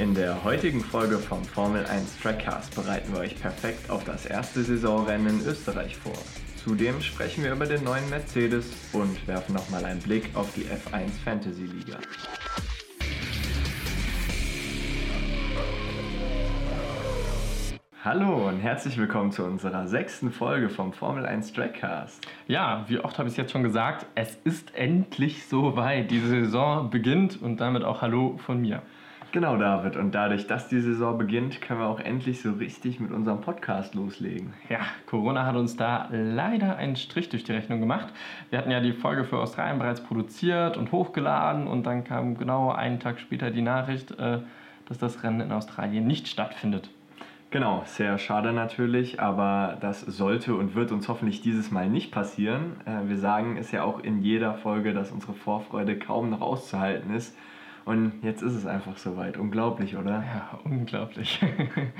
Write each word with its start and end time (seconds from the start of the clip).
In 0.00 0.14
der 0.14 0.42
heutigen 0.44 0.80
Folge 0.80 1.18
vom 1.18 1.44
Formel 1.44 1.84
1 1.84 2.20
Trackcast 2.22 2.74
bereiten 2.74 3.12
wir 3.12 3.20
euch 3.20 3.38
perfekt 3.38 3.90
auf 3.90 4.02
das 4.02 4.24
erste 4.24 4.62
Saisonrennen 4.62 5.40
in 5.40 5.46
Österreich 5.46 5.94
vor. 5.94 6.14
Zudem 6.56 7.02
sprechen 7.02 7.44
wir 7.44 7.52
über 7.52 7.66
den 7.66 7.84
neuen 7.84 8.08
Mercedes 8.08 8.72
und 8.94 9.28
werfen 9.28 9.54
nochmal 9.54 9.84
einen 9.84 10.00
Blick 10.00 10.30
auf 10.32 10.54
die 10.54 10.62
F1 10.62 11.10
Fantasy 11.22 11.64
Liga. 11.64 11.98
Hallo 18.02 18.48
und 18.48 18.60
herzlich 18.60 18.96
willkommen 18.96 19.32
zu 19.32 19.44
unserer 19.44 19.86
sechsten 19.86 20.32
Folge 20.32 20.70
vom 20.70 20.94
Formel 20.94 21.26
1 21.26 21.52
Trackcast. 21.52 22.26
Ja, 22.48 22.86
wie 22.88 23.00
oft 23.00 23.18
habe 23.18 23.28
ich 23.28 23.34
es 23.34 23.36
jetzt 23.36 23.52
schon 23.52 23.64
gesagt, 23.64 24.06
es 24.14 24.34
ist 24.44 24.74
endlich 24.74 25.46
soweit. 25.46 26.10
Die 26.10 26.20
Saison 26.20 26.88
beginnt 26.88 27.42
und 27.42 27.60
damit 27.60 27.84
auch 27.84 28.00
Hallo 28.00 28.38
von 28.38 28.62
mir. 28.62 28.80
Genau, 29.32 29.56
David. 29.56 29.96
Und 29.96 30.12
dadurch, 30.12 30.48
dass 30.48 30.66
die 30.66 30.80
Saison 30.80 31.16
beginnt, 31.16 31.60
können 31.60 31.78
wir 31.78 31.86
auch 31.86 32.00
endlich 32.00 32.42
so 32.42 32.50
richtig 32.52 32.98
mit 32.98 33.12
unserem 33.12 33.40
Podcast 33.40 33.94
loslegen. 33.94 34.54
Ja, 34.68 34.80
Corona 35.06 35.46
hat 35.46 35.54
uns 35.54 35.76
da 35.76 36.08
leider 36.10 36.76
einen 36.76 36.96
Strich 36.96 37.28
durch 37.28 37.44
die 37.44 37.52
Rechnung 37.52 37.78
gemacht. 37.78 38.12
Wir 38.50 38.58
hatten 38.58 38.72
ja 38.72 38.80
die 38.80 38.92
Folge 38.92 39.22
für 39.22 39.38
Australien 39.38 39.78
bereits 39.78 40.02
produziert 40.02 40.76
und 40.76 40.90
hochgeladen 40.90 41.68
und 41.68 41.84
dann 41.84 42.02
kam 42.02 42.36
genau 42.36 42.72
einen 42.72 42.98
Tag 42.98 43.20
später 43.20 43.52
die 43.52 43.62
Nachricht, 43.62 44.10
äh, 44.18 44.38
dass 44.88 44.98
das 44.98 45.22
Rennen 45.22 45.40
in 45.40 45.52
Australien 45.52 46.08
nicht 46.08 46.26
stattfindet. 46.26 46.90
Genau, 47.52 47.82
sehr 47.84 48.18
schade 48.18 48.52
natürlich, 48.52 49.20
aber 49.20 49.76
das 49.80 50.00
sollte 50.00 50.54
und 50.56 50.74
wird 50.74 50.90
uns 50.90 51.08
hoffentlich 51.08 51.40
dieses 51.40 51.70
Mal 51.70 51.88
nicht 51.88 52.10
passieren. 52.10 52.80
Äh, 52.84 53.08
wir 53.08 53.18
sagen 53.18 53.56
es 53.56 53.70
ja 53.70 53.84
auch 53.84 54.00
in 54.00 54.22
jeder 54.22 54.54
Folge, 54.54 54.92
dass 54.92 55.12
unsere 55.12 55.34
Vorfreude 55.34 55.96
kaum 55.96 56.30
noch 56.30 56.40
auszuhalten 56.40 57.14
ist. 57.14 57.36
Und 57.90 58.12
jetzt 58.22 58.40
ist 58.40 58.54
es 58.54 58.66
einfach 58.66 58.96
soweit. 58.98 59.36
Unglaublich, 59.36 59.96
oder? 59.96 60.22
Ja, 60.22 60.60
unglaublich. 60.62 61.40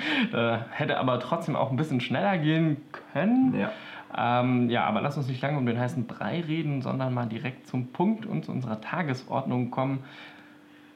hätte 0.70 0.98
aber 0.98 1.18
trotzdem 1.18 1.56
auch 1.56 1.72
ein 1.72 1.76
bisschen 1.76 2.00
schneller 2.00 2.38
gehen 2.38 2.76
können. 3.12 3.56
Ja. 3.58 3.72
Ähm, 4.16 4.70
ja, 4.70 4.84
aber 4.84 5.00
lass 5.00 5.16
uns 5.16 5.26
nicht 5.26 5.42
lange 5.42 5.58
um 5.58 5.66
den 5.66 5.80
heißen 5.80 6.06
Brei 6.06 6.42
reden, 6.42 6.80
sondern 6.80 7.12
mal 7.12 7.26
direkt 7.26 7.66
zum 7.66 7.88
Punkt 7.88 8.24
und 8.24 8.44
zu 8.44 8.52
unserer 8.52 8.80
Tagesordnung 8.80 9.72
kommen. 9.72 10.04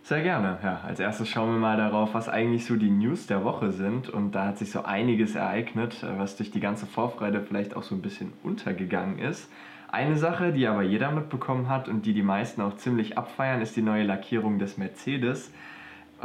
Sehr 0.04 0.22
gerne. 0.22 0.58
Ja, 0.62 0.82
als 0.86 1.00
erstes 1.00 1.28
schauen 1.28 1.50
wir 1.50 1.58
mal 1.58 1.76
darauf, 1.76 2.14
was 2.14 2.28
eigentlich 2.28 2.64
so 2.64 2.76
die 2.76 2.90
News 2.90 3.26
der 3.26 3.42
Woche 3.42 3.72
sind. 3.72 4.08
Und 4.08 4.36
da 4.36 4.46
hat 4.46 4.58
sich 4.58 4.70
so 4.70 4.84
einiges 4.84 5.34
ereignet, 5.34 6.06
was 6.18 6.36
durch 6.36 6.52
die 6.52 6.60
ganze 6.60 6.86
Vorfreude 6.86 7.40
vielleicht 7.40 7.74
auch 7.74 7.82
so 7.82 7.96
ein 7.96 8.00
bisschen 8.02 8.32
untergegangen 8.44 9.18
ist. 9.18 9.50
Eine 9.94 10.16
Sache, 10.16 10.50
die 10.50 10.66
aber 10.66 10.82
jeder 10.82 11.12
mitbekommen 11.12 11.68
hat 11.68 11.88
und 11.88 12.04
die 12.04 12.14
die 12.14 12.24
meisten 12.24 12.60
auch 12.62 12.74
ziemlich 12.74 13.16
abfeiern, 13.16 13.62
ist 13.62 13.76
die 13.76 13.80
neue 13.80 14.02
Lackierung 14.02 14.58
des 14.58 14.76
Mercedes. 14.76 15.52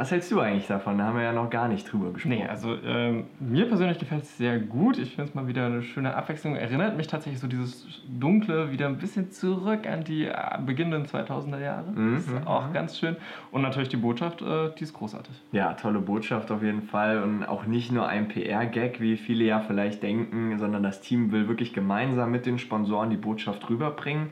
Was 0.00 0.10
hältst 0.10 0.32
du 0.32 0.40
eigentlich 0.40 0.66
davon? 0.66 0.96
Da 0.96 1.04
haben 1.04 1.16
wir 1.18 1.24
ja 1.24 1.34
noch 1.34 1.50
gar 1.50 1.68
nicht 1.68 1.92
drüber 1.92 2.10
gesprochen. 2.10 2.38
Nee, 2.38 2.46
also 2.46 2.74
ähm, 2.86 3.24
mir 3.38 3.66
persönlich 3.66 3.98
gefällt 3.98 4.22
es 4.22 4.38
sehr 4.38 4.58
gut. 4.58 4.96
Ich 4.96 5.10
finde 5.10 5.28
es 5.28 5.34
mal 5.34 5.46
wieder 5.46 5.66
eine 5.66 5.82
schöne 5.82 6.14
Abwechslung. 6.14 6.56
Erinnert 6.56 6.96
mich 6.96 7.06
tatsächlich 7.06 7.38
so 7.38 7.46
dieses 7.46 7.86
Dunkle 8.08 8.72
wieder 8.72 8.86
ein 8.86 8.96
bisschen 8.96 9.30
zurück 9.30 9.86
an 9.86 10.02
die 10.02 10.24
äh, 10.24 10.34
beginnenden 10.64 11.04
2000er 11.04 11.60
Jahre. 11.60 11.90
Mhm, 11.92 12.16
ist 12.16 12.30
mhm, 12.30 12.46
auch 12.46 12.68
mhm. 12.68 12.72
ganz 12.72 12.98
schön. 12.98 13.14
Und 13.50 13.60
natürlich 13.60 13.90
die 13.90 13.98
Botschaft, 13.98 14.40
äh, 14.40 14.70
die 14.78 14.84
ist 14.84 14.94
großartig. 14.94 15.38
Ja, 15.52 15.74
tolle 15.74 15.98
Botschaft 15.98 16.50
auf 16.50 16.62
jeden 16.62 16.80
Fall. 16.80 17.22
Und 17.22 17.44
auch 17.44 17.66
nicht 17.66 17.92
nur 17.92 18.08
ein 18.08 18.28
PR-Gag, 18.28 19.02
wie 19.02 19.18
viele 19.18 19.44
ja 19.44 19.60
vielleicht 19.60 20.02
denken, 20.02 20.58
sondern 20.58 20.82
das 20.82 21.02
Team 21.02 21.30
will 21.30 21.46
wirklich 21.46 21.74
gemeinsam 21.74 22.30
mit 22.30 22.46
den 22.46 22.58
Sponsoren 22.58 23.10
die 23.10 23.18
Botschaft 23.18 23.68
rüberbringen. 23.68 24.30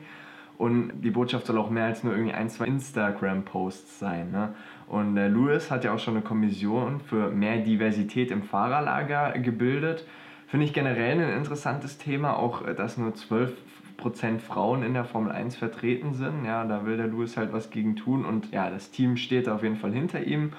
Und 0.59 0.91
die 1.01 1.09
Botschaft 1.11 1.45
soll 1.45 1.57
auch 1.57 1.69
mehr 1.69 1.85
als 1.85 2.03
nur 2.03 2.11
irgendwie 2.11 2.33
ein, 2.33 2.49
zwei 2.49 2.65
Instagram-Posts 2.65 3.97
sein. 3.97 4.31
Ne? 4.31 4.55
Und 4.89 5.17
äh, 5.17 5.27
Lewis 5.27 5.69
hat 5.69 5.83
ja 5.83 5.93
auch 5.93 5.99
schon 5.99 6.15
eine 6.15 6.23
Kommission 6.23 6.99
für 6.99 7.29
mehr 7.29 7.57
Diversität 7.57 8.31
im 8.31 8.41
Fahrerlager 8.41 9.33
gebildet. 9.37 10.03
Finde 10.47 10.65
ich 10.65 10.73
generell 10.73 11.21
ein 11.21 11.37
interessantes 11.37 11.99
Thema, 11.99 12.35
auch 12.35 12.65
äh, 12.65 12.73
dass 12.73 12.97
nur 12.97 13.11
12% 13.11 14.39
Frauen 14.39 14.81
in 14.81 14.95
der 14.95 15.05
Formel 15.05 15.31
1 15.31 15.57
vertreten 15.57 16.15
sind. 16.15 16.43
Ja, 16.43 16.65
da 16.65 16.87
will 16.87 16.97
der 16.97 17.05
Lewis 17.05 17.37
halt 17.37 17.53
was 17.53 17.69
gegen 17.69 17.95
tun 17.95 18.25
und 18.25 18.51
ja, 18.51 18.71
das 18.71 18.89
Team 18.89 19.15
steht 19.15 19.47
auf 19.47 19.61
jeden 19.61 19.75
Fall 19.75 19.93
hinter 19.93 20.23
ihm. 20.23 20.53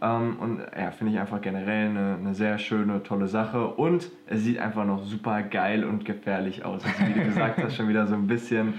Ähm, 0.00 0.36
und 0.38 0.60
ja, 0.78 0.92
finde 0.92 1.14
ich 1.14 1.18
einfach 1.18 1.40
generell 1.40 1.88
eine, 1.88 2.18
eine, 2.20 2.34
sehr 2.36 2.58
schöne, 2.58 3.02
tolle 3.02 3.26
Sache. 3.26 3.66
Und 3.66 4.10
es 4.26 4.44
sieht 4.44 4.60
einfach 4.60 4.84
noch 4.84 5.02
super 5.02 5.42
geil 5.42 5.82
und 5.82 6.04
gefährlich 6.04 6.64
aus. 6.64 6.84
Also, 6.84 7.08
wie 7.08 7.18
du 7.18 7.24
gesagt 7.24 7.60
hast, 7.60 7.74
schon 7.74 7.88
wieder 7.88 8.06
so 8.06 8.14
ein 8.14 8.28
bisschen 8.28 8.74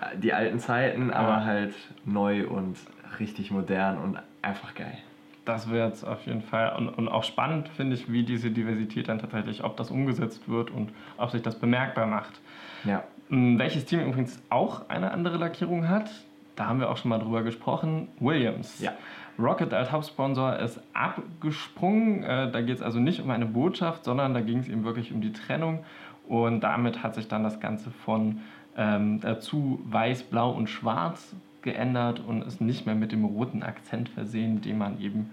äh, 0.00 0.16
die 0.16 0.32
alten 0.32 0.60
Zeiten, 0.60 1.10
aber 1.10 1.44
halt 1.44 1.74
neu 2.06 2.46
und 2.46 2.78
richtig 3.18 3.50
modern 3.50 3.98
und 3.98 4.18
einfach 4.46 4.74
geil. 4.74 4.98
Das 5.44 5.70
jetzt 5.70 6.04
auf 6.04 6.26
jeden 6.26 6.42
Fall 6.42 6.74
und, 6.76 6.88
und 6.88 7.08
auch 7.08 7.22
spannend, 7.22 7.68
finde 7.68 7.94
ich, 7.94 8.10
wie 8.10 8.24
diese 8.24 8.50
Diversität 8.50 9.08
dann 9.08 9.18
tatsächlich, 9.18 9.62
ob 9.62 9.76
das 9.76 9.90
umgesetzt 9.90 10.48
wird 10.48 10.70
und 10.70 10.90
ob 11.18 11.30
sich 11.30 11.42
das 11.42 11.56
bemerkbar 11.58 12.06
macht. 12.06 12.40
Ja. 12.84 13.04
Hm, 13.28 13.58
welches 13.58 13.84
Team 13.84 14.00
übrigens 14.00 14.42
auch 14.50 14.88
eine 14.88 15.12
andere 15.12 15.36
Lackierung 15.36 15.88
hat, 15.88 16.10
da 16.56 16.66
haben 16.66 16.80
wir 16.80 16.90
auch 16.90 16.96
schon 16.96 17.10
mal 17.10 17.18
drüber 17.18 17.42
gesprochen, 17.42 18.08
Williams. 18.18 18.80
Ja. 18.80 18.92
Rocket 19.38 19.74
als 19.74 19.92
Hauptsponsor 19.92 20.56
ist 20.56 20.80
abgesprungen. 20.94 22.24
Äh, 22.24 22.50
da 22.50 22.62
geht 22.62 22.76
es 22.76 22.82
also 22.82 22.98
nicht 22.98 23.20
um 23.20 23.30
eine 23.30 23.46
Botschaft, 23.46 24.04
sondern 24.04 24.32
da 24.34 24.40
ging 24.40 24.58
es 24.58 24.68
eben 24.68 24.84
wirklich 24.84 25.12
um 25.12 25.20
die 25.20 25.32
Trennung. 25.32 25.84
Und 26.26 26.60
damit 26.62 27.02
hat 27.02 27.14
sich 27.14 27.28
dann 27.28 27.44
das 27.44 27.60
Ganze 27.60 27.90
von 27.90 28.40
ähm, 28.76 29.20
dazu 29.20 29.80
weiß, 29.84 30.24
blau 30.24 30.50
und 30.50 30.68
schwarz 30.68 31.34
geändert 31.66 32.20
und 32.26 32.42
ist 32.42 32.62
nicht 32.62 32.86
mehr 32.86 32.94
mit 32.94 33.12
dem 33.12 33.26
roten 33.26 33.62
Akzent 33.62 34.08
versehen, 34.08 34.62
den 34.62 34.78
man 34.78 34.98
eben 35.00 35.30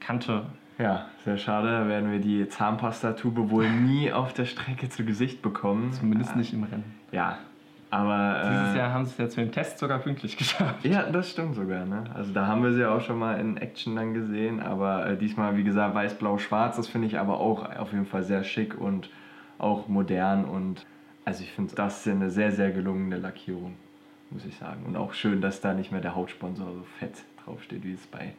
kannte. 0.00 0.46
Ja, 0.78 1.06
sehr 1.24 1.36
schade. 1.36 1.70
Da 1.70 1.86
werden 1.86 2.10
wir 2.10 2.18
die 2.18 2.48
Zahnpastatube 2.48 3.50
wohl 3.50 3.70
nie 3.70 4.10
auf 4.10 4.32
der 4.32 4.46
Strecke 4.46 4.88
zu 4.88 5.04
Gesicht 5.04 5.42
bekommen. 5.42 5.92
Zumindest 5.92 6.34
nicht 6.34 6.52
im 6.52 6.64
Rennen. 6.64 6.94
Ja, 7.12 7.38
aber. 7.90 8.40
Dieses 8.50 8.74
äh, 8.74 8.78
Jahr 8.78 8.92
haben 8.92 9.04
sie 9.04 9.12
es 9.12 9.18
ja 9.18 9.28
zu 9.28 9.40
den 9.40 9.52
Tests 9.52 9.78
sogar 9.78 10.00
pünktlich 10.00 10.36
geschafft. 10.36 10.84
Ja, 10.84 11.04
das 11.04 11.30
stimmt 11.30 11.54
sogar. 11.54 11.84
Ne? 11.84 12.04
Also 12.14 12.32
da 12.32 12.46
haben 12.46 12.64
wir 12.64 12.72
sie 12.72 12.84
auch 12.84 13.00
schon 13.00 13.18
mal 13.18 13.38
in 13.38 13.58
Action 13.58 13.94
dann 13.94 14.14
gesehen. 14.14 14.60
Aber 14.60 15.06
äh, 15.06 15.16
diesmal, 15.16 15.56
wie 15.56 15.62
gesagt, 15.62 15.94
weiß, 15.94 16.14
blau, 16.14 16.38
schwarz. 16.38 16.76
Das 16.76 16.88
finde 16.88 17.06
ich 17.06 17.18
aber 17.18 17.38
auch 17.38 17.70
auf 17.76 17.92
jeden 17.92 18.06
Fall 18.06 18.24
sehr 18.24 18.42
schick 18.42 18.80
und 18.80 19.10
auch 19.58 19.86
modern. 19.86 20.44
Und 20.46 20.86
also 21.24 21.44
ich 21.44 21.52
finde, 21.52 21.74
das 21.74 21.98
ist 21.98 22.12
eine 22.12 22.30
sehr, 22.30 22.50
sehr 22.50 22.72
gelungene 22.72 23.18
Lackierung 23.18 23.76
muss 24.32 24.44
ich 24.44 24.56
sagen. 24.56 24.84
Und 24.86 24.96
auch 24.96 25.12
schön, 25.14 25.40
dass 25.40 25.60
da 25.60 25.74
nicht 25.74 25.92
mehr 25.92 26.00
der 26.00 26.14
Hauptsponsor 26.14 26.66
so 26.72 26.82
fett 26.98 27.14
draufsteht, 27.44 27.84
wie 27.84 27.92
es 27.92 28.06
bei 28.06 28.34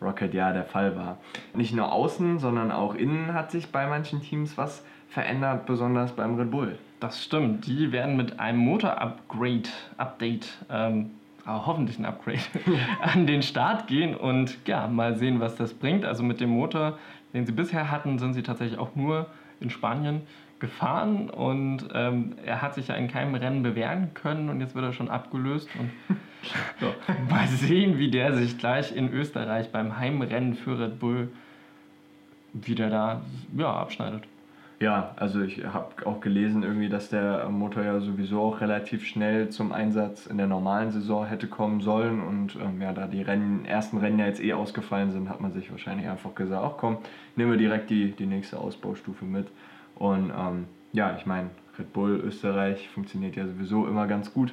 Rocket 0.00 0.34
ja 0.34 0.52
der 0.52 0.64
Fall 0.64 0.96
war. 0.96 1.18
Nicht 1.54 1.74
nur 1.74 1.92
außen, 1.92 2.38
sondern 2.38 2.70
auch 2.70 2.94
innen 2.94 3.34
hat 3.34 3.50
sich 3.50 3.72
bei 3.72 3.86
manchen 3.86 4.22
Teams 4.22 4.56
was 4.56 4.84
verändert, 5.08 5.66
besonders 5.66 6.12
beim 6.12 6.36
Red 6.36 6.50
Bull. 6.50 6.78
Das 7.00 7.22
stimmt. 7.22 7.66
Die 7.66 7.92
werden 7.92 8.16
mit 8.16 8.38
einem 8.38 8.58
Motor-Upgrade, 8.58 9.68
Update, 9.96 10.58
ähm, 10.70 11.10
hoffentlich 11.46 11.98
ein 11.98 12.04
Upgrade, 12.04 12.40
an 13.00 13.26
den 13.26 13.42
Start 13.42 13.86
gehen 13.86 14.14
und 14.14 14.58
ja, 14.66 14.86
mal 14.86 15.16
sehen, 15.16 15.40
was 15.40 15.56
das 15.56 15.74
bringt. 15.74 16.04
Also 16.04 16.22
mit 16.22 16.40
dem 16.40 16.50
Motor, 16.50 16.98
den 17.32 17.46
sie 17.46 17.52
bisher 17.52 17.90
hatten, 17.90 18.18
sind 18.18 18.34
sie 18.34 18.42
tatsächlich 18.42 18.78
auch 18.78 18.94
nur 18.94 19.26
in 19.60 19.70
Spanien 19.70 20.22
gefahren 20.60 21.30
und 21.30 21.88
ähm, 21.94 22.34
er 22.44 22.62
hat 22.62 22.74
sich 22.74 22.88
ja 22.88 22.94
in 22.94 23.08
keinem 23.08 23.34
Rennen 23.34 23.62
bewähren 23.62 24.12
können 24.14 24.48
und 24.48 24.60
jetzt 24.60 24.74
wird 24.74 24.84
er 24.84 24.92
schon 24.92 25.08
abgelöst 25.08 25.68
und 25.78 25.90
so, 26.80 26.94
mal 27.30 27.46
sehen, 27.48 27.98
wie 27.98 28.10
der 28.10 28.34
sich 28.34 28.58
gleich 28.58 28.94
in 28.94 29.12
Österreich 29.12 29.70
beim 29.70 29.98
Heimrennen 29.98 30.54
für 30.54 30.78
Red 30.78 30.98
Bull 30.98 31.28
wieder 32.52 32.90
da 32.90 33.22
ja, 33.56 33.72
abschneidet. 33.72 34.24
Ja, 34.80 35.12
also 35.16 35.42
ich 35.42 35.64
habe 35.64 36.06
auch 36.06 36.20
gelesen 36.20 36.62
irgendwie, 36.62 36.88
dass 36.88 37.10
der 37.10 37.48
Motor 37.48 37.82
ja 37.82 37.98
sowieso 37.98 38.42
auch 38.42 38.60
relativ 38.60 39.04
schnell 39.04 39.48
zum 39.48 39.72
Einsatz 39.72 40.26
in 40.26 40.38
der 40.38 40.46
normalen 40.46 40.92
Saison 40.92 41.26
hätte 41.26 41.48
kommen 41.48 41.80
sollen 41.80 42.20
und 42.22 42.54
ähm, 42.54 42.80
ja, 42.80 42.92
da 42.92 43.08
die 43.08 43.22
Rennen, 43.22 43.64
ersten 43.64 43.98
Rennen 43.98 44.20
ja 44.20 44.26
jetzt 44.26 44.40
eh 44.40 44.52
ausgefallen 44.52 45.10
sind, 45.10 45.28
hat 45.28 45.40
man 45.40 45.52
sich 45.52 45.72
wahrscheinlich 45.72 46.08
einfach 46.08 46.32
gesagt, 46.36 46.62
ach 46.64 46.76
komm, 46.78 46.98
nehmen 47.34 47.50
wir 47.50 47.58
direkt 47.58 47.90
die, 47.90 48.12
die 48.12 48.26
nächste 48.26 48.58
Ausbaustufe 48.58 49.24
mit. 49.24 49.48
Und 49.98 50.30
ähm, 50.36 50.66
ja, 50.92 51.16
ich 51.16 51.26
meine, 51.26 51.50
Red 51.78 51.92
Bull 51.92 52.20
Österreich 52.24 52.88
funktioniert 52.88 53.36
ja 53.36 53.46
sowieso 53.46 53.86
immer 53.86 54.06
ganz 54.06 54.32
gut. 54.32 54.52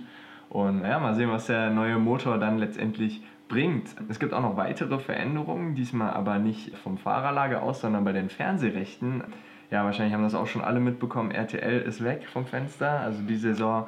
Und 0.50 0.84
ja, 0.84 1.00
mal 1.00 1.16
sehen, 1.16 1.32
was 1.32 1.48
der 1.48 1.70
neue 1.70 1.98
Motor 1.98 2.38
dann 2.38 2.58
letztendlich 2.58 3.22
bringt. 3.48 3.96
Es 4.10 4.20
gibt 4.20 4.34
auch 4.34 4.42
noch 4.42 4.58
weitere 4.58 5.00
Veränderungen, 5.00 5.76
diesmal 5.76 6.12
aber 6.12 6.40
nicht 6.40 6.76
vom 6.78 6.98
Fahrerlager 6.98 7.62
aus, 7.62 7.82
sondern 7.82 8.04
bei 8.04 8.12
den 8.12 8.30
Fernsehrechten. 8.30 9.24
Ja, 9.72 9.84
wahrscheinlich 9.84 10.14
haben 10.14 10.24
das 10.24 10.36
auch 10.36 10.48
schon 10.48 10.64
alle 10.64 10.80
mitbekommen. 10.80 11.32
RTL 11.32 11.82
ist 11.82 12.04
weg 12.04 12.28
vom 12.32 12.46
Fenster. 12.46 13.00
Also 13.00 13.22
die 13.24 13.36
Saison 13.36 13.88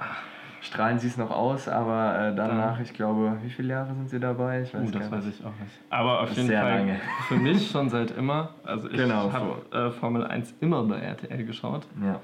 strahlen 0.62 1.00
sie 1.00 1.08
es 1.08 1.18
noch 1.18 1.32
aus, 1.32 1.68
aber 1.68 2.30
äh, 2.30 2.36
danach, 2.36 2.80
ich 2.80 2.94
glaube, 2.94 3.38
wie 3.44 3.50
viele 3.50 3.74
Jahre 3.74 3.94
sind 3.94 4.10
sie 4.10 4.20
dabei? 4.20 4.62
Ich 4.64 4.74
weiß 4.74 4.90
uh, 4.90 4.92
das 4.92 5.12
weiß 5.12 5.26
ich 5.28 5.46
auch 5.46 5.60
nicht. 5.60 5.80
Aber 5.90 6.22
auf 6.22 6.32
jeden 6.32 6.50
Fall 6.50 6.80
lange. 6.80 7.00
für 7.28 7.36
mich 7.36 7.70
schon 7.70 7.90
seit 7.90 8.12
immer. 8.12 8.50
Also 8.64 8.90
ich 8.90 8.98
genau, 8.98 9.32
habe 9.32 9.66
äh, 9.72 9.92
Formel 9.92 10.26
1 10.26 10.56
immer 10.60 10.84
bei 10.84 11.00
RTL 11.00 11.46
geschaut. 11.46 11.88
Ja. 12.04 12.20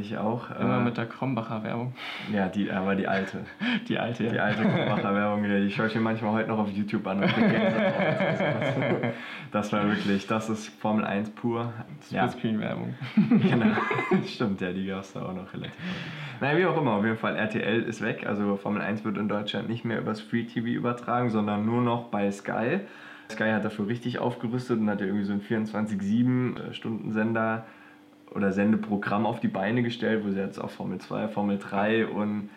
Ich 0.00 0.16
auch. 0.18 0.50
Immer 0.50 0.78
äh, 0.78 0.82
mit 0.82 0.98
der 0.98 1.06
Krombacher 1.06 1.64
Werbung. 1.64 1.94
Ja, 2.32 2.48
die, 2.48 2.70
aber 2.70 2.94
die 2.94 3.06
alte. 3.06 3.44
die 3.88 3.98
alte, 3.98 4.24
ja. 4.24 4.30
Die 4.30 4.40
alte 4.40 4.62
Krombacher 4.62 5.14
Werbung, 5.14 5.42
die 5.42 5.70
schaue 5.70 5.86
ich 5.86 5.94
mir 5.94 6.02
manchmal 6.02 6.32
heute 6.32 6.50
noch 6.50 6.58
auf 6.58 6.70
YouTube 6.70 7.06
an. 7.06 7.22
Und 7.22 7.32
das 9.52 9.72
war 9.72 9.88
wirklich, 9.88 10.26
das 10.26 10.50
ist 10.50 10.68
Formel 10.80 11.04
1 11.04 11.30
pur. 11.30 11.72
Splitscreen-Werbung. 12.04 12.94
genau. 13.42 13.74
Stimmt, 14.26 14.60
ja, 14.60 14.70
die 14.72 14.86
gab 14.86 15.00
es 15.00 15.14
da 15.14 15.22
auch 15.22 15.32
noch 15.32 15.50
relativ 15.54 15.78
häufig. 15.78 16.40
Naja, 16.40 16.58
wie 16.58 16.66
auch 16.66 16.76
immer, 16.76 16.90
auf 16.92 17.04
jeden 17.04 17.16
Fall, 17.16 17.34
RTL 17.36 17.82
ist 17.82 18.02
weg. 18.02 18.26
Also 18.26 18.56
Formel 18.56 18.82
1 18.82 19.02
wird 19.04 19.16
in 19.16 19.28
Deutschland 19.28 19.68
nicht 19.68 19.86
mehr 19.86 20.00
übers 20.00 20.20
Free 20.20 20.44
TV 20.44 20.66
übertragen, 20.66 21.30
sondern 21.30 21.64
nur 21.64 21.80
noch 21.80 22.08
bei 22.08 22.30
Sky. 22.30 22.80
Sky 23.30 23.50
hat 23.50 23.64
dafür 23.64 23.88
richtig 23.88 24.18
aufgerüstet 24.18 24.78
und 24.78 24.90
hat 24.90 25.00
ja 25.00 25.06
irgendwie 25.06 25.24
so 25.24 25.32
einen 25.32 25.40
24-7-Stunden-Sender 25.40 27.64
oder 28.36 28.52
Sendeprogramm 28.52 29.26
auf 29.26 29.40
die 29.40 29.48
Beine 29.48 29.82
gestellt, 29.82 30.24
wo 30.24 30.30
sie 30.30 30.38
jetzt 30.38 30.58
auch 30.58 30.70
Formel 30.70 30.98
2, 30.98 31.28
Formel 31.28 31.58
3 31.58 32.06
und 32.06 32.50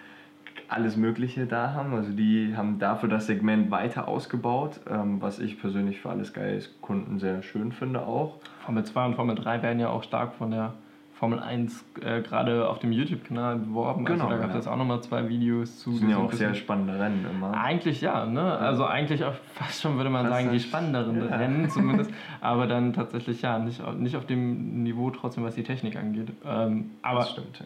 alles 0.67 0.97
Mögliche 0.97 1.45
da 1.47 1.73
haben. 1.73 1.93
Also 1.95 2.11
die 2.11 2.53
haben 2.55 2.77
dafür 2.77 3.09
das 3.09 3.25
Segment 3.25 3.71
weiter 3.71 4.07
ausgebaut, 4.07 4.81
ähm, 4.89 5.21
was 5.21 5.39
ich 5.39 5.59
persönlich 5.59 5.99
für 6.01 6.09
alles 6.09 6.33
Guys 6.33 6.75
Kunden 6.81 7.17
sehr 7.17 7.41
schön 7.41 7.71
finde 7.71 8.05
auch. 8.05 8.35
Formel 8.65 8.83
2 8.83 9.05
und 9.05 9.15
Formel 9.15 9.35
3 9.35 9.63
werden 9.63 9.79
ja 9.79 9.89
auch 9.89 10.03
stark 10.03 10.35
von 10.35 10.51
der 10.51 10.73
Formel 11.19 11.39
1 11.39 11.85
äh, 12.01 12.21
gerade 12.21 12.69
auf 12.69 12.79
dem 12.79 12.93
YouTube-Kanal 12.93 13.57
beworben. 13.57 14.05
Genau, 14.05 14.27
also 14.27 14.37
da 14.37 14.47
gab 14.47 14.55
es 14.55 14.65
ja. 14.65 14.71
auch 14.71 14.77
nochmal 14.77 15.01
zwei 15.03 15.27
Videos 15.27 15.79
zu. 15.79 15.91
Das 15.91 15.99
sind 15.99 16.09
ja 16.09 16.17
auch 16.17 16.31
sehr 16.31 16.55
spannende 16.55 16.97
Rennen 16.97 17.25
immer. 17.29 17.53
Eigentlich 17.53 17.99
ja, 17.99 18.25
ne? 18.25 18.57
Also 18.57 18.85
eigentlich 18.85 19.25
auch 19.25 19.33
fast 19.53 19.81
schon 19.81 19.97
würde 19.97 20.09
man 20.09 20.27
fast 20.27 20.37
sagen, 20.37 20.53
die 20.53 20.61
spannenderen 20.61 21.29
ja. 21.29 21.35
Rennen 21.35 21.69
zumindest. 21.69 22.09
aber 22.39 22.67
dann 22.67 22.93
tatsächlich 22.93 23.41
ja, 23.41 23.59
nicht, 23.59 23.85
nicht 23.97 24.15
auf 24.15 24.27
dem 24.27 24.83
Niveau 24.83 25.11
trotzdem, 25.11 25.43
was 25.43 25.55
die 25.55 25.63
Technik 25.63 25.97
angeht. 25.97 26.31
Ähm, 26.45 26.91
aber 27.01 27.19
das 27.19 27.31
stimmt, 27.31 27.59
ja 27.59 27.65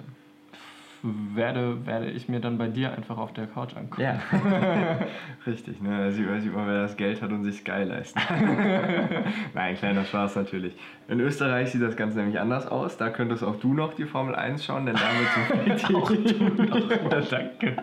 werde, 1.04 1.86
werde 1.86 2.10
ich 2.10 2.30
mir 2.30 2.40
dann 2.40 2.58
bei 2.58 2.70
dir 2.70 2.94
einfach 2.94 3.18
auf 3.18 3.34
der 3.34 3.46
Couch 3.46 3.76
angucken. 3.76 4.02
Ja, 4.02 4.20
richtig. 5.46 5.82
Ne? 5.82 6.06
Da 6.06 6.12
sieht 6.12 6.26
man, 6.26 6.40
sieht 6.40 6.56
man, 6.56 6.66
wer 6.66 6.82
das 6.84 6.96
Geld 6.96 7.22
hat 7.22 7.32
und 7.32 7.44
sich 7.44 7.58
Sky 7.58 7.84
leisten. 7.84 8.20
Nein, 9.54 9.76
kleiner 9.76 10.06
Spaß 10.06 10.38
natürlich. 10.38 10.74
In 11.10 11.20
Österreich 11.20 11.72
sieht 11.72 11.82
das 11.82 11.98
Ganze 11.98 12.20
nämlich 12.20 12.40
anders 12.40 12.68
aus. 12.68 12.96
Da 12.96 13.10
könntest 13.10 13.44
auch 13.44 13.58
du 13.58 13.74
noch 13.74 13.94
die 13.94 14.06
Formel 14.06 14.34
1 14.34 14.64
schauen, 14.64 14.86
denn 14.86 14.96
da 14.96 15.60
wird 15.60 15.80
zum 15.80 15.96
Auch 16.02 16.10
Danke. 17.30 17.76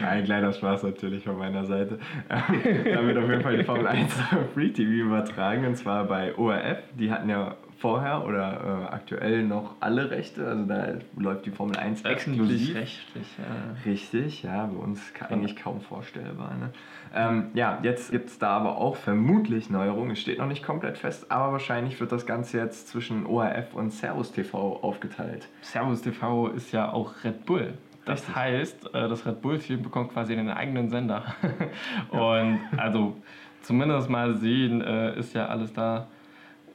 Nein, 0.00 0.24
kleiner 0.24 0.52
Spaß 0.52 0.84
natürlich 0.84 1.22
von 1.22 1.38
meiner 1.38 1.66
Seite. 1.66 1.98
da 2.28 3.06
wird 3.06 3.18
auf 3.18 3.28
jeden 3.28 3.42
Fall 3.42 3.58
die 3.58 3.64
Formel 3.64 3.86
1 3.86 4.12
Free 4.54 4.70
TV 4.70 4.90
übertragen 5.06 5.66
und 5.66 5.76
zwar 5.76 6.04
bei 6.04 6.36
ORF. 6.36 6.78
Die 6.98 7.12
hatten 7.12 7.28
ja 7.28 7.54
vorher 7.78 8.24
oder 8.24 8.88
äh, 8.90 8.94
aktuell 8.94 9.42
noch 9.44 9.76
alle 9.80 10.10
Rechte. 10.10 10.46
Also 10.46 10.64
da 10.64 10.94
läuft 11.16 11.46
die 11.46 11.50
Formel 11.50 11.76
1 11.76 12.02
exklusiv. 12.02 12.74
Rechtlich, 12.74 13.26
ja. 13.38 13.90
Richtig, 13.90 14.42
ja, 14.42 14.66
bei 14.66 14.78
uns 14.78 15.12
eigentlich 15.28 15.56
kaum 15.56 15.80
vorstellbar. 15.80 16.54
Ne? 16.56 16.70
Ähm, 17.14 17.50
ja, 17.54 17.78
jetzt 17.82 18.10
gibt 18.10 18.28
es 18.28 18.38
da 18.38 18.56
aber 18.56 18.78
auch 18.78 18.96
vermutlich 18.96 19.70
Neuerungen. 19.70 20.12
Es 20.12 20.20
steht 20.20 20.38
noch 20.38 20.46
nicht 20.46 20.62
komplett 20.62 20.98
fest, 20.98 21.30
aber 21.30 21.52
wahrscheinlich 21.52 22.00
wird 22.00 22.12
das 22.12 22.26
Ganze 22.26 22.58
jetzt 22.58 22.88
zwischen 22.88 23.26
ORF 23.26 23.74
und 23.74 23.90
Servus 23.90 24.32
TV 24.32 24.80
aufgeteilt. 24.82 25.48
Servus 25.60 26.02
TV 26.02 26.48
ist 26.48 26.72
ja 26.72 26.92
auch 26.92 27.12
Red 27.24 27.44
Bull. 27.44 27.74
Das 28.06 28.20
Richtig. 28.20 28.36
heißt, 28.36 28.94
äh, 28.94 29.08
das 29.08 29.26
Red 29.26 29.42
Bull-Team 29.42 29.82
bekommt 29.82 30.12
quasi 30.12 30.32
einen 30.32 30.48
eigenen 30.48 30.88
Sender. 30.88 31.24
und 32.10 32.60
also 32.76 33.16
zumindest 33.62 34.08
mal 34.08 34.36
sehen, 34.36 34.80
äh, 34.80 35.18
ist 35.18 35.34
ja 35.34 35.46
alles 35.46 35.72
da 35.72 36.06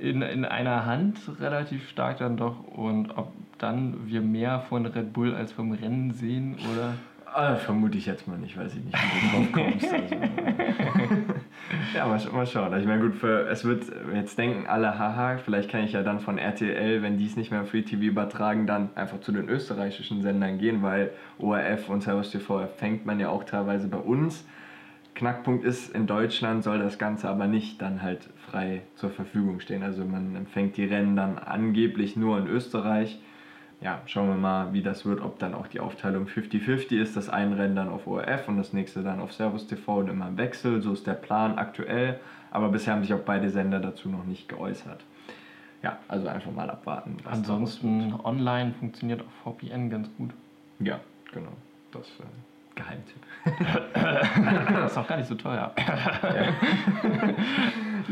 in, 0.01 0.21
in 0.21 0.45
einer 0.45 0.85
Hand 0.85 1.19
relativ 1.39 1.87
stark 1.89 2.17
dann 2.17 2.35
doch 2.35 2.63
und 2.67 3.17
ob 3.17 3.31
dann 3.59 4.07
wir 4.07 4.21
mehr 4.21 4.59
von 4.61 4.85
Red 4.85 5.13
Bull 5.13 5.35
als 5.35 5.51
vom 5.51 5.71
Rennen 5.71 6.11
sehen 6.11 6.55
oder. 6.73 6.93
Ah, 7.33 7.55
vermute 7.55 7.97
ich 7.97 8.07
jetzt 8.07 8.27
mal 8.27 8.37
nicht, 8.37 8.57
weiß 8.57 8.75
ich 8.75 8.83
nicht, 8.83 8.97
wie 8.97 9.27
du 9.27 9.37
drauf 9.37 9.51
kommst. 9.53 9.93
Also. 9.93 10.15
ja, 11.95 12.07
mal, 12.07 12.19
mal 12.33 12.45
schauen. 12.45 12.77
Ich 12.77 12.85
meine, 12.85 13.01
gut, 13.01 13.15
für, 13.15 13.47
es 13.47 13.63
wird 13.63 13.85
jetzt 14.13 14.37
denken 14.37 14.67
alle, 14.67 14.99
haha, 14.99 15.37
vielleicht 15.37 15.69
kann 15.69 15.85
ich 15.85 15.93
ja 15.93 16.03
dann 16.03 16.19
von 16.19 16.37
RTL, 16.37 17.01
wenn 17.01 17.17
die 17.17 17.27
es 17.27 17.37
nicht 17.37 17.51
mehr 17.51 17.61
im 17.61 17.67
Free 17.67 17.83
TV 17.83 18.01
übertragen, 18.01 18.67
dann 18.67 18.89
einfach 18.95 19.21
zu 19.21 19.31
den 19.31 19.47
österreichischen 19.47 20.21
Sendern 20.21 20.57
gehen, 20.57 20.81
weil 20.81 21.11
ORF 21.37 21.87
und 21.87 22.01
Servus 22.01 22.31
TV 22.31 22.67
fängt 22.75 23.05
man 23.05 23.19
ja 23.19 23.29
auch 23.29 23.45
teilweise 23.45 23.87
bei 23.87 23.99
uns. 23.99 24.45
Knackpunkt 25.15 25.63
ist, 25.63 25.93
in 25.95 26.07
Deutschland 26.07 26.63
soll 26.63 26.79
das 26.79 26.97
Ganze 26.97 27.29
aber 27.29 27.47
nicht 27.47 27.81
dann 27.81 28.01
halt 28.01 28.29
frei 28.51 28.81
zur 28.95 29.09
Verfügung 29.09 29.59
stehen. 29.59 29.83
Also 29.83 30.03
man 30.05 30.35
empfängt 30.35 30.77
die 30.77 30.85
Rennen 30.85 31.15
dann 31.15 31.37
angeblich 31.37 32.15
nur 32.15 32.37
in 32.37 32.47
Österreich. 32.47 33.19
Ja, 33.79 34.01
schauen 34.05 34.27
wir 34.27 34.35
mal, 34.35 34.73
wie 34.73 34.83
das 34.83 35.05
wird, 35.05 35.21
ob 35.21 35.39
dann 35.39 35.55
auch 35.55 35.65
die 35.65 35.79
Aufteilung 35.79 36.27
50-50 36.27 37.01
ist, 37.01 37.17
das 37.17 37.29
ein 37.29 37.53
Rennen 37.53 37.75
dann 37.75 37.89
auf 37.89 38.05
ORF 38.05 38.47
und 38.47 38.57
das 38.57 38.73
nächste 38.73 39.01
dann 39.01 39.19
auf 39.19 39.33
Servus 39.33 39.65
TV 39.65 39.97
und 39.97 40.09
immer 40.09 40.27
im 40.27 40.37
Wechsel. 40.37 40.81
So 40.81 40.93
ist 40.93 41.07
der 41.07 41.13
Plan 41.13 41.57
aktuell, 41.57 42.19
aber 42.51 42.69
bisher 42.69 42.93
haben 42.93 43.01
sich 43.01 43.13
auch 43.13 43.21
beide 43.21 43.49
Sender 43.49 43.79
dazu 43.79 44.09
noch 44.09 44.25
nicht 44.25 44.47
geäußert. 44.47 45.03
Ja, 45.81 45.97
also 46.07 46.27
einfach 46.27 46.51
mal 46.51 46.69
abwarten. 46.69 47.17
Ansonsten 47.25 48.13
online 48.23 48.73
funktioniert 48.79 49.21
auch 49.21 49.53
VPN 49.53 49.89
ganz 49.89 50.09
gut. 50.15 50.29
Ja, 50.79 50.99
genau. 51.33 51.53
Das 51.91 52.05
äh, 52.19 52.50
Geheimtipp. 52.81 53.21
das 54.73 54.91
ist 54.91 54.97
auch 54.97 55.07
gar 55.07 55.17
nicht 55.17 55.27
so 55.27 55.35
teuer. 55.35 55.73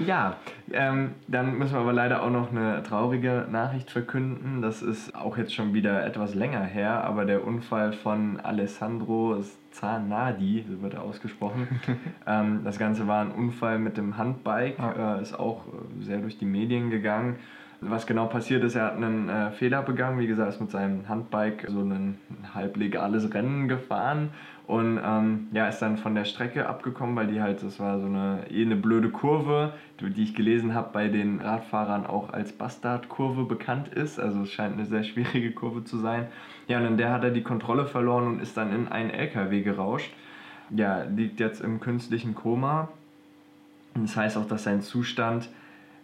ja, 0.05 0.37
ähm, 0.71 1.11
dann 1.27 1.57
müssen 1.57 1.73
wir 1.73 1.81
aber 1.81 1.93
leider 1.93 2.23
auch 2.23 2.29
noch 2.29 2.51
eine 2.51 2.81
traurige 2.83 3.47
Nachricht 3.49 3.91
verkünden. 3.91 4.61
Das 4.61 4.81
ist 4.81 5.15
auch 5.15 5.37
jetzt 5.37 5.53
schon 5.53 5.73
wieder 5.73 6.05
etwas 6.05 6.35
länger 6.35 6.63
her, 6.63 7.03
aber 7.03 7.25
der 7.25 7.45
Unfall 7.45 7.93
von 7.93 8.39
Alessandro 8.39 9.43
Zanardi, 9.71 10.65
so 10.67 10.81
wird 10.81 10.95
er 10.95 11.03
ausgesprochen. 11.03 11.67
ähm, 12.27 12.61
das 12.63 12.79
Ganze 12.79 13.07
war 13.07 13.21
ein 13.21 13.31
Unfall 13.31 13.79
mit 13.79 13.97
dem 13.97 14.17
Handbike, 14.17 14.77
äh, 14.79 15.21
ist 15.21 15.39
auch 15.39 15.63
sehr 15.99 16.19
durch 16.19 16.37
die 16.37 16.45
Medien 16.45 16.89
gegangen. 16.89 17.37
Was 17.81 18.05
genau 18.05 18.25
passiert 18.25 18.63
ist, 18.65 18.75
er 18.75 18.85
hat 18.85 18.97
einen 18.97 19.29
äh, 19.29 19.51
Fehler 19.51 19.81
begangen, 19.83 20.19
wie 20.19 20.27
gesagt, 20.27 20.49
ist 20.49 20.59
mit 20.59 20.69
seinem 20.69 21.07
Handbike 21.07 21.65
so 21.69 21.79
ein 21.79 22.17
halblegales 22.53 23.33
Rennen 23.33 23.69
gefahren 23.69 24.31
und 24.69 24.99
ähm, 25.03 25.47
ja, 25.51 25.67
ist 25.67 25.79
dann 25.79 25.97
von 25.97 26.13
der 26.13 26.25
Strecke 26.25 26.69
abgekommen, 26.69 27.15
weil 27.15 27.25
die 27.25 27.41
halt, 27.41 27.63
das 27.63 27.79
war 27.79 27.99
so 27.99 28.05
eine 28.05 28.45
eh 28.51 28.61
eine 28.61 28.75
blöde 28.75 29.09
Kurve, 29.09 29.73
die, 29.99 30.21
ich 30.21 30.35
gelesen 30.35 30.75
habe, 30.75 30.89
bei 30.93 31.07
den 31.07 31.41
Radfahrern 31.41 32.05
auch 32.05 32.31
als 32.31 32.51
Bastardkurve 32.51 33.45
bekannt 33.45 33.87
ist. 33.87 34.19
Also 34.19 34.43
es 34.43 34.51
scheint 34.51 34.75
eine 34.75 34.85
sehr 34.85 35.03
schwierige 35.03 35.53
Kurve 35.53 35.85
zu 35.85 35.97
sein. 35.97 36.27
Ja, 36.67 36.77
und 36.77 36.85
in 36.85 36.97
der 36.97 37.11
hat 37.11 37.23
er 37.23 37.31
die 37.31 37.41
Kontrolle 37.41 37.87
verloren 37.87 38.27
und 38.27 38.41
ist 38.43 38.57
dann 38.57 38.71
in 38.71 38.87
einen 38.87 39.09
LKW 39.09 39.63
gerauscht. 39.63 40.13
Ja, 40.69 41.01
liegt 41.01 41.39
jetzt 41.39 41.61
im 41.61 41.79
künstlichen 41.79 42.35
Koma. 42.35 42.89
Und 43.95 44.03
das 44.03 44.15
heißt 44.15 44.37
auch, 44.37 44.47
dass 44.47 44.65
sein 44.65 44.83
Zustand 44.83 45.49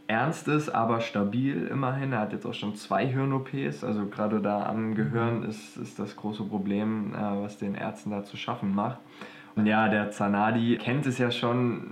ernst 0.07 0.47
ist, 0.47 0.69
aber 0.69 1.01
stabil 1.01 1.67
immerhin. 1.67 2.13
Er 2.13 2.21
hat 2.21 2.33
jetzt 2.33 2.45
auch 2.45 2.53
schon 2.53 2.75
zwei 2.75 3.07
Hirn-OPs, 3.07 3.83
also 3.83 4.05
gerade 4.05 4.41
da 4.41 4.65
am 4.65 4.95
Gehirn 4.95 5.39
mhm. 5.39 5.50
ist, 5.50 5.77
ist 5.77 6.00
das 6.00 6.15
große 6.15 6.43
Problem, 6.43 7.13
äh, 7.13 7.17
was 7.17 7.57
den 7.57 7.75
Ärzten 7.75 8.12
da 8.12 8.24
zu 8.24 8.38
schaffen 8.38 8.74
macht. 8.74 9.00
Und 9.55 9.65
ja, 9.65 9.88
der 9.88 10.12
Zanadi 10.12 10.77
kennt 10.77 11.05
es 11.05 11.17
ja 11.17 11.31
schon, 11.31 11.88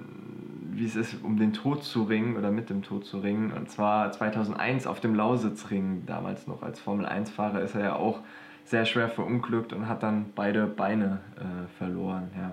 wie 0.72 0.86
es 0.86 0.96
ist, 0.96 1.24
um 1.24 1.38
den 1.38 1.54
Tod 1.54 1.84
zu 1.84 2.04
ringen 2.04 2.36
oder 2.36 2.52
mit 2.52 2.70
dem 2.70 2.82
Tod 2.82 3.06
zu 3.06 3.20
ringen. 3.20 3.52
Und 3.52 3.70
zwar 3.70 4.12
2001 4.12 4.86
auf 4.86 5.00
dem 5.00 5.16
Lausitzring, 5.16 6.06
damals 6.06 6.46
noch 6.48 6.62
als 6.62 6.80
Formel-1-Fahrer, 6.80 7.62
ist 7.62 7.76
er 7.76 7.82
ja 7.82 7.96
auch 7.96 8.20
sehr 8.66 8.86
schwer 8.86 9.10
verunglückt 9.10 9.74
und 9.74 9.88
hat 9.88 10.04
dann 10.04 10.28
beide 10.36 10.68
Beine 10.68 11.20
äh, 11.38 11.68
verloren. 11.78 12.30
Ja. 12.38 12.52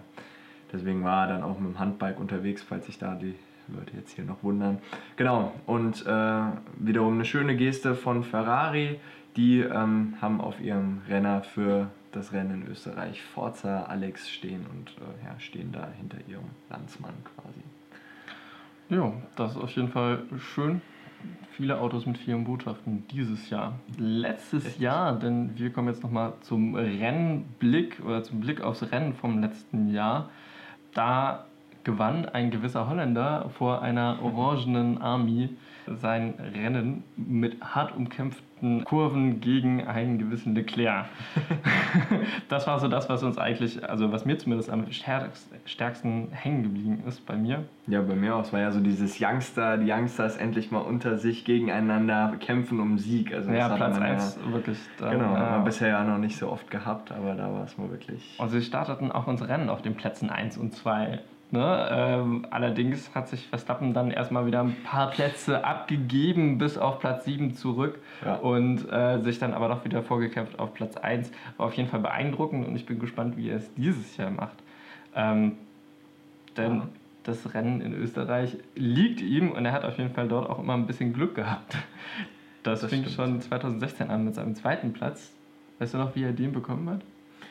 Deswegen 0.72 1.04
war 1.04 1.26
er 1.26 1.34
dann 1.34 1.42
auch 1.42 1.58
mit 1.58 1.74
dem 1.74 1.78
Handbike 1.78 2.20
unterwegs, 2.20 2.62
falls 2.62 2.86
sich 2.86 2.98
da 2.98 3.14
die 3.14 3.34
Leute 3.70 3.96
jetzt 3.96 4.12
hier 4.12 4.24
noch 4.24 4.42
wundern. 4.42 4.78
Genau, 5.16 5.52
und 5.66 6.04
äh, 6.06 6.42
wiederum 6.78 7.14
eine 7.14 7.24
schöne 7.24 7.56
Geste 7.56 7.94
von 7.94 8.22
Ferrari. 8.22 9.00
Die 9.36 9.60
ähm, 9.60 10.16
haben 10.20 10.40
auf 10.40 10.60
ihrem 10.60 11.02
Renner 11.08 11.42
für 11.42 11.88
das 12.12 12.32
Rennen 12.32 12.62
in 12.62 12.68
Österreich 12.68 13.22
Forza 13.22 13.84
Alex 13.84 14.28
stehen 14.28 14.66
und 14.66 14.90
äh, 14.98 15.24
ja, 15.24 15.38
stehen 15.38 15.72
da 15.72 15.88
hinter 15.96 16.18
ihrem 16.28 16.46
Landsmann 16.68 17.14
quasi. 17.36 17.60
Ja, 18.88 19.12
das 19.36 19.52
ist 19.52 19.56
auf 19.58 19.70
jeden 19.70 19.88
Fall 19.88 20.24
schön. 20.38 20.82
Viele 21.52 21.78
Autos 21.78 22.06
mit 22.06 22.18
vielen 22.18 22.44
Botschaften 22.44 23.06
dieses 23.08 23.50
Jahr. 23.50 23.78
Letztes 23.98 24.66
Echt? 24.66 24.80
Jahr, 24.80 25.18
denn 25.18 25.56
wir 25.56 25.70
kommen 25.72 25.88
jetzt 25.88 26.02
nochmal 26.02 26.32
zum 26.40 26.74
Rennblick 26.74 28.00
oder 28.04 28.22
zum 28.22 28.40
Blick 28.40 28.62
aufs 28.62 28.90
Rennen 28.90 29.12
vom 29.14 29.40
letzten 29.40 29.88
Jahr. 29.88 30.30
Da 30.94 31.46
gewann 31.84 32.28
ein 32.28 32.50
gewisser 32.50 32.88
Holländer 32.88 33.50
vor 33.50 33.82
einer 33.82 34.18
orangenen 34.22 35.00
Army 35.00 35.50
sein 35.86 36.34
Rennen 36.54 37.04
mit 37.16 37.60
hart 37.62 37.96
umkämpften 37.96 38.84
Kurven 38.84 39.40
gegen 39.40 39.86
einen 39.86 40.18
gewissen 40.18 40.54
Leclerc. 40.54 41.06
das 42.48 42.66
war 42.66 42.78
so 42.78 42.88
das, 42.88 43.08
was 43.08 43.22
uns 43.22 43.38
eigentlich, 43.38 43.88
also 43.88 44.12
was 44.12 44.26
mir 44.26 44.38
zumindest 44.38 44.70
am 44.70 44.84
stärksten 44.90 46.28
hängen 46.30 46.62
geblieben 46.62 47.02
ist 47.06 47.24
bei 47.26 47.36
mir. 47.36 47.64
Ja, 47.86 48.02
bei 48.02 48.14
mir 48.14 48.36
auch. 48.36 48.42
Es 48.42 48.52
war 48.52 48.60
ja 48.60 48.70
so 48.70 48.80
dieses 48.80 49.20
Youngster, 49.20 49.78
die 49.78 49.90
Youngsters 49.90 50.36
endlich 50.36 50.70
mal 50.70 50.80
unter 50.80 51.16
sich 51.16 51.44
gegeneinander 51.44 52.34
kämpfen 52.38 52.80
um 52.80 52.98
Sieg. 52.98 53.32
Also 53.32 53.50
ja, 53.50 53.74
Platz 53.74 53.98
1 53.98 54.38
ja, 54.44 54.52
wirklich. 54.52 54.78
Da, 54.98 55.10
genau, 55.10 55.32
ja. 55.32 55.38
haben 55.38 55.62
wir 55.62 55.64
bisher 55.64 55.88
ja 55.88 56.04
noch 56.04 56.18
nicht 56.18 56.36
so 56.36 56.50
oft 56.50 56.70
gehabt, 56.70 57.12
aber 57.12 57.34
da 57.34 57.50
war 57.52 57.64
es 57.64 57.78
mal 57.78 57.90
wirklich. 57.90 58.36
Und 58.38 58.50
sie 58.50 58.62
starteten 58.62 59.10
auch 59.10 59.26
unsere 59.26 59.48
Rennen 59.48 59.70
auf 59.70 59.80
den 59.80 59.94
Plätzen 59.94 60.28
1 60.28 60.58
und 60.58 60.74
2 60.74 61.20
Ne? 61.52 61.88
Ähm, 61.90 62.46
allerdings 62.50 63.12
hat 63.14 63.28
sich 63.28 63.48
Verstappen 63.48 63.92
dann 63.92 64.12
erstmal 64.12 64.46
wieder 64.46 64.60
ein 64.60 64.76
paar 64.84 65.10
Plätze 65.10 65.64
abgegeben 65.64 66.58
bis 66.58 66.78
auf 66.78 67.00
Platz 67.00 67.24
7 67.24 67.54
zurück 67.54 67.98
ja. 68.24 68.36
und 68.36 68.90
äh, 68.90 69.20
sich 69.22 69.40
dann 69.40 69.52
aber 69.52 69.68
doch 69.68 69.84
wieder 69.84 70.02
vorgekämpft 70.02 70.58
auf 70.60 70.74
Platz 70.74 70.96
1. 70.96 71.32
War 71.56 71.66
auf 71.66 71.74
jeden 71.74 71.88
Fall 71.88 72.00
beeindruckend 72.00 72.66
und 72.68 72.76
ich 72.76 72.86
bin 72.86 73.00
gespannt, 73.00 73.36
wie 73.36 73.48
er 73.48 73.56
es 73.56 73.74
dieses 73.74 74.16
Jahr 74.16 74.30
macht. 74.30 74.56
Ähm, 75.16 75.56
denn 76.56 76.76
ja. 76.76 76.88
das 77.24 77.52
Rennen 77.52 77.80
in 77.80 77.94
Österreich 77.94 78.56
liegt 78.76 79.20
ihm 79.20 79.50
und 79.50 79.66
er 79.66 79.72
hat 79.72 79.84
auf 79.84 79.98
jeden 79.98 80.14
Fall 80.14 80.28
dort 80.28 80.48
auch 80.48 80.60
immer 80.60 80.74
ein 80.74 80.86
bisschen 80.86 81.12
Glück 81.12 81.34
gehabt. 81.34 81.76
Das, 82.62 82.82
das 82.82 82.90
fing 82.90 83.00
stimmt. 83.02 83.16
schon 83.16 83.40
2016 83.40 84.10
an 84.10 84.24
mit 84.24 84.34
seinem 84.34 84.54
zweiten 84.54 84.92
Platz. 84.92 85.32
Weißt 85.78 85.94
du 85.94 85.98
noch, 85.98 86.14
wie 86.14 86.22
er 86.22 86.32
den 86.32 86.52
bekommen 86.52 86.88
hat? 86.90 87.00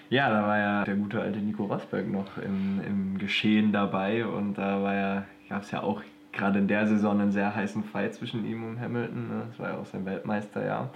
Ja, 0.09 0.29
da 0.29 0.47
war 0.47 0.57
ja 0.57 0.83
der 0.85 0.95
gute 0.95 1.21
alte 1.21 1.39
Nico 1.39 1.65
Rosberg 1.65 2.09
noch 2.09 2.37
im, 2.37 2.81
im 2.85 3.17
Geschehen 3.19 3.71
dabei 3.71 4.25
und 4.25 4.57
da 4.57 4.81
war 4.81 4.95
ja, 4.95 5.25
gab 5.49 5.61
es 5.61 5.71
ja 5.71 5.83
auch 5.83 6.01
gerade 6.31 6.59
in 6.59 6.67
der 6.67 6.87
Saison 6.87 7.21
einen 7.21 7.31
sehr 7.31 7.55
heißen 7.55 7.83
Fight 7.83 8.15
zwischen 8.15 8.45
ihm 8.45 8.63
und 8.63 8.79
Hamilton. 8.79 9.27
Ne? 9.27 9.43
Das 9.49 9.59
war 9.59 9.69
ja 9.69 9.77
auch 9.77 9.85
sein 9.85 10.05
Weltmeisterjahr. 10.05 10.89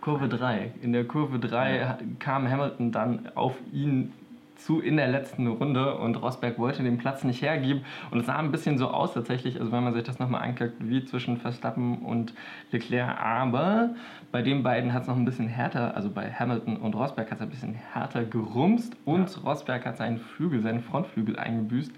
Kurve 0.00 0.28
3. 0.28 0.72
In 0.82 0.92
der 0.92 1.04
Kurve 1.04 1.38
3 1.38 1.76
ja. 1.76 1.98
kam 2.18 2.50
Hamilton 2.50 2.92
dann 2.92 3.28
auf 3.34 3.54
ihn 3.72 4.12
zu 4.56 4.80
in 4.80 4.96
der 4.96 5.08
letzten 5.08 5.46
Runde 5.46 5.96
und 5.96 6.16
Rosberg 6.16 6.58
wollte 6.58 6.82
den 6.82 6.98
Platz 6.98 7.24
nicht 7.24 7.42
hergeben 7.42 7.84
und 8.10 8.20
es 8.20 8.26
sah 8.26 8.36
ein 8.36 8.50
bisschen 8.50 8.78
so 8.78 8.88
aus 8.88 9.14
tatsächlich, 9.14 9.60
also 9.60 9.72
wenn 9.72 9.84
man 9.84 9.94
sich 9.94 10.02
das 10.02 10.18
nochmal 10.18 10.42
anguckt, 10.42 10.74
wie 10.80 11.04
zwischen 11.04 11.36
Verstappen 11.36 11.98
und 11.98 12.34
Leclerc, 12.72 13.20
aber 13.20 13.90
bei 14.32 14.42
den 14.42 14.62
beiden 14.62 14.92
hat 14.92 15.02
es 15.02 15.08
noch 15.08 15.16
ein 15.16 15.24
bisschen 15.24 15.48
härter, 15.48 15.94
also 15.94 16.10
bei 16.10 16.30
Hamilton 16.30 16.76
und 16.76 16.94
Rosberg 16.94 17.30
hat 17.30 17.38
es 17.38 17.42
ein 17.42 17.50
bisschen 17.50 17.74
härter 17.74 18.24
gerumst 18.24 18.96
und 19.04 19.34
ja. 19.34 19.42
Rosberg 19.42 19.86
hat 19.86 19.96
seinen 19.96 20.18
Flügel, 20.18 20.62
seinen 20.62 20.80
Frontflügel 20.80 21.38
eingebüßt. 21.38 21.92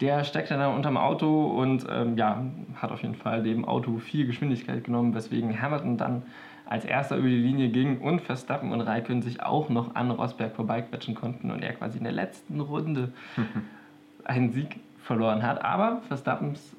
Der 0.00 0.24
steckte 0.24 0.58
dann 0.58 0.74
unterm 0.74 0.96
Auto 0.96 1.46
und 1.46 1.86
ähm, 1.90 2.16
ja, 2.16 2.44
hat 2.74 2.92
auf 2.92 3.02
jeden 3.02 3.14
Fall 3.14 3.42
dem 3.42 3.64
Auto 3.64 3.98
viel 3.98 4.26
Geschwindigkeit 4.26 4.84
genommen, 4.84 5.14
weswegen 5.14 5.60
Hamilton 5.60 5.96
dann 5.96 6.22
als 6.66 6.84
erster 6.84 7.16
über 7.16 7.28
die 7.28 7.36
Linie 7.36 7.68
ging 7.68 8.00
und 8.00 8.20
Verstappen 8.20 8.72
und 8.72 8.80
Raikön 8.80 9.22
sich 9.22 9.42
auch 9.42 9.68
noch 9.68 9.94
an 9.94 10.10
Rosberg 10.10 10.54
vorbeiquetschen 10.54 11.14
konnten 11.14 11.50
und 11.50 11.62
er 11.62 11.72
quasi 11.72 11.98
in 11.98 12.04
der 12.04 12.12
letzten 12.12 12.60
Runde 12.60 13.12
einen 14.24 14.52
Sieg 14.52 14.80
verloren 15.02 15.42
hat. 15.42 15.64
Aber 15.64 16.02
Verstappens 16.08 16.74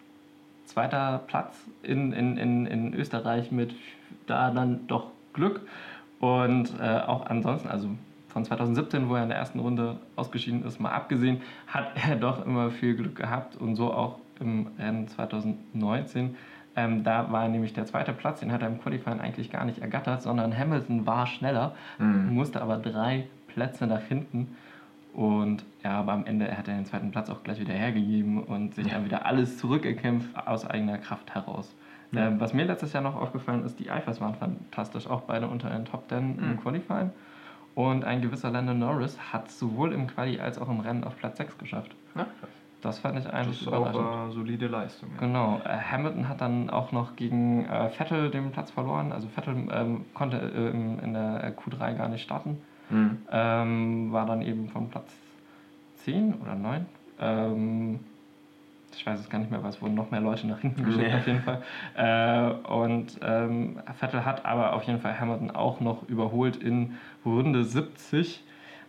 zweiter 0.65 1.21
Platz 1.27 1.57
in, 1.81 2.11
in, 2.11 2.37
in, 2.37 2.65
in 2.65 2.93
Österreich 2.93 3.51
mit 3.51 3.73
da 4.27 4.51
dann 4.51 4.85
doch 4.87 5.11
Glück 5.33 5.61
und 6.19 6.73
äh, 6.79 6.99
auch 6.99 7.25
ansonsten, 7.25 7.69
also 7.69 7.89
von 8.37 8.45
2017, 8.45 9.09
wo 9.09 9.15
er 9.15 9.23
in 9.23 9.29
der 9.29 9.37
ersten 9.39 9.59
Runde 9.59 9.97
ausgeschieden 10.15 10.63
ist, 10.63 10.79
mal 10.79 10.91
abgesehen, 10.91 11.41
hat 11.65 11.87
er 12.07 12.15
doch 12.15 12.45
immer 12.45 12.69
viel 12.69 12.95
Glück 12.95 13.15
gehabt 13.15 13.55
und 13.55 13.75
so 13.75 13.91
auch 13.91 14.19
im 14.39 14.67
Rennen 14.77 15.07
2019 15.07 16.35
ähm, 16.75 17.03
da 17.03 17.31
war 17.31 17.47
nämlich 17.47 17.73
der 17.73 17.87
zweite 17.87 18.13
Platz, 18.13 18.41
den 18.41 18.51
hat 18.51 18.61
er 18.61 18.67
im 18.67 18.79
Qualifying 18.79 19.19
eigentlich 19.19 19.49
gar 19.49 19.65
nicht 19.65 19.79
ergattert, 19.79 20.21
sondern 20.21 20.55
Hamilton 20.55 21.07
war 21.07 21.25
schneller, 21.25 21.73
mhm. 21.97 22.35
musste 22.35 22.61
aber 22.61 22.77
drei 22.77 23.25
Plätze 23.47 23.87
nach 23.87 24.03
hinten. 24.03 24.55
Und 25.11 25.65
ja, 25.83 25.97
aber 25.97 26.11
am 26.11 26.27
Ende 26.27 26.55
hat 26.55 26.67
er 26.67 26.75
den 26.75 26.85
zweiten 26.85 27.09
Platz 27.09 27.31
auch 27.31 27.41
gleich 27.41 27.59
wieder 27.59 27.73
hergegeben 27.73 28.43
und 28.43 28.75
sich 28.75 28.85
ja. 28.85 28.93
dann 28.93 29.05
wieder 29.05 29.25
alles 29.25 29.57
zurückgekämpft 29.57 30.37
aus 30.45 30.67
eigener 30.69 30.99
Kraft 30.99 31.33
heraus. 31.33 31.73
Ja. 32.11 32.27
Ähm, 32.27 32.39
was 32.39 32.53
mir 32.53 32.65
letztes 32.65 32.93
Jahr 32.93 33.01
noch 33.01 33.15
aufgefallen 33.15 33.65
ist, 33.65 33.79
die 33.79 33.89
Eifers 33.89 34.21
waren 34.21 34.35
fantastisch, 34.35 35.07
auch 35.07 35.21
beide 35.21 35.47
unter 35.47 35.71
den 35.71 35.85
Top 35.85 36.07
10 36.09 36.35
mhm. 36.35 36.43
im 36.43 36.61
Qualifying. 36.61 37.09
Und 37.77 38.05
ein 38.05 38.23
gewisser 38.23 38.49
Landon 38.49 38.79
Norris 38.79 39.19
hat 39.31 39.51
sowohl 39.51 39.93
im 39.93 40.07
Quali 40.07 40.39
als 40.39 40.57
auch 40.57 40.67
im 40.67 40.79
Rennen 40.79 41.03
auf 41.03 41.15
Platz 41.15 41.37
6 41.37 41.59
geschafft. 41.59 41.95
Ja, 42.15 42.25
das 42.81 42.97
fand 42.97 43.19
ich 43.19 43.31
eigentlich 43.31 43.63
das 43.65 43.67
ist. 43.67 43.71
Auch, 43.71 44.29
äh, 44.29 44.31
solide 44.31 44.65
Leistung. 44.65 45.09
Ja. 45.13 45.19
Genau. 45.19 45.61
Äh, 45.63 45.77
Hamilton 45.91 46.27
hat 46.27 46.41
dann 46.41 46.71
auch 46.71 46.91
noch 46.91 47.15
gegen 47.15 47.65
äh, 47.65 47.89
Vettel 47.89 48.31
den 48.31 48.49
Platz 48.49 48.71
verloren. 48.71 49.11
Also 49.11 49.27
Vettel 49.27 49.67
ähm, 49.71 50.05
konnte 50.15 50.37
äh, 50.37 50.71
in 50.71 51.13
der 51.13 51.55
Q3 51.55 51.93
gar 51.93 52.09
nicht 52.09 52.23
starten. 52.23 52.57
Mhm. 52.89 53.19
Ähm, 53.31 54.11
war 54.11 54.25
dann 54.25 54.41
eben 54.41 54.69
von 54.69 54.89
Platz 54.89 55.15
10 55.97 56.33
oder 56.41 56.55
9. 56.55 57.99
Ähm, 58.97 58.99
ich 58.99 59.05
weiß 59.05 59.19
es 59.19 59.29
gar 59.29 59.39
nicht 59.39 59.51
mehr, 59.51 59.61
weil 59.63 59.69
es 59.69 59.81
wurden 59.81 59.95
noch 59.95 60.11
mehr 60.11 60.21
Leute 60.21 60.47
nach 60.47 60.59
hinten 60.59 60.85
geschickt 60.85 61.07
nee. 61.07 61.15
auf 61.15 61.27
jeden 61.27 61.41
Fall. 61.41 61.61
Äh, 61.95 62.51
und 62.67 63.19
ähm, 63.21 63.79
Vettel 63.99 64.25
hat 64.25 64.45
aber 64.45 64.73
auf 64.73 64.83
jeden 64.83 64.99
Fall 64.99 65.19
Hamilton 65.19 65.51
auch 65.51 65.79
noch 65.79 66.07
überholt 66.07 66.57
in 66.57 66.97
Runde 67.25 67.63
70 67.63 68.43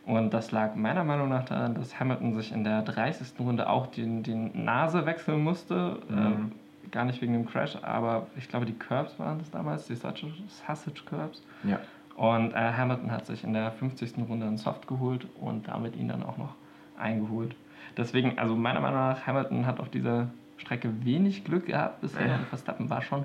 und 0.08 0.32
das 0.32 0.52
lag 0.52 0.74
meiner 0.74 1.04
Meinung 1.04 1.28
nach 1.28 1.44
daran, 1.44 1.74
dass 1.74 2.00
Hamilton 2.00 2.32
sich 2.32 2.50
in 2.50 2.64
der 2.64 2.80
30. 2.80 3.38
Runde 3.38 3.68
auch 3.68 3.88
die, 3.88 4.22
die 4.22 4.34
Nase 4.34 5.04
wechseln 5.04 5.44
musste. 5.44 5.98
Mhm. 6.08 6.18
Ähm, 6.18 6.52
gar 6.90 7.04
nicht 7.04 7.20
wegen 7.20 7.34
dem 7.34 7.44
Crash, 7.44 7.76
aber 7.82 8.26
ich 8.38 8.48
glaube, 8.48 8.64
die 8.64 8.72
Curbs 8.72 9.18
waren 9.18 9.38
das 9.38 9.50
damals, 9.50 9.86
die 9.86 9.96
Sausage 9.96 11.02
Curbs. 11.04 11.42
Ja. 11.62 11.78
Und 12.16 12.54
äh, 12.54 12.72
Hamilton 12.72 13.12
hat 13.12 13.26
sich 13.26 13.44
in 13.44 13.52
der 13.52 13.70
50. 13.70 14.14
Runde 14.26 14.46
einen 14.46 14.56
Soft 14.56 14.88
geholt 14.88 15.26
und 15.38 15.68
damit 15.68 15.94
ihn 15.94 16.08
dann 16.08 16.22
auch 16.22 16.38
noch 16.38 16.54
eingeholt. 16.98 17.54
Deswegen, 17.96 18.38
also 18.38 18.56
meiner 18.56 18.80
Meinung 18.80 18.98
nach, 18.98 19.26
Hamilton 19.26 19.66
hat 19.66 19.80
auf 19.80 19.90
dieser 19.90 20.28
Strecke 20.56 20.90
wenig 21.04 21.44
Glück 21.44 21.66
gehabt 21.66 22.00
bisher 22.00 22.26
ja. 22.26 22.36
und 22.36 22.46
Verstappen 22.46 22.90
war 22.90 23.02
schon 23.02 23.24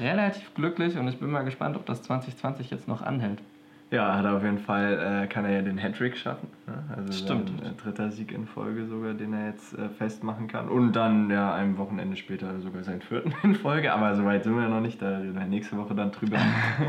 relativ 0.00 0.54
glücklich 0.54 0.96
und 0.96 1.08
ich 1.08 1.18
bin 1.18 1.30
mal 1.30 1.44
gespannt, 1.44 1.76
ob 1.76 1.86
das 1.86 2.02
2020 2.02 2.70
jetzt 2.70 2.88
noch 2.88 3.02
anhält. 3.02 3.40
Ja, 3.90 4.16
hat 4.16 4.24
er 4.26 4.36
auf 4.36 4.42
jeden 4.42 4.58
Fall, 4.58 5.22
äh, 5.24 5.26
kann 5.28 5.46
er 5.46 5.52
ja 5.52 5.62
den 5.62 5.78
Hattrick 5.78 6.14
schaffen. 6.14 6.48
Ne? 6.66 6.74
Also 6.94 7.24
Stimmt. 7.24 7.48
Sein, 7.48 7.72
äh, 7.72 7.82
dritter 7.82 8.10
Sieg 8.10 8.32
in 8.32 8.46
Folge 8.46 8.84
sogar, 8.84 9.14
den 9.14 9.32
er 9.32 9.46
jetzt 9.46 9.72
äh, 9.78 9.88
festmachen 9.88 10.46
kann. 10.46 10.68
Und 10.68 10.92
dann 10.92 11.30
ja 11.30 11.54
ein 11.54 11.78
Wochenende 11.78 12.14
später 12.16 12.60
sogar 12.60 12.82
seinen 12.82 13.00
vierten 13.00 13.32
in 13.42 13.54
Folge. 13.54 13.92
Aber 13.94 14.14
soweit 14.14 14.44
sind 14.44 14.56
wir 14.56 14.68
noch 14.68 14.82
nicht, 14.82 15.00
da 15.00 15.18
reden 15.18 15.34
wir 15.34 15.46
nächste 15.46 15.78
Woche 15.78 15.94
dann 15.94 16.10
drüber. 16.10 16.36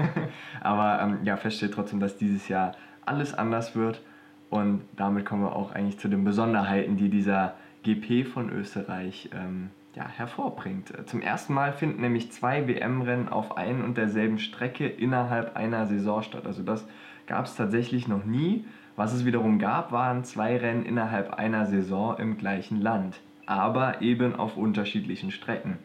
Aber 0.62 1.02
ähm, 1.02 1.20
ja, 1.24 1.38
fest 1.38 1.58
steht 1.58 1.74
trotzdem, 1.74 2.02
dass 2.02 2.18
dieses 2.18 2.50
Jahr 2.50 2.74
alles 3.06 3.34
anders 3.34 3.78
wird. 3.78 4.02
Und 4.50 4.82
damit 4.96 5.26
kommen 5.26 5.44
wir 5.44 5.56
auch 5.56 5.72
eigentlich 5.72 6.00
zu 6.00 6.08
den 6.08 6.24
Besonderheiten, 6.24 6.98
die 6.98 7.10
dieser 7.10 7.54
GP 7.84 8.26
von 8.26 8.50
Österreich 8.50 9.30
ähm, 9.34 9.70
ja, 9.96 10.08
hervorbringt. 10.08 10.94
Zum 11.08 11.22
ersten 11.22 11.54
Mal 11.54 11.74
finden 11.74 12.02
nämlich 12.02 12.32
zwei 12.32 12.68
WM-Rennen 12.68 13.30
auf 13.30 13.58
ein 13.58 13.84
und 13.84 13.98
derselben 13.98 14.40
Strecke 14.40 14.88
innerhalb 14.88 15.56
einer 15.56 15.86
Saison 15.86 16.24
statt. 16.24 16.46
Also 16.46 16.64
das 16.64 16.88
gab 17.28 17.46
es 17.46 17.56
tatsächlich 17.56 18.08
noch 18.08 18.26
nie. 18.26 18.66
Was 18.96 19.14
es 19.14 19.26
wiederum 19.26 19.60
gab, 19.60 19.92
waren 19.92 20.24
zwei 20.24 20.58
Rennen 20.58 20.86
innerhalb 20.86 21.34
einer 21.36 21.66
Saison 21.66 22.18
im 22.18 22.38
gleichen 22.38 22.82
Land, 22.82 23.20
aber 23.46 24.02
eben 24.02 24.36
auf 24.36 24.58
unterschiedlichen 24.58 25.32
Strecken. 25.32 25.78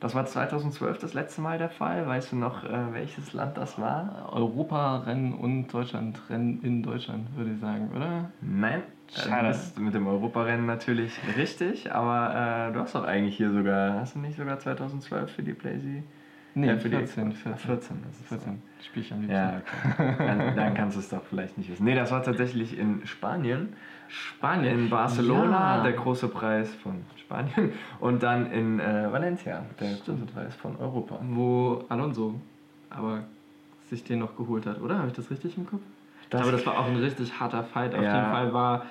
Das 0.00 0.14
war 0.14 0.24
2012 0.24 0.98
das 0.98 1.12
letzte 1.12 1.42
Mal 1.42 1.58
der 1.58 1.68
Fall. 1.68 2.06
Weißt 2.06 2.32
du 2.32 2.36
noch, 2.36 2.64
äh, 2.64 2.92
welches 2.92 3.34
Land 3.34 3.58
das 3.58 3.78
war? 3.78 4.30
Europarennen 4.32 5.34
und 5.34 5.68
Deutschlandrennen 5.68 6.62
in 6.62 6.82
Deutschland, 6.82 7.36
würde 7.36 7.52
ich 7.52 7.60
sagen, 7.60 7.90
oder? 7.94 8.30
Nein, 8.40 8.82
Schade. 9.14 9.48
Du 9.48 9.48
bist 9.48 9.78
mit 9.78 9.94
dem 9.94 10.06
Europarennen 10.06 10.66
natürlich 10.66 11.12
richtig, 11.36 11.92
aber 11.92 12.68
äh, 12.68 12.72
du 12.72 12.80
hast 12.80 12.94
doch 12.94 13.04
eigentlich 13.04 13.36
hier 13.36 13.50
sogar, 13.50 13.94
hast 13.94 14.14
du 14.14 14.20
nicht 14.20 14.36
sogar 14.36 14.58
2012 14.58 15.30
für 15.30 15.42
die 15.42 15.52
Playsee? 15.52 16.02
Nee, 16.54 16.66
ja, 16.66 16.76
für 16.76 16.88
14, 16.88 17.30
die 17.30 17.36
14. 17.36 17.66
14, 17.66 18.02
das 18.04 18.20
ist 18.20 18.28
14. 18.28 18.52
So. 18.52 18.84
Spiel 18.84 19.02
ich 19.02 19.12
am 19.12 19.20
liebsten. 19.20 19.36
Ja, 19.36 19.60
okay. 19.98 20.14
dann, 20.18 20.56
dann, 20.56 20.74
kannst 20.74 20.96
du 20.96 21.00
es 21.00 21.08
doch 21.08 21.22
vielleicht 21.24 21.58
nicht 21.58 21.70
wissen. 21.70 21.84
Nee, 21.84 21.94
das 21.94 22.10
war 22.10 22.22
tatsächlich 22.22 22.76
in 22.78 23.06
Spanien. 23.06 23.74
Spanien. 24.10 24.80
In 24.80 24.90
Barcelona, 24.90 25.76
ja. 25.76 25.82
der 25.82 25.92
große 25.92 26.28
Preis 26.28 26.74
von 26.74 27.04
Spanien. 27.16 27.72
Und 28.00 28.22
dann 28.22 28.50
in 28.50 28.80
äh, 28.80 29.10
Valencia, 29.10 29.64
der 29.78 29.96
Stimmt. 29.96 30.20
große 30.20 30.32
Preis 30.32 30.54
von 30.56 30.76
Europa. 30.76 31.18
Wo 31.22 31.84
Alonso 31.88 32.34
aber 32.90 33.22
sich 33.88 34.04
den 34.04 34.18
noch 34.18 34.36
geholt 34.36 34.66
hat, 34.66 34.80
oder? 34.80 34.98
Habe 34.98 35.08
ich 35.08 35.14
das 35.14 35.30
richtig 35.30 35.56
im 35.56 35.66
Kopf? 35.66 35.80
Das 36.30 36.42
aber 36.42 36.52
das 36.52 36.66
war 36.66 36.78
auch 36.78 36.86
ein 36.86 36.96
richtig 36.96 37.38
harter 37.38 37.64
Fight. 37.64 37.94
Auf 37.94 38.02
ja. 38.02 38.16
jeden 38.16 38.30
Fall 38.30 38.52
war 38.52 38.86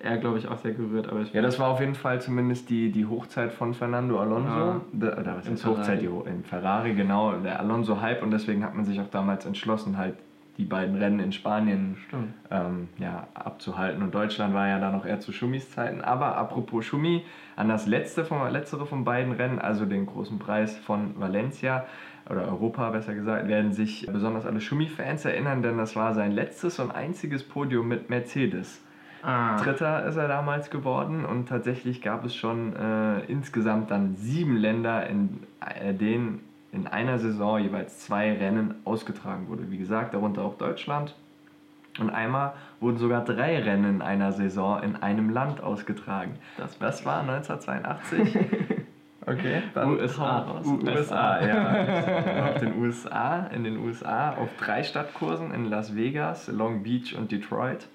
er, 0.00 0.18
glaube 0.18 0.38
ich, 0.38 0.48
auch 0.48 0.58
sehr 0.58 0.72
gerührt. 0.72 1.08
Aber 1.08 1.22
ja, 1.22 1.42
das 1.42 1.58
war 1.58 1.68
auf 1.68 1.80
jeden 1.80 1.94
Fall 1.94 2.20
zumindest 2.20 2.68
die, 2.68 2.90
die 2.90 3.06
Hochzeit 3.06 3.52
von 3.52 3.74
Fernando 3.74 4.20
Alonso. 4.20 4.48
Ja. 4.48 4.80
Oder 4.94 5.36
was 5.36 5.48
heißt 5.48 5.64
Hochzeit? 5.64 6.02
Die, 6.02 6.06
in 6.06 6.44
Ferrari, 6.44 6.94
genau. 6.94 7.32
Der 7.32 7.60
Alonso-Hype. 7.60 8.22
Und 8.22 8.30
deswegen 8.30 8.64
hat 8.64 8.74
man 8.74 8.84
sich 8.84 9.00
auch 9.00 9.08
damals 9.10 9.46
entschlossen, 9.46 9.96
halt 9.96 10.16
die 10.56 10.64
beiden 10.64 10.96
Rennen 10.96 11.20
in 11.20 11.32
Spanien 11.32 11.96
ähm, 12.50 12.88
ja, 12.98 13.26
abzuhalten. 13.34 14.02
Und 14.02 14.14
Deutschland 14.14 14.54
war 14.54 14.68
ja 14.68 14.78
da 14.78 14.92
noch 14.92 15.04
eher 15.04 15.20
zu 15.20 15.32
Schumis 15.32 15.70
Zeiten. 15.70 16.00
Aber 16.00 16.36
apropos 16.36 16.84
Schumi, 16.84 17.24
an 17.56 17.68
das 17.68 17.86
letzte 17.86 18.24
von, 18.24 18.50
letztere 18.52 18.86
von 18.86 19.04
beiden 19.04 19.32
Rennen, 19.32 19.58
also 19.58 19.84
den 19.84 20.06
großen 20.06 20.38
Preis 20.38 20.76
von 20.76 21.18
Valencia, 21.18 21.86
oder 22.30 22.48
Europa 22.48 22.90
besser 22.90 23.14
gesagt, 23.14 23.48
werden 23.48 23.72
sich 23.72 24.06
besonders 24.10 24.46
alle 24.46 24.60
Schumi-Fans 24.60 25.24
erinnern, 25.24 25.62
denn 25.62 25.76
das 25.76 25.94
war 25.94 26.14
sein 26.14 26.32
letztes 26.32 26.78
und 26.78 26.90
einziges 26.90 27.46
Podium 27.46 27.88
mit 27.88 28.08
Mercedes. 28.08 28.82
Ah. 29.22 29.56
Dritter 29.56 30.06
ist 30.06 30.16
er 30.16 30.28
damals 30.28 30.70
geworden 30.70 31.24
und 31.24 31.48
tatsächlich 31.48 32.02
gab 32.02 32.24
es 32.24 32.34
schon 32.34 32.76
äh, 32.76 33.20
insgesamt 33.26 33.90
dann 33.90 34.16
sieben 34.16 34.56
Länder, 34.56 35.06
in 35.06 35.40
äh, 35.60 35.94
denen 35.94 36.40
in 36.74 36.86
einer 36.86 37.18
Saison 37.18 37.58
jeweils 37.58 38.00
zwei 38.00 38.32
Rennen 38.32 38.74
ausgetragen 38.84 39.48
wurde. 39.48 39.70
Wie 39.70 39.78
gesagt, 39.78 40.14
darunter 40.14 40.42
auch 40.42 40.56
Deutschland. 40.56 41.14
Und 42.00 42.10
einmal 42.10 42.54
wurden 42.80 42.98
sogar 42.98 43.24
drei 43.24 43.58
Rennen 43.60 43.96
in 43.96 44.02
einer 44.02 44.32
Saison 44.32 44.82
in 44.82 44.96
einem 44.96 45.30
Land 45.30 45.62
ausgetragen. 45.62 46.34
Das, 46.56 46.78
das 46.78 47.06
war 47.06 47.20
1982. 47.28 48.36
Okay, 49.26 49.62
dann 49.72 49.92
USA. 49.92 50.60
USA, 50.66 51.46
ja. 51.46 52.44
auf 52.50 52.60
den 52.60 52.78
USA, 52.78 53.46
in 53.46 53.64
den 53.64 53.78
USA 53.78 54.34
auf 54.34 54.50
drei 54.58 54.82
Stadtkursen 54.82 55.54
in 55.54 55.70
Las 55.70 55.96
Vegas, 55.96 56.48
Long 56.48 56.82
Beach 56.82 57.16
und 57.16 57.32
Detroit. 57.32 57.88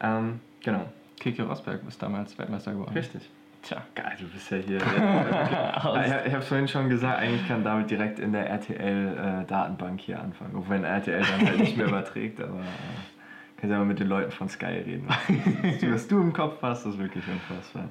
Ähm, 0.00 0.38
genau. 0.62 0.84
Kiki 1.18 1.42
Rosberg 1.42 1.80
ist 1.88 2.00
damals 2.00 2.38
Weltmeister 2.38 2.72
geworden. 2.72 2.92
Richtig. 2.94 3.28
Tja. 3.62 3.82
Geil, 3.94 4.16
du 4.18 4.26
bist 4.26 4.50
ja 4.50 4.56
hier. 4.56 4.76
ich 4.78 6.26
ich 6.26 6.32
habe 6.32 6.42
vorhin 6.42 6.66
schon 6.66 6.88
gesagt, 6.88 7.18
eigentlich 7.18 7.46
kann 7.46 7.62
David 7.62 7.90
direkt 7.90 8.18
in 8.18 8.32
der 8.32 8.48
RTL-Datenbank 8.48 10.00
äh, 10.00 10.02
hier 10.02 10.20
anfangen. 10.20 10.56
Auch 10.56 10.68
wenn 10.68 10.84
RTL 10.84 11.22
dann 11.22 11.46
halt 11.46 11.58
nicht 11.58 11.76
mehr 11.76 11.86
überträgt, 11.88 12.40
aber 12.40 12.60
äh, 12.60 13.58
kannst 13.58 13.72
ja 13.72 13.78
mal 13.78 13.84
mit 13.84 14.00
den 14.00 14.08
Leuten 14.08 14.30
von 14.30 14.48
Sky 14.48 14.64
reden. 14.64 15.08
Was 15.90 16.08
du 16.08 16.20
im 16.20 16.32
Kopf 16.32 16.62
hast, 16.62 16.86
ist 16.86 16.98
wirklich 16.98 17.24
unfassbar. 17.28 17.90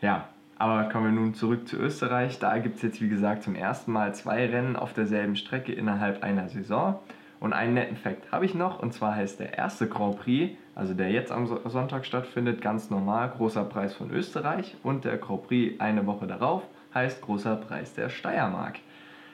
Ja, 0.00 0.28
aber 0.58 0.88
kommen 0.88 1.04
wir 1.04 1.12
nun 1.12 1.34
zurück 1.34 1.68
zu 1.68 1.76
Österreich. 1.76 2.38
Da 2.38 2.56
gibt 2.58 2.76
es 2.76 2.82
jetzt, 2.82 3.02
wie 3.02 3.08
gesagt, 3.08 3.42
zum 3.42 3.54
ersten 3.54 3.92
Mal 3.92 4.14
zwei 4.14 4.46
Rennen 4.46 4.76
auf 4.76 4.94
derselben 4.94 5.36
Strecke 5.36 5.72
innerhalb 5.72 6.22
einer 6.22 6.48
Saison. 6.48 6.98
Und 7.40 7.52
einen 7.52 7.74
netten 7.74 7.96
Fakt 7.96 8.32
habe 8.32 8.46
ich 8.46 8.54
noch, 8.54 8.80
und 8.80 8.94
zwar 8.94 9.14
heißt 9.14 9.40
der 9.40 9.58
erste 9.58 9.86
Grand 9.88 10.18
Prix, 10.18 10.56
also 10.76 10.92
der 10.92 11.10
jetzt 11.10 11.32
am 11.32 11.46
Sonntag 11.64 12.04
stattfindet, 12.04 12.60
ganz 12.60 12.90
normal, 12.90 13.32
großer 13.34 13.64
Preis 13.64 13.94
von 13.94 14.10
Österreich. 14.10 14.76
Und 14.82 15.06
der 15.06 15.16
Grand 15.16 15.48
Prix 15.48 15.80
eine 15.80 16.06
Woche 16.06 16.26
darauf 16.26 16.62
heißt 16.94 17.22
großer 17.22 17.56
Preis 17.56 17.94
der 17.94 18.10
Steiermark. 18.10 18.78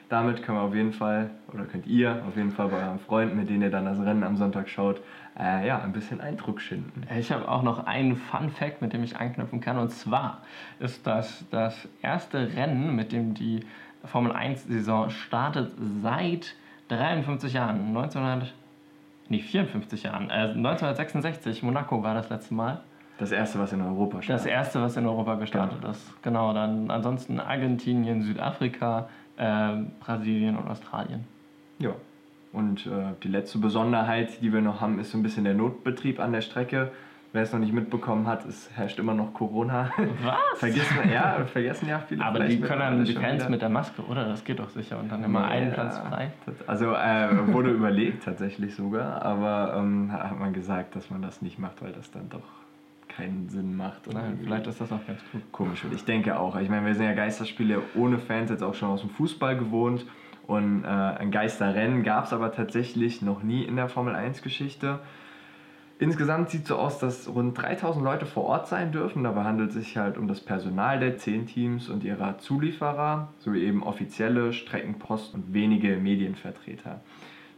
Damit 0.07 0.41
können 0.41 0.57
wir 0.57 0.61
auf 0.63 0.73
jeden 0.73 0.93
Fall, 0.93 1.31
oder 1.53 1.65
könnt 1.65 1.85
ihr 1.85 2.23
auf 2.25 2.37
jeden 2.37 2.51
Fall 2.51 2.69
bei 2.69 2.77
euren 2.77 2.99
Freunden, 2.99 3.35
mit 3.35 3.49
denen 3.49 3.63
ihr 3.63 3.71
dann 3.71 3.85
das 3.85 3.99
Rennen 3.99 4.23
am 4.23 4.37
Sonntag 4.37 4.69
schaut, 4.69 5.01
äh, 5.37 5.67
ja, 5.67 5.81
ein 5.81 5.91
bisschen 5.91 6.21
Eindruck 6.21 6.61
schinden. 6.61 7.03
Ich 7.17 7.31
habe 7.31 7.49
auch 7.49 7.61
noch 7.61 7.87
einen 7.87 8.15
Fun 8.15 8.49
Fact, 8.49 8.81
mit 8.81 8.93
dem 8.93 9.03
ich 9.03 9.17
anknüpfen 9.17 9.59
kann. 9.59 9.77
Und 9.77 9.89
zwar 9.89 10.43
ist 10.79 11.05
das 11.05 11.43
das 11.51 11.89
erste 12.01 12.55
Rennen, 12.55 12.95
mit 12.95 13.11
dem 13.11 13.33
die 13.33 13.65
Formel 14.05 14.31
1-Saison 14.31 15.09
startet 15.09 15.73
seit 16.01 16.55
53 16.87 17.51
Jahren. 17.51 17.87
1900, 17.87 18.53
nee, 19.33 19.41
54 19.41 20.03
Jahren. 20.03 20.29
Äh, 20.29 20.53
1966, 20.53 21.63
Monaco 21.63 22.03
war 22.03 22.13
das 22.13 22.29
letzte 22.29 22.53
Mal. 22.53 22.81
Das 23.17 23.31
erste, 23.31 23.59
was 23.59 23.71
in 23.73 23.81
Europa 23.81 24.21
startet. 24.21 24.45
Das 24.45 24.51
erste, 24.51 24.81
was 24.81 24.97
in 24.97 25.05
Europa 25.05 25.35
gestartet 25.35 25.81
genau. 25.81 25.91
ist. 25.91 26.23
Genau, 26.23 26.53
dann 26.53 26.89
ansonsten 26.89 27.39
Argentinien, 27.39 28.21
Südafrika, 28.21 29.09
äh, 29.37 29.75
Brasilien 29.99 30.57
und 30.57 30.67
Australien. 30.67 31.25
Ja, 31.79 31.93
und 32.53 32.85
äh, 32.85 33.13
die 33.23 33.27
letzte 33.27 33.57
Besonderheit, 33.57 34.41
die 34.41 34.53
wir 34.53 34.61
noch 34.61 34.79
haben, 34.79 34.99
ist 34.99 35.11
so 35.11 35.17
ein 35.17 35.23
bisschen 35.23 35.43
der 35.43 35.55
Notbetrieb 35.55 36.19
an 36.19 36.31
der 36.31 36.41
Strecke. 36.41 36.91
Wer 37.33 37.41
es 37.41 37.51
noch 37.51 37.59
nicht 37.59 37.73
mitbekommen 37.73 38.27
hat, 38.27 38.45
es 38.45 38.69
herrscht 38.75 38.99
immer 38.99 39.15
noch 39.15 39.33
Corona. 39.33 39.89
Was? 40.23 40.35
vergessen, 40.59 40.97
ja, 41.11 41.43
vergessen 41.45 41.89
ja 41.89 41.97
viele. 42.07 42.23
Aber 42.23 42.45
die 42.45 42.61
können 42.61 42.79
dann 42.79 43.03
die 43.03 43.13
Fans 43.13 43.49
mit 43.49 43.59
der 43.59 43.69
Maske, 43.69 44.03
oder? 44.03 44.25
Das 44.25 44.43
geht 44.43 44.59
doch 44.59 44.69
sicher. 44.69 44.99
Und 44.99 45.11
dann 45.11 45.23
immer 45.23 45.41
ja, 45.41 45.47
einen 45.47 45.73
Platz 45.73 45.97
frei. 45.97 46.31
Also 46.67 46.93
äh, 46.93 47.51
wurde 47.51 47.69
überlegt 47.71 48.23
tatsächlich 48.23 48.75
sogar, 48.75 49.23
aber 49.23 49.73
ähm, 49.77 50.13
hat 50.13 50.37
man 50.37 50.53
gesagt, 50.53 50.95
dass 50.95 51.09
man 51.09 51.23
das 51.23 51.41
nicht 51.41 51.57
macht, 51.57 51.81
weil 51.81 51.91
das 51.91 52.11
dann 52.11 52.29
doch 52.29 52.43
keinen 53.07 53.49
Sinn 53.49 53.75
macht. 53.75 54.13
Nein, 54.13 54.37
vielleicht 54.43 54.67
ist 54.67 54.79
das 54.79 54.91
auch 54.91 55.05
ganz 55.07 55.19
gut. 55.31 55.41
Komisch. 55.51 55.83
Und 55.83 55.95
ich 55.95 56.05
denke 56.05 56.39
auch. 56.39 56.55
Ich 56.57 56.69
meine, 56.69 56.85
wir 56.85 56.93
sind 56.93 57.05
ja 57.05 57.13
Geisterspiele 57.13 57.81
ohne 57.95 58.19
Fans 58.19 58.51
jetzt 58.51 58.61
auch 58.61 58.75
schon 58.75 58.89
aus 58.89 59.01
dem 59.01 59.09
Fußball 59.09 59.57
gewohnt. 59.57 60.05
Und 60.45 60.83
äh, 60.83 60.87
ein 60.87 61.31
Geisterrennen 61.31 62.03
gab 62.03 62.25
es 62.25 62.33
aber 62.33 62.51
tatsächlich 62.51 63.23
noch 63.23 63.41
nie 63.41 63.63
in 63.63 63.75
der 63.75 63.89
Formel 63.89 64.13
1-Geschichte. 64.13 64.99
Insgesamt 65.99 66.49
sieht 66.49 66.67
so 66.67 66.75
aus, 66.75 66.99
dass 66.99 67.27
rund 67.27 67.57
3000 67.57 68.03
Leute 68.03 68.25
vor 68.25 68.43
Ort 68.43 68.67
sein 68.67 68.91
dürfen. 68.91 69.23
Dabei 69.23 69.43
handelt 69.43 69.69
es 69.69 69.75
sich 69.75 69.97
halt 69.97 70.17
um 70.17 70.27
das 70.27 70.41
Personal 70.41 70.99
der 70.99 71.17
10 71.17 71.47
Teams 71.47 71.89
und 71.89 72.03
ihrer 72.03 72.39
Zulieferer, 72.39 73.29
sowie 73.39 73.63
eben 73.63 73.83
offizielle 73.83 74.53
Streckenpost 74.53 75.33
und 75.33 75.53
wenige 75.53 75.97
Medienvertreter. 75.97 77.01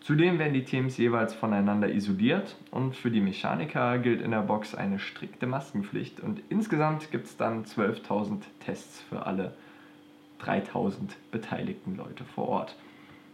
Zudem 0.02 0.38
werden 0.38 0.54
die 0.54 0.66
Teams 0.66 0.98
jeweils 0.98 1.34
voneinander 1.34 1.92
isoliert 1.92 2.58
und 2.70 2.96
für 2.96 3.10
die 3.10 3.22
Mechaniker 3.22 3.98
gilt 3.98 4.22
in 4.22 4.30
der 4.30 4.44
Box 4.44 4.76
eine 4.76 5.00
strikte 5.00 5.48
Maskenpflicht 5.48 6.20
und 6.20 6.44
insgesamt 6.50 7.10
gibt 7.12 7.26
es 7.26 7.38
dann 7.38 7.66
12.000 7.66 8.42
Tests 8.64 9.02
für 9.02 9.26
alle 9.26 9.56
3000 10.40 11.16
beteiligten 11.32 11.96
Leute 11.96 12.24
vor 12.24 12.50
Ort. 12.50 12.76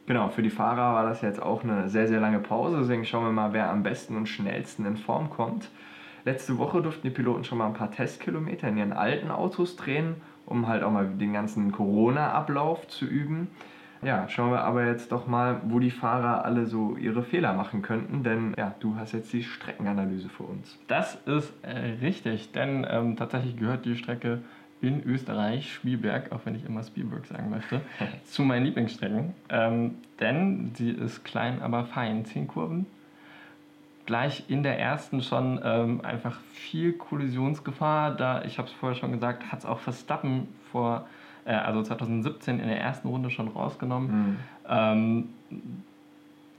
Genau, 0.08 0.30
für 0.30 0.42
die 0.42 0.50
Fahrer 0.50 0.94
war 0.94 1.04
das 1.04 1.22
jetzt 1.22 1.42
auch 1.42 1.64
eine 1.64 1.88
sehr, 1.88 2.08
sehr 2.08 2.20
lange 2.20 2.40
Pause, 2.40 2.80
deswegen 2.80 3.06
schauen 3.06 3.26
wir 3.26 3.32
mal, 3.32 3.54
wer 3.54 3.70
am 3.70 3.84
besten 3.84 4.18
und 4.18 4.28
schnellsten 4.28 4.86
in 4.86 4.98
Form 4.98 5.30
kommt. 5.30 5.70
Letzte 6.26 6.58
Woche 6.58 6.82
durften 6.82 7.08
die 7.08 7.14
Piloten 7.14 7.44
schon 7.44 7.58
mal 7.58 7.68
ein 7.68 7.74
paar 7.74 7.92
Testkilometer 7.92 8.68
in 8.68 8.78
ihren 8.78 8.94
alten 8.94 9.32
Autos 9.32 9.76
drehen, 9.76 10.16
um 10.46 10.68
halt 10.68 10.84
auch 10.84 10.92
mal 10.92 11.08
den 11.08 11.34
ganzen 11.34 11.72
Corona-Ablauf 11.72 12.88
zu 12.88 13.06
üben. 13.06 13.48
Ja, 14.04 14.28
schauen 14.28 14.52
wir 14.52 14.64
aber 14.64 14.86
jetzt 14.86 15.12
doch 15.12 15.28
mal, 15.28 15.62
wo 15.66 15.78
die 15.78 15.92
Fahrer 15.92 16.44
alle 16.44 16.66
so 16.66 16.98
ihre 16.98 17.22
Fehler 17.22 17.54
machen 17.54 17.84
könnten, 17.84 18.24
denn 18.24 18.56
ja, 18.58 18.74
du 18.80 18.96
hast 18.96 19.12
jetzt 19.12 19.32
die 19.32 19.44
Streckenanalyse 19.44 20.28
für 20.28 20.44
uns. 20.44 20.80
Das 20.88 21.16
ist 21.26 21.54
äh, 21.62 21.98
richtig, 22.02 22.52
denn 22.52 22.86
ähm, 22.90 23.16
tatsächlich 23.16 23.58
gehört 23.58 23.86
die 23.86 23.96
Strecke 23.96 24.42
in 24.82 25.04
Österreich, 25.06 25.72
Spielberg, 25.74 26.32
auch 26.32 26.42
wenn 26.46 26.56
ich 26.56 26.66
immer 26.66 26.84
Spielberg 26.84 27.26
sagen 27.26 27.50
möchte, 27.50 27.82
zu 28.26 28.44
meinen 28.44 28.66
Lieblingsstrecken. 28.66 29.34
Ähm, 29.50 29.96
denn 30.20 30.72
sie 30.76 30.92
ist 30.92 31.24
klein, 31.24 31.62
aber 31.62 31.86
fein. 31.86 32.26
Zehn 32.26 32.48
Kurven. 32.48 32.86
Gleich 34.06 34.46
in 34.50 34.64
der 34.64 34.80
ersten 34.80 35.22
schon 35.22 35.60
ähm, 35.64 36.02
einfach 36.04 36.40
viel 36.54 36.94
Kollisionsgefahr. 36.94 38.16
Da, 38.16 38.44
ich 38.44 38.58
habe 38.58 38.68
es 38.68 38.74
vorher 38.74 38.98
schon 38.98 39.12
gesagt, 39.12 39.52
hat 39.52 39.60
es 39.60 39.66
auch 39.66 39.80
Verstappen 39.80 40.48
vor, 40.72 41.08
äh, 41.46 41.54
also 41.54 41.84
2017 41.84 42.60
in 42.60 42.68
der 42.68 42.80
ersten 42.80 43.08
Runde 43.08 43.30
schon 43.30 43.48
rausgenommen. 43.48 44.12
Mhm. 44.12 44.38
Ähm, 44.68 45.30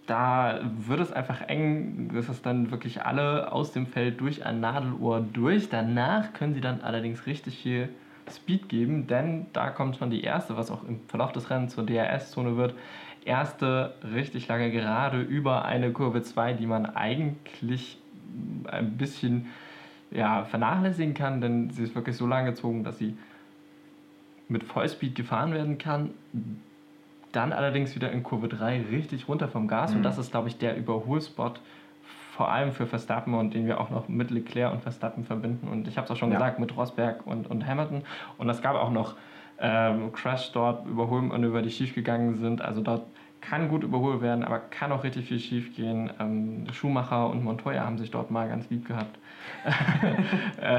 da 0.07 0.61
wird 0.63 1.01
es 1.01 1.13
einfach 1.13 1.43
eng, 1.43 2.11
dass 2.15 2.29
es 2.29 2.43
dann 2.43 2.71
wirklich 2.71 3.05
alle 3.05 3.53
aus 3.53 3.73
dem 3.73 3.87
Feld 3.87 4.21
durch 4.21 4.45
ein 4.45 4.61
Nadelohr 4.61 5.21
durch. 5.21 5.69
Danach 5.69 6.33
können 6.33 6.55
sie 6.55 6.61
dann 6.61 6.81
allerdings 6.81 7.27
richtig 7.27 7.59
viel 7.59 7.89
Speed 8.31 8.69
geben, 8.69 9.07
denn 9.07 9.47
da 9.53 9.71
kommt 9.71 9.97
schon 9.97 10.11
die 10.11 10.23
erste, 10.23 10.57
was 10.57 10.71
auch 10.71 10.85
im 10.85 11.01
Verlauf 11.09 11.33
des 11.33 11.51
Rennens 11.51 11.75
zur 11.75 11.85
DRS-Zone 11.85 12.57
wird, 12.57 12.75
erste 13.25 13.95
richtig 14.15 14.49
lange 14.49 14.71
Gerade 14.71 15.21
über 15.21 15.65
eine 15.65 15.93
Kurve 15.93 16.23
2, 16.23 16.55
die 16.55 16.67
man 16.67 16.87
eigentlich 16.87 17.99
ein 18.67 18.97
bisschen 18.97 19.47
ja, 20.11 20.45
vernachlässigen 20.45 21.15
kann, 21.15 21.41
denn 21.41 21.71
sie 21.71 21.85
ist 21.85 21.95
wirklich 21.95 22.17
so 22.17 22.27
lang 22.27 22.45
gezogen, 22.45 22.85
dass 22.85 22.99
sie 22.99 23.17
mit 24.49 24.65
Vollspeed 24.65 25.15
gefahren 25.15 25.53
werden 25.53 25.79
kann. 25.79 26.11
Dann 27.33 27.53
allerdings 27.53 27.95
wieder 27.95 28.13
in 28.13 28.23
Kurve 28.23 28.49
3 28.49 28.85
richtig 28.91 29.29
runter 29.29 29.49
vom 29.49 29.69
Gas 29.69 29.91
mhm. 29.91 29.99
und 29.99 30.03
das 30.03 30.19
ist, 30.19 30.31
glaube 30.31 30.49
ich, 30.49 30.59
der 30.59 30.77
Überholspot, 30.77 31.61
vor 32.43 32.51
allem 32.51 32.73
für 32.73 32.89
Verstappen 32.89 33.35
und 33.35 33.55
den 33.55 33.69
wir 33.69 33.81
auch 33.81 33.91
noch 33.91 34.09
mit 34.09 34.33
Leclerc 34.33 34.73
und 34.73 34.83
Verstappen 34.83 35.23
verbinden. 35.23 35.69
Und 35.69 35.87
ich 35.87 35.97
habe 35.97 36.07
es 36.07 36.11
auch 36.11 36.17
schon 36.17 36.33
ja. 36.33 36.39
gesagt, 36.39 36.59
mit 36.59 36.77
Rosberg 36.77 37.25
und, 37.25 37.49
und 37.49 37.65
Hamilton. 37.65 38.03
Und 38.37 38.49
es 38.49 38.61
gab 38.61 38.75
auch 38.75 38.91
noch 38.91 39.15
ähm, 39.61 40.13
Crash 40.13 40.51
dort, 40.51 40.85
Überholmanöver, 40.85 41.63
die 41.63 41.71
schiefgegangen 41.71 42.35
sind. 42.35 42.61
Also 42.61 42.81
dort 42.81 43.07
kann 43.41 43.69
gut 43.69 43.85
überholt 43.85 44.23
werden, 44.23 44.43
aber 44.43 44.59
kann 44.59 44.91
auch 44.91 45.05
richtig 45.05 45.27
viel 45.29 45.39
schief 45.39 45.77
gehen. 45.77 46.11
Ähm, 46.19 46.67
Schumacher 46.73 47.31
und 47.31 47.45
Montoya 47.45 47.85
haben 47.85 47.97
sich 47.97 48.11
dort 48.11 48.33
mal 48.33 48.49
ganz 48.49 48.69
lieb 48.71 48.89
gehabt. 48.89 49.17
äh, 50.61 50.79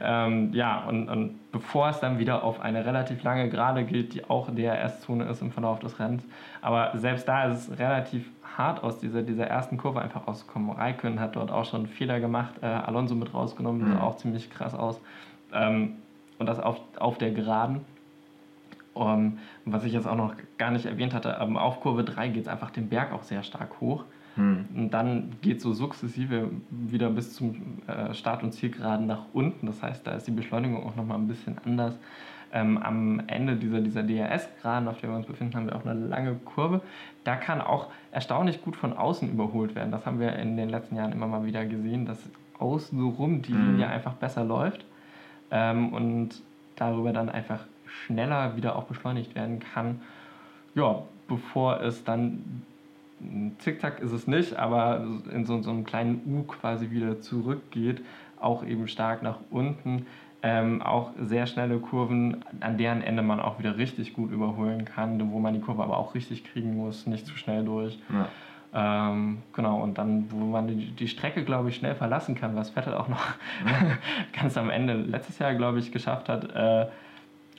ähm, 0.00 0.52
ja, 0.52 0.84
und, 0.88 1.08
und 1.08 1.52
bevor 1.52 1.90
es 1.90 2.00
dann 2.00 2.18
wieder 2.18 2.42
auf 2.42 2.60
eine 2.60 2.84
relativ 2.84 3.22
lange 3.22 3.48
Gerade 3.48 3.84
geht, 3.84 4.14
die 4.14 4.28
auch 4.28 4.50
DRS-Zone 4.50 5.26
ist 5.26 5.42
im 5.42 5.52
Verlauf 5.52 5.78
des 5.78 6.00
Rennens. 6.00 6.24
Aber 6.60 6.90
selbst 6.96 7.28
da 7.28 7.44
ist 7.44 7.68
es 7.68 7.78
relativ 7.78 8.28
hart 8.56 8.82
aus 8.82 8.98
dieser, 8.98 9.22
dieser 9.22 9.46
ersten 9.46 9.76
Kurve 9.76 10.00
einfach 10.00 10.26
rausgekommen. 10.26 10.70
Raikön 10.70 11.20
hat 11.20 11.36
dort 11.36 11.50
auch 11.50 11.64
schon 11.64 11.86
Fehler 11.86 12.20
gemacht, 12.20 12.54
äh, 12.62 12.66
Alonso 12.66 13.14
mit 13.14 13.32
rausgenommen, 13.32 13.88
mhm. 13.88 13.92
sah 13.94 14.02
auch 14.02 14.16
ziemlich 14.16 14.50
krass 14.50 14.74
aus. 14.74 15.00
Ähm, 15.52 15.94
und 16.38 16.46
das 16.46 16.58
auf, 16.58 16.80
auf 16.98 17.18
der 17.18 17.30
Geraden. 17.30 17.80
Um, 18.94 19.38
was 19.64 19.84
ich 19.84 19.94
jetzt 19.94 20.06
auch 20.06 20.16
noch 20.16 20.34
gar 20.58 20.70
nicht 20.70 20.84
erwähnt 20.84 21.14
hatte, 21.14 21.38
ähm, 21.40 21.56
auf 21.56 21.80
Kurve 21.80 22.04
3 22.04 22.28
geht 22.28 22.42
es 22.42 22.48
einfach 22.48 22.70
den 22.70 22.90
Berg 22.90 23.12
auch 23.12 23.22
sehr 23.22 23.42
stark 23.42 23.80
hoch. 23.80 24.04
Hm. 24.34 24.66
Und 24.74 24.90
dann 24.90 25.32
geht 25.40 25.62
so 25.62 25.72
sukzessive 25.72 26.50
wieder 26.70 27.08
bis 27.08 27.34
zum 27.34 27.78
äh, 27.86 28.12
Start- 28.12 28.42
und 28.42 28.52
Zielgeraden 28.52 29.06
nach 29.06 29.24
unten. 29.32 29.66
Das 29.66 29.82
heißt, 29.82 30.06
da 30.06 30.12
ist 30.12 30.26
die 30.26 30.30
Beschleunigung 30.30 30.86
auch 30.86 30.94
nochmal 30.94 31.18
ein 31.18 31.26
bisschen 31.26 31.56
anders. 31.64 31.98
Ähm, 32.52 32.78
am 32.78 33.22
Ende 33.28 33.56
dieser, 33.56 33.80
dieser 33.80 34.02
DRS-Geraden, 34.02 34.88
auf 34.88 35.00
der 35.00 35.10
wir 35.10 35.16
uns 35.16 35.26
befinden, 35.26 35.56
haben 35.56 35.66
wir 35.66 35.76
auch 35.76 35.86
eine 35.86 35.98
lange 36.06 36.34
Kurve. 36.44 36.82
Da 37.24 37.36
kann 37.36 37.60
auch 37.60 37.88
erstaunlich 38.10 38.62
gut 38.62 38.76
von 38.76 38.92
außen 38.92 39.30
überholt 39.30 39.74
werden. 39.74 39.90
Das 39.90 40.04
haben 40.04 40.20
wir 40.20 40.36
in 40.36 40.56
den 40.56 40.68
letzten 40.68 40.96
Jahren 40.96 41.12
immer 41.12 41.26
mal 41.26 41.44
wieder 41.46 41.64
gesehen, 41.64 42.04
dass 42.04 42.18
außenrum 42.58 43.42
die 43.42 43.52
mhm. 43.52 43.72
Linie 43.72 43.88
einfach 43.88 44.14
besser 44.14 44.44
läuft 44.44 44.84
ähm, 45.50 45.92
und 45.92 46.30
darüber 46.76 47.12
dann 47.12 47.28
einfach 47.28 47.60
schneller 47.86 48.56
wieder 48.56 48.76
auch 48.76 48.84
beschleunigt 48.84 49.34
werden 49.34 49.60
kann. 49.60 50.00
Ja, 50.74 51.02
bevor 51.28 51.80
es 51.80 52.04
dann 52.04 52.62
Zickzack 53.58 54.00
ist 54.00 54.12
es 54.12 54.26
nicht, 54.26 54.56
aber 54.56 55.06
in 55.32 55.44
so, 55.46 55.62
so 55.62 55.70
einem 55.70 55.84
kleinen 55.84 56.22
U 56.26 56.42
quasi 56.42 56.90
wieder 56.90 57.20
zurückgeht, 57.20 58.02
auch 58.40 58.64
eben 58.64 58.88
stark 58.88 59.22
nach 59.22 59.38
unten. 59.50 60.06
Ähm, 60.44 60.82
auch 60.82 61.10
sehr 61.20 61.46
schnelle 61.46 61.78
Kurven, 61.78 62.44
an 62.60 62.76
deren 62.76 63.00
Ende 63.00 63.22
man 63.22 63.38
auch 63.38 63.60
wieder 63.60 63.76
richtig 63.76 64.12
gut 64.12 64.32
überholen 64.32 64.84
kann, 64.84 65.30
wo 65.30 65.38
man 65.38 65.54
die 65.54 65.60
Kurve 65.60 65.84
aber 65.84 65.96
auch 65.96 66.16
richtig 66.16 66.44
kriegen 66.44 66.76
muss, 66.76 67.06
nicht 67.06 67.26
zu 67.26 67.36
schnell 67.36 67.64
durch. 67.64 67.96
Ja. 68.12 68.28
Ähm, 68.74 69.42
genau, 69.52 69.80
und 69.80 69.98
dann, 69.98 70.26
wo 70.30 70.46
man 70.46 70.66
die, 70.66 70.90
die 70.90 71.06
Strecke, 71.06 71.44
glaube 71.44 71.68
ich, 71.68 71.76
schnell 71.76 71.94
verlassen 71.94 72.34
kann, 72.34 72.56
was 72.56 72.70
Vettel 72.70 72.94
auch 72.94 73.08
noch 73.08 73.24
ja. 73.66 73.98
ganz 74.40 74.56
am 74.56 74.70
Ende 74.70 74.94
letztes 74.94 75.38
Jahr, 75.38 75.54
glaube 75.54 75.78
ich, 75.78 75.92
geschafft 75.92 76.28
hat, 76.28 76.50
äh, 76.54 76.86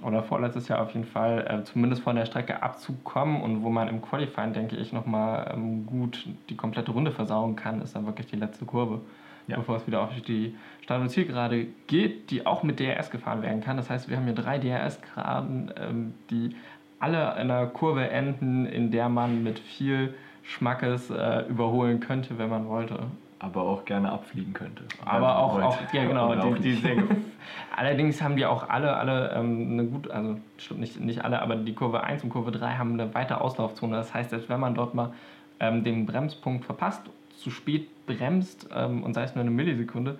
oder 0.04 0.24
vorletztes 0.24 0.68
Jahr 0.68 0.82
auf 0.82 0.94
jeden 0.94 1.06
Fall, 1.06 1.46
äh, 1.48 1.64
zumindest 1.64 2.02
von 2.04 2.16
der 2.16 2.26
Strecke 2.26 2.62
abzukommen 2.62 3.42
und 3.42 3.64
wo 3.64 3.70
man 3.70 3.88
im 3.88 4.02
Qualifying, 4.02 4.54
denke 4.54 4.76
ich, 4.76 4.92
nochmal 4.92 5.52
ähm, 5.54 5.86
gut 5.86 6.26
die 6.50 6.58
komplette 6.58 6.92
Runde 6.92 7.12
versauen 7.12 7.56
kann, 7.56 7.82
ist 7.82 7.96
dann 7.96 8.06
wirklich 8.06 8.28
die 8.28 8.36
letzte 8.36 8.66
Kurve 8.66 9.00
ja. 9.48 9.58
bevor 9.58 9.78
es 9.78 9.88
wieder 9.88 10.02
auf 10.02 10.10
die 10.28 10.56
Start- 10.82 11.02
und 11.02 11.10
Zielgerade 11.10 11.68
geht, 11.88 12.30
die 12.32 12.46
auch 12.46 12.64
mit 12.64 12.80
DRS 12.80 13.10
gefahren 13.10 13.42
werden 13.42 13.62
kann. 13.62 13.78
Das 13.78 13.90
heißt, 13.90 14.10
wir 14.10 14.18
haben 14.18 14.26
hier 14.26 14.36
drei 14.36 14.58
DRS-Geraden, 14.58 15.72
ähm, 15.78 16.14
die 16.30 16.56
alle 17.00 17.32
in 17.34 17.52
einer 17.52 17.68
Kurve 17.68 18.10
enden, 18.10 18.66
in 18.66 18.92
der 18.92 19.10
man 19.10 19.44
mit 19.44 19.60
viel 19.60 20.14
Schmackes 20.44 21.10
äh, 21.10 21.42
überholen 21.48 22.00
könnte, 22.00 22.38
wenn 22.38 22.50
man 22.50 22.68
wollte. 22.68 23.00
Aber 23.40 23.64
auch 23.64 23.84
gerne 23.84 24.10
abfliegen 24.10 24.54
könnte. 24.54 24.84
Aber 25.04 25.38
auch, 25.38 25.62
auch, 25.62 25.78
ja 25.92 26.06
genau, 26.06 26.34
die, 26.54 26.62
die 26.62 26.74
sehr 26.76 26.96
Allerdings 27.76 28.22
haben 28.22 28.38
die 28.38 28.46
auch 28.46 28.70
alle, 28.70 28.96
alle 28.96 29.32
ähm, 29.36 29.72
eine 29.74 29.86
gut, 29.86 30.10
also 30.10 30.38
stimmt 30.58 30.80
nicht, 30.80 31.00
nicht 31.00 31.26
alle, 31.26 31.42
aber 31.42 31.58
die 31.58 31.74
Kurve 31.74 32.04
1 32.04 32.24
und 32.24 32.30
Kurve 32.30 32.52
3 32.52 32.76
haben 32.76 32.94
eine 32.94 33.14
weite 33.14 33.42
Auslaufzone. 33.42 33.96
Das 33.98 34.14
heißt, 34.14 34.30
selbst 34.30 34.48
wenn 34.48 34.60
man 34.60 34.76
dort 34.76 34.94
mal 34.94 35.12
ähm, 35.60 35.84
den 35.84 36.06
Bremspunkt 36.06 36.66
verpasst 36.66 37.02
zu 37.44 37.52
spät 37.52 37.88
bremst 38.06 38.70
ähm, 38.74 39.04
und 39.04 39.14
sei 39.14 39.24
es 39.24 39.36
nur 39.36 39.42
eine 39.42 39.52
Millisekunde, 39.52 40.18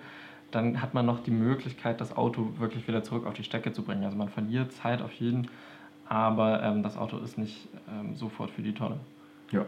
dann 0.50 0.80
hat 0.80 0.94
man 0.94 1.04
noch 1.06 1.22
die 1.22 1.30
Möglichkeit, 1.30 2.00
das 2.00 2.16
Auto 2.16 2.52
wirklich 2.58 2.86
wieder 2.86 3.02
zurück 3.02 3.26
auf 3.26 3.34
die 3.34 3.42
Strecke 3.42 3.72
zu 3.72 3.82
bringen. 3.82 4.04
Also 4.04 4.16
man 4.16 4.28
verliert 4.28 4.72
Zeit 4.72 5.02
auf 5.02 5.12
jeden, 5.14 5.48
aber 6.08 6.62
ähm, 6.62 6.82
das 6.82 6.96
Auto 6.96 7.18
ist 7.18 7.38
nicht 7.38 7.68
ähm, 7.88 8.14
sofort 8.14 8.50
für 8.50 8.62
die 8.62 8.72
Tonne. 8.72 8.98
Ja, 9.50 9.64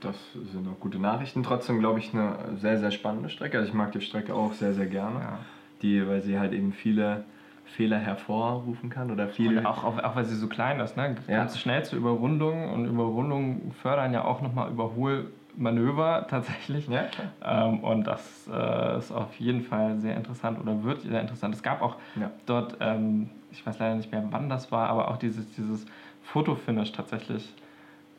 das 0.00 0.16
sind 0.32 0.66
auch 0.68 0.78
gute 0.80 0.98
Nachrichten. 0.98 1.42
Trotzdem 1.42 1.78
glaube 1.78 2.00
ich 2.00 2.12
eine 2.12 2.56
sehr, 2.56 2.78
sehr 2.78 2.90
spannende 2.90 3.30
Strecke. 3.30 3.58
Also 3.58 3.68
ich 3.68 3.74
mag 3.74 3.92
die 3.92 4.00
Strecke 4.00 4.34
auch 4.34 4.52
sehr, 4.52 4.74
sehr 4.74 4.86
gerne, 4.86 5.20
ja. 5.20 5.38
die, 5.82 6.06
weil 6.06 6.22
sie 6.22 6.38
halt 6.38 6.52
eben 6.52 6.72
viele 6.72 7.24
Fehler 7.64 7.98
hervorrufen 7.98 8.90
kann 8.90 9.10
oder 9.10 9.28
viele. 9.28 9.60
Und 9.60 9.66
auch, 9.66 9.84
auch, 9.84 9.98
auch 10.02 10.16
weil 10.16 10.24
sie 10.24 10.36
so 10.36 10.48
klein 10.48 10.80
ist, 10.80 10.96
ne? 10.96 11.16
Ganz 11.26 11.54
ja. 11.54 11.60
schnell 11.60 11.84
zur 11.84 11.98
Überrundung 11.98 12.72
und 12.72 12.86
Überrundungen 12.86 13.72
fördern 13.80 14.12
ja 14.12 14.24
auch 14.24 14.42
nochmal 14.42 14.70
Überhol 14.70 15.30
Manöver 15.56 16.26
tatsächlich. 16.28 16.88
Ja, 16.88 17.04
ähm, 17.44 17.80
und 17.80 18.06
das 18.06 18.48
äh, 18.52 18.98
ist 18.98 19.12
auf 19.12 19.38
jeden 19.38 19.62
Fall 19.62 19.98
sehr 19.98 20.16
interessant 20.16 20.58
oder 20.60 20.82
wird 20.84 21.02
sehr 21.02 21.20
interessant. 21.20 21.54
Es 21.54 21.62
gab 21.62 21.82
auch 21.82 21.96
ja. 22.16 22.30
dort, 22.46 22.76
ähm, 22.80 23.30
ich 23.50 23.64
weiß 23.64 23.78
leider 23.78 23.96
nicht 23.96 24.12
mehr, 24.12 24.24
wann 24.30 24.48
das 24.48 24.70
war, 24.72 24.88
aber 24.88 25.08
auch 25.08 25.16
dieses, 25.16 25.50
dieses 25.52 25.86
Fotofinish 26.22 26.92
tatsächlich. 26.92 27.54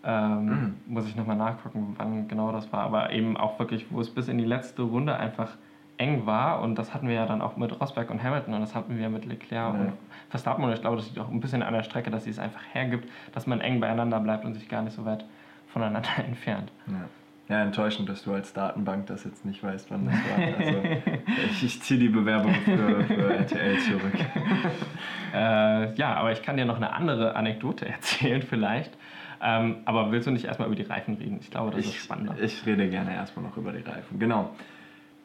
Ähm, 0.03 0.45
mhm. 0.45 0.75
Muss 0.87 1.07
ich 1.07 1.15
nochmal 1.15 1.35
nachgucken, 1.35 1.93
wann 1.97 2.27
genau 2.27 2.51
das 2.51 2.71
war. 2.73 2.81
Aber 2.81 3.11
eben 3.11 3.37
auch 3.37 3.59
wirklich, 3.59 3.85
wo 3.91 4.01
es 4.01 4.09
bis 4.09 4.27
in 4.27 4.37
die 4.37 4.45
letzte 4.45 4.81
Runde 4.81 5.15
einfach 5.15 5.51
eng 5.97 6.25
war. 6.25 6.61
Und 6.61 6.75
das 6.75 6.93
hatten 6.93 7.07
wir 7.07 7.15
ja 7.15 7.25
dann 7.25 7.41
auch 7.41 7.55
mit 7.55 7.79
Rosberg 7.79 8.09
und 8.09 8.21
Hamilton 8.21 8.55
und 8.55 8.61
das 8.61 8.73
hatten 8.73 8.97
wir 8.97 9.09
mit 9.09 9.25
Leclerc 9.25 9.73
ja. 9.73 9.79
und 9.79 9.93
Verstappen. 10.29 10.63
Und 10.63 10.73
ich 10.73 10.81
glaube, 10.81 10.97
das 10.97 11.07
liegt 11.07 11.19
auch 11.19 11.29
ein 11.29 11.39
bisschen 11.39 11.61
an 11.61 11.73
der 11.73 11.83
Strecke, 11.83 12.09
dass 12.09 12.23
sie 12.23 12.31
es 12.31 12.39
einfach 12.39 12.61
hergibt, 12.73 13.07
dass 13.33 13.45
man 13.45 13.61
eng 13.61 13.79
beieinander 13.79 14.19
bleibt 14.19 14.43
und 14.43 14.55
sich 14.55 14.67
gar 14.67 14.81
nicht 14.81 14.95
so 14.95 15.05
weit 15.05 15.23
voneinander 15.67 16.09
entfernt. 16.27 16.71
Ja. 16.87 17.07
Ja, 17.49 17.63
enttäuschend, 17.63 18.07
dass 18.07 18.23
du 18.23 18.33
als 18.33 18.53
Datenbank 18.53 19.07
das 19.07 19.25
jetzt 19.25 19.43
nicht 19.43 19.61
weißt, 19.61 19.91
wann 19.91 20.05
das 20.05 20.15
war. 20.15 20.57
Also, 20.57 20.83
ich, 21.51 21.63
ich 21.63 21.81
ziehe 21.81 21.99
die 21.99 22.07
Bewerbung 22.07 22.53
für, 22.63 23.03
für 23.03 23.33
RTL 23.33 23.77
zurück. 23.79 24.13
äh, 25.33 25.93
ja, 25.95 26.13
aber 26.15 26.31
ich 26.31 26.41
kann 26.43 26.55
dir 26.55 26.65
noch 26.65 26.77
eine 26.77 26.93
andere 26.93 27.35
Anekdote 27.35 27.85
erzählen 27.89 28.41
vielleicht. 28.41 28.97
Ähm, 29.43 29.77
aber 29.85 30.11
willst 30.11 30.27
du 30.27 30.31
nicht 30.31 30.45
erstmal 30.45 30.67
über 30.67 30.75
die 30.75 30.83
Reifen 30.83 31.15
reden? 31.15 31.39
Ich 31.41 31.51
glaube, 31.51 31.71
das 31.71 31.79
ich, 31.81 31.87
ist 31.87 32.03
spannender. 32.03 32.35
Ich 32.39 32.65
rede 32.65 32.87
gerne 32.89 33.13
erstmal 33.13 33.43
noch 33.43 33.57
über 33.57 33.71
die 33.71 33.81
Reifen. 33.81 34.19
Genau 34.19 34.51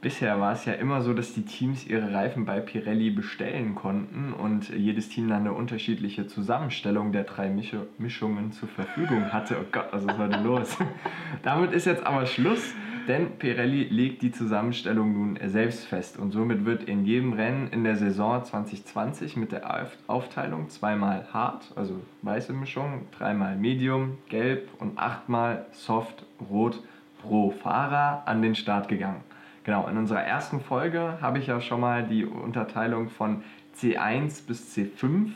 bisher 0.01 0.41
war 0.41 0.53
es 0.53 0.65
ja 0.65 0.75
immer 0.75 1.03
so, 1.03 1.15
dass 1.15 1.35
die 1.35 1.45
Teams 1.45 1.87
ihre 1.87 2.13
Reifen 2.13 2.45
bei 2.45 2.61
Pirelli 2.61 3.11
bestellen 3.11 3.75
konnten 3.75 4.33
und 4.33 4.69
jedes 4.71 5.09
Team 5.09 5.29
dann 5.29 5.41
eine 5.41 5.53
unterschiedliche 5.53 6.27
Zusammenstellung 6.27 7.13
der 7.13 7.25
drei 7.25 7.51
Mischungen 7.99 8.53
zur 8.53 8.69
Verfügung 8.69 9.33
hatte. 9.33 9.57
Oh 9.61 9.65
Gott, 9.73 9.89
was 9.91 10.05
ist 10.05 10.19
heute 10.19 10.41
los? 10.43 10.77
Damit 11.43 11.73
ist 11.73 11.87
jetzt 11.87 12.05
aber 12.05 12.27
Schluss, 12.27 12.75
denn 13.09 13.39
Pirelli 13.39 13.85
legt 13.85 14.23
die 14.23 14.33
Zusammenstellung 14.33 15.13
nun 15.13 15.39
selbst 15.49 15.87
fest 15.87 16.19
und 16.19 16.33
somit 16.33 16.65
wird 16.65 16.85
in 16.85 17.05
jedem 17.05 17.33
Rennen 17.33 17.69
in 17.69 17.85
der 17.85 17.97
Saison 17.97 18.43
2020 18.45 19.37
mit 19.37 19.53
der 19.53 19.89
Aufteilung 20.07 20.69
zweimal 20.69 21.27
hart, 21.33 21.73
also 21.77 22.01
weiße 22.23 22.53
Mischung, 22.53 23.07
dreimal 23.17 23.57
Medium, 23.57 24.19
gelb 24.29 24.69
und 24.79 24.99
achtmal 24.99 25.67
soft, 25.73 26.25
rot 26.51 26.83
pro 27.23 27.51
Fahrer 27.51 28.23
an 28.27 28.43
den 28.43 28.55
Start 28.55 28.89
gegangen. 28.89 29.26
Genau, 29.67 29.89
in 29.89 29.97
unserer 29.97 30.23
ersten 30.23 30.61
Folge 30.61 31.19
habe 31.21 31.41
ich 31.41 31.49
ja 31.49 31.61
schon 31.61 31.81
mal 31.81 32.05
die 32.05 32.25
Unterteilung 32.25 33.09
von 33.09 33.43
C1 33.77 34.47
bis 34.47 34.73
C5 34.73 35.33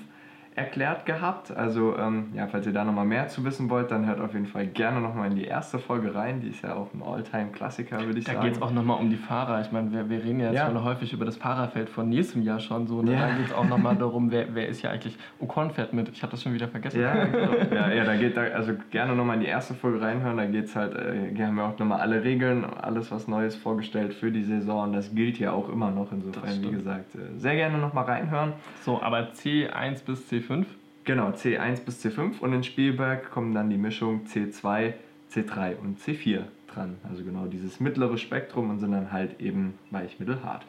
erklärt 0.57 1.07
gehabt. 1.07 1.51
Also 1.57 1.97
ähm, 1.97 2.33
ja, 2.35 2.47
falls 2.49 2.67
ihr 2.67 2.73
da 2.73 2.85
nochmal 2.85 3.07
mehr 3.07 3.29
zu 3.29 3.45
wissen 3.45 3.71
wollt, 3.71 3.91
dann 3.91 4.07
hört 4.07 4.21
auf 4.21 4.33
jeden 4.33 4.47
Fall 4.47 4.67
gerne 4.67 5.01
nochmal 5.01 5.31
in 5.31 5.37
die 5.37 5.45
erste 5.45 5.79
Folge 5.79 6.15
rein. 6.15 6.41
Die 6.41 6.49
ist 6.49 6.63
ja 6.63 6.75
auch 6.75 6.93
ein 6.93 7.03
Alltime-Klassiker, 7.03 8.05
würde 8.05 8.19
ich 8.19 8.25
da 8.25 8.33
sagen. 8.33 8.43
Da 8.43 8.49
geht 8.49 8.57
es 8.57 8.63
auch 8.63 8.73
nochmal 8.73 8.99
um 8.99 9.11
die 9.11 9.17
Fahrer. 9.17 9.61
Ich 9.61 9.71
meine, 9.71 9.93
wir, 9.93 10.09
wir 10.11 10.25
reden 10.25 10.41
ja 10.41 10.51
jetzt 10.51 10.67
schon 10.67 10.83
häufig 10.85 11.13
über 11.13 11.25
das 11.25 11.37
Fahrerfeld 11.37 11.89
von 11.89 12.09
nächstem 12.09 12.43
Jahr 12.43 12.59
schon 12.59 12.89
so. 12.89 13.01
Ne? 13.01 13.13
Ja. 13.13 13.29
Da 13.29 13.37
geht 13.37 13.47
es 13.47 13.53
auch 13.53 13.65
nochmal 13.65 13.97
darum, 13.99 14.31
wer, 14.33 14.55
wer 14.55 14.69
ist 14.69 14.83
ja 14.83 14.91
eigentlich 14.91 15.17
Ocon 15.39 15.71
fährt 15.71 15.93
mit. 15.93 16.09
Ich 16.09 16.23
habe 16.23 16.33
das 16.33 16.43
schon 16.43 16.53
wieder 16.53 16.69
vergessen. 16.69 17.01
Ja, 17.01 17.25
genau. 17.25 17.53
ja, 17.75 17.93
ja, 17.93 18.05
da 18.05 18.17
geht 18.17 18.37
da, 18.37 18.43
also 18.43 18.73
gerne 18.91 19.15
nochmal 19.15 19.37
in 19.37 19.43
die 19.43 19.49
erste 19.49 19.75
Folge 19.75 20.01
reinhören. 20.01 20.37
Da 20.37 20.47
geht 20.47 20.65
es 20.65 20.75
halt, 20.75 20.95
äh, 20.95 21.35
haben 21.41 21.55
wir 21.55 21.65
auch 21.65 21.79
nochmal 21.79 22.01
alle 22.01 22.25
Regeln, 22.25 22.65
alles 22.65 23.13
was 23.13 23.29
Neues 23.29 23.55
vorgestellt 23.55 24.15
für 24.15 24.33
die 24.33 24.43
Saison. 24.43 24.85
Und 24.85 24.93
das 24.95 25.15
gilt 25.15 25.39
ja 25.39 25.53
auch 25.53 25.69
immer 25.69 25.93
noch. 25.93 26.11
Insofern, 26.11 26.61
wie 26.63 26.71
gesagt, 26.71 27.15
äh, 27.15 27.39
sehr 27.39 27.55
gerne 27.55 27.79
nochmal 27.79 28.05
reinhören. 28.05 28.55
So, 28.83 29.01
aber 29.01 29.31
C1 29.31 30.05
bis 30.05 30.29
C5 30.41 30.65
Genau, 31.05 31.31
C1 31.31 31.85
bis 31.85 32.05
C5 32.05 32.41
und 32.41 32.53
in 32.53 32.63
Spielberg 32.63 33.31
kommen 33.31 33.55
dann 33.55 33.71
die 33.71 33.79
Mischung 33.79 34.27
C2, 34.27 34.93
C3 35.33 35.77
und 35.77 35.99
C4 35.99 36.43
dran. 36.73 36.99
Also 37.09 37.25
genau 37.25 37.47
dieses 37.47 37.81
mittlere 37.81 38.19
Spektrum 38.19 38.71
und 38.71 38.81
sind 38.81 38.93
dann 38.93 39.11
halt 39.11 39.41
eben 39.41 39.75
weich, 39.91 40.21
mittel, 40.21 40.43
hart. 40.45 40.65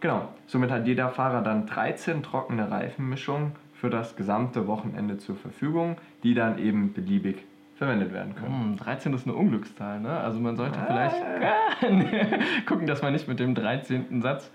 Genau, 0.00 0.28
somit 0.46 0.70
hat 0.70 0.86
jeder 0.86 1.10
Fahrer 1.10 1.42
dann 1.42 1.66
13 1.66 2.22
trockene 2.22 2.70
Reifenmischungen 2.70 3.52
für 3.74 3.90
das 3.90 4.16
gesamte 4.16 4.66
Wochenende 4.66 5.18
zur 5.18 5.36
Verfügung, 5.36 5.96
die 6.22 6.34
dann 6.34 6.58
eben 6.58 6.92
beliebig 6.92 7.44
verwendet 7.76 8.12
werden 8.12 8.34
können. 8.34 8.70
Hm, 8.70 8.76
13 8.76 9.12
ist 9.14 9.26
eine 9.26 9.36
Unglückszahl, 9.36 10.00
ne? 10.00 10.10
Also 10.10 10.40
man 10.40 10.56
sollte 10.56 10.78
ah, 10.78 10.86
vielleicht 10.86 11.16
ja. 11.42 12.38
gucken, 12.66 12.86
dass 12.86 13.02
man 13.02 13.12
nicht 13.12 13.28
mit 13.28 13.40
dem 13.40 13.54
13. 13.54 14.22
Satz 14.22 14.50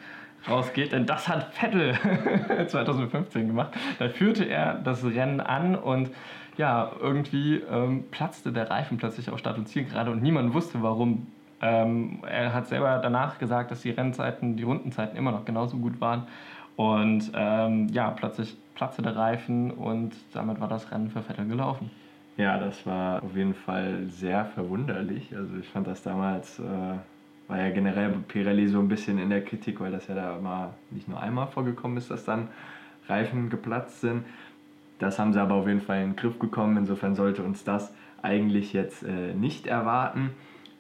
rausgeht, 0.48 0.92
denn 0.92 1.06
das 1.06 1.28
hat 1.28 1.54
Vettel 1.54 1.96
2015 2.68 3.48
gemacht. 3.48 3.74
Da 3.98 4.10
führte 4.10 4.46
er 4.46 4.76
das 4.76 5.04
Rennen 5.04 5.42
an 5.42 5.76
und 5.76 6.12
ja, 6.58 6.92
irgendwie 7.00 7.62
ähm, 7.72 8.06
platzte 8.12 8.52
der 8.52 8.70
Reifen 8.70 8.98
plötzlich 8.98 9.30
auf 9.30 9.40
Start 9.40 9.58
und 9.58 9.68
Ziel 9.68 9.86
gerade 9.86 10.12
und 10.12 10.22
niemand 10.22 10.54
wusste 10.54 10.82
warum. 10.84 11.28
Ähm, 11.62 12.20
er 12.28 12.54
hat 12.54 12.68
selber 12.68 13.00
danach 13.02 13.38
gesagt, 13.38 13.72
dass 13.72 13.82
die 13.82 13.92
Rennzeiten, 13.92 14.56
die 14.56 14.64
Rundenzeiten 14.64 15.18
immer 15.18 15.32
noch 15.32 15.46
genauso 15.46 15.78
gut 15.78 16.00
waren. 16.00 16.28
Und 16.76 17.32
ähm, 17.36 17.88
ja, 17.90 18.12
plötzlich 18.12 18.56
platzte 18.76 19.02
der 19.02 19.16
Reifen 19.16 19.72
und 19.72 20.14
damit 20.34 20.62
war 20.62 20.70
das 20.70 20.90
Rennen 20.92 21.10
für 21.10 21.22
Vettel 21.22 21.48
gelaufen. 21.48 21.92
Ja, 22.38 22.58
das 22.58 22.86
war 22.86 23.22
auf 23.22 23.36
jeden 23.36 23.54
Fall 23.54 24.06
sehr 24.06 24.46
verwunderlich. 24.46 25.36
Also 25.36 25.58
ich 25.58 25.68
fand 25.68 25.88
das 25.88 26.04
damals 26.04 26.60
äh, 26.60 26.64
war 27.50 27.58
ja 27.58 27.70
generell 27.72 28.12
Pirelli 28.28 28.68
so 28.68 28.80
ein 28.80 28.88
bisschen 28.88 29.18
in 29.18 29.30
der 29.30 29.44
Kritik, 29.44 29.82
weil 29.82 29.92
das 29.92 30.08
ja 30.08 30.16
da 30.16 30.38
mal 30.40 30.76
nicht 30.92 31.10
nur 31.10 31.22
einmal 31.22 31.48
vorgekommen 31.48 31.98
ist, 31.98 32.10
dass 32.10 32.24
dann 32.24 32.48
Reifen 33.08 33.50
geplatzt 33.50 34.02
sind. 34.02 34.24
Das 35.00 35.18
haben 35.18 35.34
sie 35.34 35.42
aber 35.42 35.56
auf 35.56 35.68
jeden 35.68 35.82
Fall 35.82 36.02
in 36.04 36.12
den 36.12 36.16
Griff 36.16 36.38
bekommen. 36.38 36.78
Insofern 36.78 37.16
sollte 37.16 37.44
uns 37.44 37.64
das 37.64 37.94
eigentlich 38.22 38.72
jetzt 38.74 39.04
äh, 39.04 39.34
nicht 39.34 39.66
erwarten. 39.66 40.32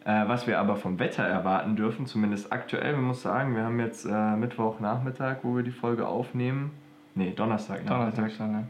Äh, 0.06 0.28
was 0.28 0.46
wir 0.46 0.60
aber 0.60 0.76
vom 0.76 1.00
Wetter 1.00 1.24
erwarten 1.24 1.76
dürfen, 1.76 2.06
zumindest 2.06 2.54
aktuell, 2.54 2.94
man 2.94 3.06
muss 3.06 3.22
sagen, 3.22 3.56
wir 3.56 3.64
haben 3.64 3.80
jetzt 3.80 4.06
äh, 4.06 4.36
Mittwochnachmittag, 4.36 5.38
wo 5.44 5.56
wir 5.56 5.64
die 5.64 5.72
Folge 5.72 6.08
aufnehmen. 6.08 6.72
Nee, 7.16 7.34
Donnerstag. 7.36 7.86
Donnerstag 7.86 8.32
schon, 8.32 8.52
ne? 8.52 8.68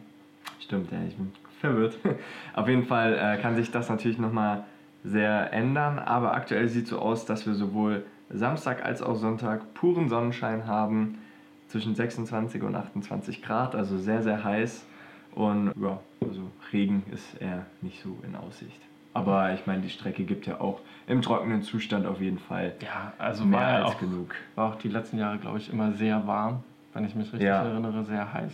Stimmt, 0.59 0.91
ja, 0.91 0.99
ich 1.07 1.15
bin 1.15 1.31
verwirrt. 1.59 1.97
Auf 2.53 2.67
jeden 2.67 2.85
Fall 2.85 3.13
äh, 3.13 3.41
kann 3.41 3.55
sich 3.55 3.71
das 3.71 3.89
natürlich 3.89 4.17
nochmal 4.17 4.63
sehr 5.03 5.53
ändern, 5.53 5.99
aber 5.99 6.33
aktuell 6.33 6.67
sieht 6.67 6.85
es 6.85 6.89
so 6.89 6.99
aus, 6.99 7.25
dass 7.25 7.45
wir 7.45 7.53
sowohl 7.53 8.05
Samstag 8.29 8.85
als 8.85 9.01
auch 9.01 9.15
Sonntag 9.15 9.73
puren 9.73 10.09
Sonnenschein 10.09 10.67
haben, 10.67 11.19
zwischen 11.69 11.95
26 11.95 12.63
und 12.63 12.75
28 12.75 13.41
Grad, 13.41 13.75
also 13.75 13.97
sehr, 13.97 14.21
sehr 14.23 14.43
heiß. 14.43 14.85
Und 15.33 15.71
ja, 15.79 15.99
also 16.21 16.41
Regen 16.73 17.03
ist 17.11 17.39
eher 17.39 17.65
nicht 17.81 18.01
so 18.01 18.17
in 18.27 18.35
Aussicht. 18.35 18.81
Aber 19.13 19.53
ich 19.53 19.65
meine, 19.65 19.81
die 19.81 19.89
Strecke 19.89 20.23
gibt 20.23 20.45
ja 20.47 20.59
auch 20.59 20.81
im 21.07 21.21
trockenen 21.21 21.61
Zustand 21.61 22.05
auf 22.05 22.21
jeden 22.21 22.39
Fall 22.39 22.73
ja, 22.81 23.13
also 23.17 23.45
mehr 23.45 23.59
war 23.59 23.67
als 23.67 23.85
auch, 23.85 23.99
genug. 23.99 24.35
War 24.55 24.73
auch 24.73 24.75
die 24.75 24.89
letzten 24.89 25.17
Jahre, 25.17 25.37
glaube 25.37 25.57
ich, 25.57 25.71
immer 25.71 25.91
sehr 25.93 26.25
warm, 26.27 26.63
wenn 26.93 27.05
ich 27.05 27.15
mich 27.15 27.27
richtig 27.27 27.47
ja. 27.47 27.63
erinnere, 27.63 28.03
sehr 28.03 28.31
heiß. 28.33 28.51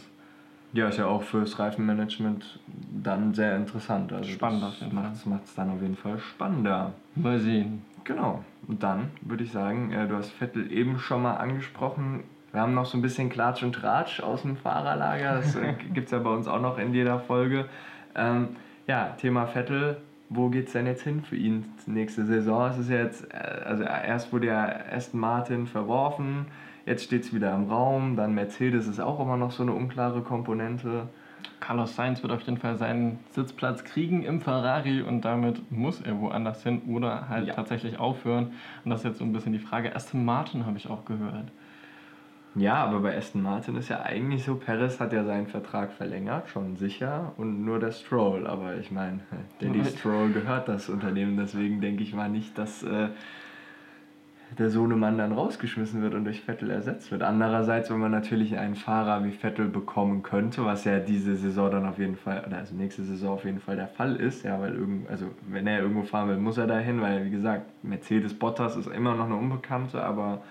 Ja, 0.76 0.90
ist 0.90 0.98
ja 0.98 1.06
auch 1.06 1.24
fürs 1.24 1.58
Reifenmanagement 1.58 2.60
dann 3.02 3.34
sehr 3.34 3.56
interessant. 3.56 4.12
Also 4.12 4.30
Spannend 4.30 4.64
auf 4.64 4.78
jeden 4.82 4.92
Fall. 4.92 5.14
Macht 5.26 5.46
es 5.46 5.56
dann 5.56 5.70
auf 5.70 5.82
jeden 5.82 5.96
Fall 5.96 6.20
spannender. 6.20 6.92
Mal 7.16 7.40
sehen. 7.40 7.82
Genau. 8.04 8.44
Und 8.68 8.84
dann 8.84 9.12
würde 9.22 9.46
ich 9.46 9.54
sagen, 9.54 9.94
äh, 9.94 10.06
du 10.06 10.18
hast 10.18 10.32
Vettel 10.32 10.70
eben 10.72 11.00
schon 11.00 11.22
mal 11.22 11.36
angesprochen. 11.36 12.26
Wir 12.52 12.60
haben 12.60 12.74
noch 12.74 12.86
so 12.86 12.98
ein 12.98 13.02
bisschen 13.02 13.30
Klatsch 13.30 13.64
und 13.64 13.74
Tratsch 13.74 14.20
aus 14.20 14.42
dem 14.42 14.58
Fahrerlager. 14.58 15.38
Das 15.38 15.56
äh, 15.56 15.76
gibt 15.94 16.08
es 16.08 16.12
ja 16.12 16.20
bei 16.20 16.30
uns 16.30 16.46
auch 16.46 16.62
noch 16.62 16.78
in 16.78 16.94
jeder 16.94 17.20
Folge. 17.20 17.70
Ähm, 18.14 18.58
ja, 18.86 19.16
Thema 19.18 19.48
Vettel 19.48 19.98
wo 20.30 20.50
geht 20.50 20.68
es 20.68 20.74
denn 20.74 20.88
jetzt 20.88 21.04
hin 21.04 21.22
für 21.22 21.36
ihn 21.36 21.66
nächste 21.86 22.26
Saison? 22.26 22.70
Es 22.70 22.78
ist 22.78 22.90
jetzt, 22.90 23.34
äh, 23.34 23.38
also 23.38 23.84
erst 23.84 24.34
wurde 24.34 24.48
ja 24.48 24.68
Aston 24.92 25.20
Martin 25.20 25.68
verworfen, 25.68 26.48
jetzt 26.86 27.04
steht 27.04 27.24
es 27.24 27.34
wieder 27.34 27.54
im 27.54 27.70
Raum, 27.70 28.16
dann 28.16 28.34
Mercedes 28.34 28.88
ist 28.88 29.00
auch 29.00 29.20
immer 29.20 29.38
noch 29.38 29.52
so 29.52 29.64
eine 29.64 29.74
unklare 29.74 30.22
Komponente. 30.22 31.08
Carlos 31.60 31.96
Sainz 31.96 32.22
wird 32.22 32.32
auf 32.32 32.42
jeden 32.42 32.58
Fall 32.58 32.78
seinen 32.78 33.20
Sitzplatz 33.32 33.84
kriegen 33.84 34.24
im 34.24 34.42
Ferrari 34.42 35.02
und 35.02 35.22
damit 35.22 35.72
muss 35.72 36.02
er 36.02 36.20
woanders 36.20 36.64
hin 36.64 36.82
oder 36.88 37.30
halt 37.30 37.48
ja. 37.48 37.54
tatsächlich 37.54 38.00
aufhören. 38.00 38.54
Und 38.84 38.92
das 38.92 39.02
ist 39.02 39.06
jetzt 39.06 39.18
so 39.20 39.24
ein 39.24 39.34
bisschen 39.34 39.54
die 39.54 39.60
Frage. 39.60 39.96
Aston 39.96 40.26
Martin 40.26 40.66
habe 40.66 40.78
ich 40.78 40.90
auch 40.90 41.06
gehört. 41.06 41.52
Ja, 42.56 42.76
aber 42.76 43.02
bei 43.02 43.18
Aston 43.18 43.42
Martin 43.42 43.76
ist 43.76 43.90
ja 43.90 44.02
eigentlich 44.02 44.46
so, 44.46 44.56
Perez 44.56 45.00
hat 45.02 45.12
ja 45.12 45.26
seinen 45.26 45.48
Vertrag 45.48 45.92
verlängert, 45.92 46.50
schon 46.50 46.78
sicher, 46.78 47.34
und 47.36 47.66
nur 47.66 47.80
der 47.80 47.92
Stroll. 47.92 48.48
Aber 48.48 48.78
ich 48.78 48.92
meine, 48.92 49.20
Danny 49.60 49.84
Stroll 49.84 50.32
gehört 50.32 50.70
das 50.70 50.90
Unternehmen, 50.90 51.36
deswegen 51.36 51.82
denke 51.82 52.04
ich 52.04 52.14
mal 52.14 52.30
nicht, 52.30 52.58
dass 52.58 52.82
äh, 52.84 53.10
der 54.58 54.70
Sohnemann 54.70 55.18
dann 55.18 55.34
rausgeschmissen 55.34 56.02
wird 56.02 56.14
und 56.14 56.24
durch 56.24 56.42
Vettel 56.42 56.70
ersetzt 56.72 57.12
wird. 57.12 57.24
Andererseits, 57.24 57.90
wenn 57.90 58.00
man 58.00 58.12
natürlich 58.12 58.58
einen 58.58 58.76
Fahrer 58.76 59.26
wie 59.26 59.32
Vettel 59.32 59.68
bekommen 59.68 60.24
könnte, 60.24 60.64
was 60.64 60.86
ja 60.86 61.00
diese 61.00 61.36
Saison 61.36 61.72
dann 61.72 61.86
auf 61.86 62.00
jeden 62.00 62.16
Fall, 62.16 62.46
oder 62.48 62.60
also 62.60 62.74
nächste 62.74 63.04
Saison 63.04 63.34
auf 63.34 63.44
jeden 63.44 63.60
Fall 63.60 63.76
der 63.76 63.90
Fall 63.90 64.16
ist, 64.16 64.46
ja, 64.46 64.62
weil 64.62 64.76
irgend, 64.76 65.10
also 65.10 65.26
wenn 65.50 65.68
er 65.68 65.82
irgendwo 65.82 66.04
fahren 66.04 66.30
will, 66.30 66.38
muss 66.38 66.58
er 66.58 66.68
dahin, 66.68 67.02
weil 67.02 67.26
wie 67.26 67.32
gesagt, 67.32 67.66
Mercedes 67.84 68.34
Bottas 68.34 68.78
ist 68.78 68.88
immer 68.88 69.14
noch 69.16 69.26
eine 69.26 69.36
Unbekannte, 69.36 70.02
aber 70.02 70.42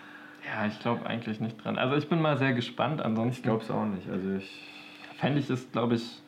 ja, 0.47 0.67
ich 0.67 0.79
glaube 0.81 1.07
eigentlich 1.07 1.41
nicht 1.41 1.65
dran. 1.65 1.79
Also 1.79 1.97
ich 1.97 2.09
bin 2.09 2.21
mal 2.21 2.37
sehr 2.37 2.53
gespannt. 2.53 3.01
Ansonsten. 3.01 3.39
Ich 3.39 3.43
glaube 3.43 3.63
es 3.63 3.71
auch 3.71 3.87
nicht. 3.87 4.09
Also 4.09 4.37
ich. 4.37 4.71
Fände 5.17 5.39
ich 5.39 5.49
es, 5.49 5.71
glaube 5.71 5.95
ich, 5.95 6.21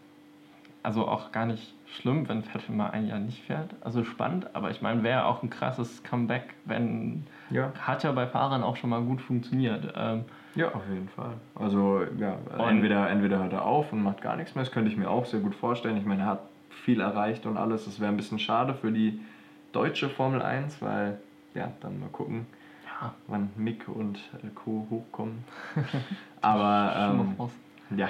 also 0.83 1.09
auch 1.09 1.33
gar 1.33 1.45
nicht 1.45 1.75
schlimm, 1.87 2.29
wenn 2.29 2.45
Vettel 2.45 2.75
mal 2.75 2.91
ein 2.91 3.09
Jahr 3.09 3.19
nicht 3.19 3.43
fährt. 3.43 3.75
Also 3.81 4.05
spannend, 4.05 4.55
aber 4.55 4.71
ich 4.71 4.81
meine, 4.81 5.03
wäre 5.03 5.27
auch 5.27 5.43
ein 5.43 5.51
krasses 5.51 6.03
Comeback, 6.03 6.55
wenn. 6.65 7.27
Ja. 7.51 7.73
Hat 7.81 8.05
ja 8.05 8.13
bei 8.13 8.27
Fahrern 8.27 8.63
auch 8.63 8.77
schon 8.77 8.91
mal 8.91 9.03
gut 9.03 9.21
funktioniert. 9.21 9.93
Ähm, 9.97 10.25
ja, 10.55 10.73
auf 10.73 10.83
jeden 10.89 11.09
Fall. 11.09 11.35
Also, 11.55 12.03
ja, 12.19 12.39
entweder, 12.59 13.11
entweder 13.11 13.39
hört 13.39 13.53
er 13.53 13.65
auf 13.65 13.93
und 13.93 14.03
macht 14.03 14.23
gar 14.23 14.37
nichts 14.37 14.55
mehr. 14.55 14.65
Das 14.65 14.73
könnte 14.73 14.91
ich 14.91 14.97
mir 14.97 15.11
auch 15.11 15.27
sehr 15.27 15.41
gut 15.41 15.55
vorstellen. 15.55 15.97
Ich 15.97 16.07
meine, 16.07 16.23
er 16.23 16.29
hat 16.29 16.41
viel 16.85 17.01
erreicht 17.01 17.45
und 17.47 17.57
alles. 17.57 17.85
Das 17.85 18.01
wäre 18.01 18.11
ein 18.11 18.17
bisschen 18.17 18.39
schade 18.39 18.75
für 18.75 18.91
die 18.91 19.21
deutsche 19.73 20.09
Formel 20.09 20.41
1, 20.41 20.81
weil, 20.81 21.19
ja, 21.55 21.73
dann 21.81 22.01
mal 22.01 22.09
gucken 22.09 22.47
wann 23.27 23.51
Mick 23.57 23.89
und 23.89 24.19
äh, 24.43 24.49
Co. 24.55 24.87
hochkommen. 24.91 25.45
Aber 26.41 27.17
ähm, 27.91 27.99
ja, 27.99 28.09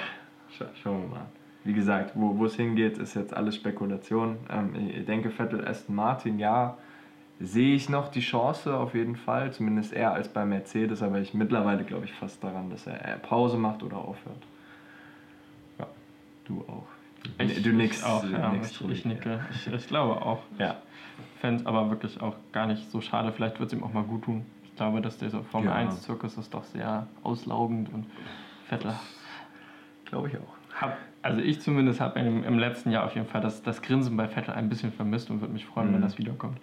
scha 0.49 0.65
schauen 0.81 1.03
wir 1.03 1.17
mal. 1.17 1.25
Wie 1.63 1.73
gesagt, 1.73 2.11
wo 2.15 2.45
es 2.45 2.55
hingeht, 2.55 2.97
ist 2.97 3.15
jetzt 3.15 3.35
alles 3.35 3.55
Spekulation. 3.55 4.37
Ähm, 4.49 4.73
ich 4.89 5.05
denke, 5.05 5.29
Vettel 5.31 5.67
Aston 5.67 5.95
Martin, 5.95 6.39
ja, 6.39 6.77
sehe 7.39 7.75
ich 7.75 7.89
noch 7.89 8.09
die 8.09 8.21
Chance 8.21 8.75
auf 8.77 8.93
jeden 8.93 9.17
Fall, 9.17 9.51
zumindest 9.51 9.91
eher 9.91 10.13
als 10.13 10.29
bei 10.29 10.45
Mercedes, 10.45 11.03
aber 11.03 11.19
ich 11.19 11.33
mittlerweile 11.33 11.83
glaube 11.83 12.05
ich 12.05 12.13
fast 12.13 12.43
daran, 12.43 12.69
dass 12.69 12.87
er 12.87 13.17
Pause 13.17 13.57
macht 13.57 13.83
oder 13.83 13.97
aufhört. 13.97 14.41
Ja, 15.77 15.87
du 16.45 16.63
auch. 16.67 16.87
Ich, 17.39 17.61
du 17.61 17.73
nix, 17.73 18.03
auch, 18.03 18.23
ja, 18.23 18.53
ich, 18.61 18.89
ich, 18.89 19.05
nicke. 19.05 19.41
Ich, 19.51 19.67
ich 19.67 19.87
glaube 19.87 20.21
auch. 20.21 20.43
Ja. 20.57 20.77
Fände 21.41 21.61
es 21.61 21.65
aber 21.65 21.89
wirklich 21.89 22.21
auch 22.21 22.35
gar 22.53 22.67
nicht 22.67 22.89
so 22.89 23.01
schade. 23.01 23.33
Vielleicht 23.33 23.59
wird 23.59 23.73
es 23.73 23.77
ihm 23.77 23.83
auch 23.83 23.91
mal 23.91 24.03
gut 24.03 24.23
tun 24.23 24.45
glaube, 24.77 25.01
dass 25.01 25.17
dieser 25.17 25.43
Formel 25.43 25.69
ja. 25.69 25.89
1-Zirkus 25.89 26.37
ist 26.37 26.53
doch 26.53 26.63
sehr 26.63 27.07
auslaugend 27.23 27.93
und 27.93 28.05
Vettel. 28.67 28.93
Glaube 30.05 30.29
ich 30.29 30.37
auch. 30.37 30.81
Hab, 30.81 30.97
also 31.21 31.41
ich 31.41 31.59
zumindest 31.61 31.99
habe 31.99 32.19
im, 32.19 32.43
im, 32.43 32.59
letzten 32.59 32.91
Jahr 32.91 33.05
auf 33.05 33.15
jeden 33.15 33.27
Fall 33.27 33.41
das, 33.41 33.63
das 33.63 33.81
Grinsen 33.81 34.15
bei 34.15 34.27
Vettel 34.27 34.53
ein 34.53 34.69
bisschen 34.69 34.91
vermisst 34.91 35.29
und 35.29 35.41
würde 35.41 35.53
mich 35.53 35.65
freuen, 35.65 35.89
mhm. 35.89 35.95
wenn 35.95 36.01
das 36.01 36.17
wiederkommt. 36.17 36.59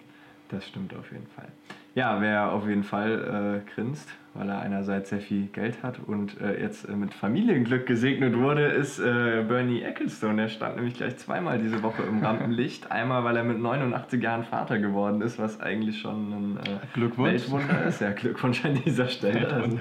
Das 0.49 0.65
stimmt 0.67 0.95
auf 0.95 1.11
jeden 1.11 1.27
Fall. 1.27 1.47
Ja, 1.95 2.19
wer 2.19 2.51
auf 2.51 2.67
jeden 2.67 2.83
Fall 2.83 3.63
äh, 3.65 3.71
grinst, 3.73 4.13
weil 4.33 4.49
er 4.49 4.59
einerseits 4.59 5.11
sehr 5.11 5.21
viel 5.21 5.47
Geld 5.47 5.81
hat 5.81 5.97
und 6.05 6.41
äh, 6.41 6.61
jetzt 6.61 6.89
äh, 6.89 6.91
mit 6.91 7.13
Familienglück 7.13 7.85
gesegnet 7.85 8.37
wurde, 8.37 8.65
ist 8.65 8.99
äh, 8.99 9.45
Bernie 9.47 9.81
Ecclestone. 9.81 10.41
Der 10.41 10.49
stand 10.49 10.75
nämlich 10.75 10.95
gleich 10.95 11.15
zweimal 11.15 11.57
diese 11.57 11.81
Woche 11.83 12.03
im 12.03 12.21
Rampenlicht. 12.21 12.91
Einmal, 12.91 13.23
weil 13.23 13.37
er 13.37 13.45
mit 13.45 13.59
89 13.59 14.21
Jahren 14.21 14.43
Vater 14.43 14.77
geworden 14.77 15.21
ist, 15.21 15.39
was 15.39 15.61
eigentlich 15.61 16.01
schon 16.01 16.33
ein 16.33 16.57
äh, 16.57 16.85
Glückwunsch. 16.93 17.31
Weltwunder 17.31 17.85
ist. 17.85 18.01
Ja, 18.01 18.11
Glückwunsch 18.11 18.65
an 18.65 18.73
dieser 18.85 19.07
Stelle. 19.07 19.47
Also, 19.47 19.79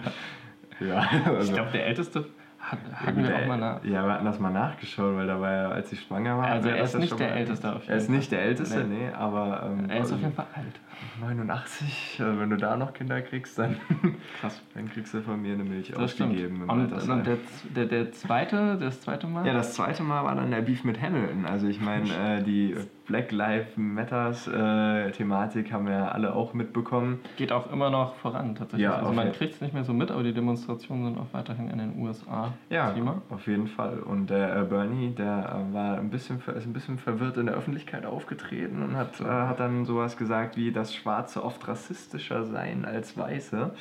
ja, 0.78 1.08
also. 1.26 1.48
Ich 1.48 1.52
glaube, 1.52 1.72
der 1.72 1.86
älteste 1.88 2.26
hat, 2.64 2.78
hatten 2.94 3.22
wir 3.22 3.36
auch 3.36 3.46
mal 3.46 3.58
nach. 3.58 3.84
Ja, 3.84 4.04
wir 4.06 4.14
hatten 4.14 4.24
das 4.24 4.38
mal 4.38 4.50
nachgeschaut, 4.50 5.16
weil 5.16 5.26
da 5.26 5.40
war 5.40 5.52
ja, 5.52 5.68
als 5.68 5.92
ich 5.92 6.00
schwanger 6.00 6.38
war. 6.38 6.46
Also 6.46 6.68
er 6.68 6.82
ist 6.82 6.98
nicht 6.98 7.18
der 7.18 7.34
Älteste 7.34 7.68
auf 7.68 7.74
jeden 7.74 7.86
Fall. 7.86 7.94
Er 7.94 7.98
ist 7.98 8.10
nicht 8.10 8.32
der 8.32 8.42
Älteste, 8.42 8.84
nee, 8.84 9.06
nee 9.06 9.12
aber. 9.12 9.70
Ähm, 9.70 9.90
er 9.90 10.00
ist 10.02 10.12
auf 10.12 10.20
jeden 10.20 10.32
Fall 10.32 10.46
alt. 10.54 10.80
89, 11.20 12.20
also 12.20 12.40
wenn 12.40 12.50
du 12.50 12.56
da 12.56 12.76
noch 12.76 12.92
Kinder 12.92 13.20
kriegst, 13.20 13.58
dann, 13.58 13.76
Krass. 14.40 14.62
dann 14.74 14.88
kriegst 14.90 15.12
du 15.14 15.20
von 15.20 15.40
mir 15.40 15.54
eine 15.54 15.64
Milch 15.64 15.88
das 15.88 15.98
ausgegeben. 15.98 16.62
Im 16.62 16.70
und, 16.70 16.92
und 16.92 17.26
der, 17.26 17.38
der, 17.74 17.86
der 17.86 18.12
zweite, 18.12 18.78
das 18.78 19.00
zweite 19.00 19.26
Mal? 19.26 19.46
Ja, 19.46 19.52
das 19.52 19.74
zweite 19.74 20.02
Mal 20.02 20.24
war 20.24 20.34
dann 20.34 20.50
der 20.50 20.62
Beef 20.62 20.84
mit 20.84 21.00
Hamilton. 21.00 21.46
Also 21.46 21.66
ich 21.66 21.80
meine, 21.80 22.08
äh, 22.38 22.42
die 22.42 22.76
Black 23.06 23.32
Lives 23.32 23.76
Matters 23.76 24.48
äh, 24.48 25.10
Thematik 25.10 25.72
haben 25.72 25.86
wir 25.86 26.14
alle 26.14 26.34
auch 26.34 26.54
mitbekommen. 26.54 27.20
Geht 27.36 27.52
auch 27.52 27.70
immer 27.70 27.90
noch 27.90 28.14
voran 28.16 28.54
tatsächlich. 28.54 28.84
Ja, 28.84 28.96
also 28.96 29.12
man 29.12 29.32
kriegt 29.32 29.54
es 29.54 29.60
nicht 29.60 29.74
mehr 29.74 29.84
so 29.84 29.92
mit, 29.92 30.10
aber 30.10 30.22
die 30.22 30.32
Demonstrationen 30.32 31.04
sind 31.04 31.18
auch 31.18 31.32
weiterhin 31.32 31.68
in 31.68 31.78
den 31.78 31.98
USA 31.98 32.52
ja, 32.70 32.92
Thema. 32.92 33.22
auf 33.30 33.46
jeden 33.46 33.66
Fall. 33.66 33.98
Und 33.98 34.30
der 34.30 34.56
äh, 34.56 34.62
Bernie, 34.62 35.10
der 35.10 35.66
äh, 35.70 35.74
war 35.74 35.98
ein 35.98 36.10
bisschen, 36.10 36.38
ist 36.38 36.66
ein 36.66 36.72
bisschen 36.72 36.98
verwirrt 36.98 37.36
in 37.36 37.46
der 37.46 37.54
Öffentlichkeit 37.54 38.06
aufgetreten 38.06 38.82
und 38.82 38.96
hat, 38.96 39.20
äh, 39.20 39.24
hat 39.24 39.60
dann 39.60 39.84
sowas 39.84 40.16
gesagt 40.16 40.56
wie, 40.56 40.72
dass 40.72 40.94
Schwarze 40.94 41.44
oft 41.44 41.66
rassistischer 41.68 42.44
seien 42.44 42.84
als 42.84 43.16
Weiße. 43.18 43.72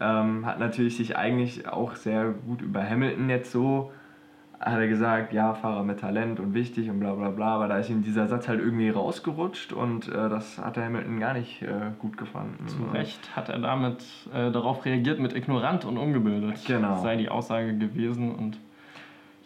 Ähm, 0.00 0.46
hat 0.46 0.60
natürlich 0.60 0.96
sich 0.96 1.16
eigentlich 1.16 1.66
auch 1.66 1.96
sehr 1.96 2.30
gut 2.46 2.62
über 2.62 2.82
Hamilton 2.88 3.30
jetzt 3.30 3.50
so 3.50 3.90
hat 4.60 4.78
er 4.78 4.88
gesagt, 4.88 5.32
ja, 5.32 5.54
Fahrer 5.54 5.84
mit 5.84 6.00
Talent 6.00 6.40
und 6.40 6.52
wichtig 6.52 6.90
und 6.90 6.98
bla 6.98 7.14
bla 7.14 7.30
bla, 7.30 7.54
aber 7.54 7.68
da 7.68 7.78
ist 7.78 7.90
ihm 7.90 8.02
dieser 8.02 8.26
Satz 8.26 8.48
halt 8.48 8.58
irgendwie 8.58 8.90
rausgerutscht 8.90 9.72
und 9.72 10.08
äh, 10.08 10.28
das 10.28 10.58
hat 10.58 10.76
der 10.76 10.84
Hamilton 10.84 11.20
gar 11.20 11.34
nicht 11.34 11.62
äh, 11.62 11.92
gut 12.00 12.16
gefunden. 12.16 12.66
Zu 12.66 12.82
Recht 12.92 13.36
hat 13.36 13.48
er 13.48 13.60
damit 13.60 14.04
äh, 14.34 14.50
darauf 14.50 14.84
reagiert 14.84 15.20
mit 15.20 15.34
ignorant 15.34 15.84
und 15.84 15.96
ungebildet. 15.96 16.64
Genau. 16.66 16.88
Das 16.88 17.02
sei 17.02 17.16
die 17.16 17.28
Aussage 17.28 17.76
gewesen 17.76 18.34
und 18.34 18.58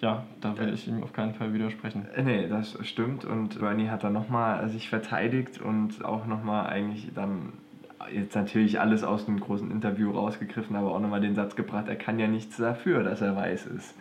ja, 0.01 0.25
da 0.41 0.57
will 0.59 0.73
ich 0.73 0.89
ihm 0.89 1.03
auf 1.03 1.13
keinen 1.13 1.35
Fall 1.35 1.53
widersprechen. 1.53 2.07
Äh, 2.17 2.23
nee, 2.23 2.49
das 2.49 2.79
stimmt 2.81 3.27
und 3.27 3.61
Bernie 3.61 3.89
hat 3.89 4.05
dann 4.05 4.15
nochmal 4.15 4.67
sich 4.71 4.89
verteidigt 4.89 5.61
und 5.61 6.03
auch 6.07 6.27
nochmal 6.27 6.69
eigentlich 6.69 7.13
dann 7.15 7.53
jetzt 8.11 8.35
natürlich 8.35 8.81
alles 8.81 9.05
aus 9.05 9.29
einem 9.29 9.41
großen 9.41 9.71
Interview 9.71 10.11
rausgegriffen, 10.11 10.75
aber 10.75 10.95
auch 10.95 11.01
nochmal 11.01 11.21
den 11.21 11.35
Satz 11.35 11.55
gebracht, 11.55 11.87
er 11.87 11.97
kann 11.97 12.19
ja 12.19 12.29
nichts 12.29 12.57
dafür, 12.57 13.03
dass 13.03 13.21
er 13.21 13.37
weiß 13.37 13.67
ist 13.67 13.95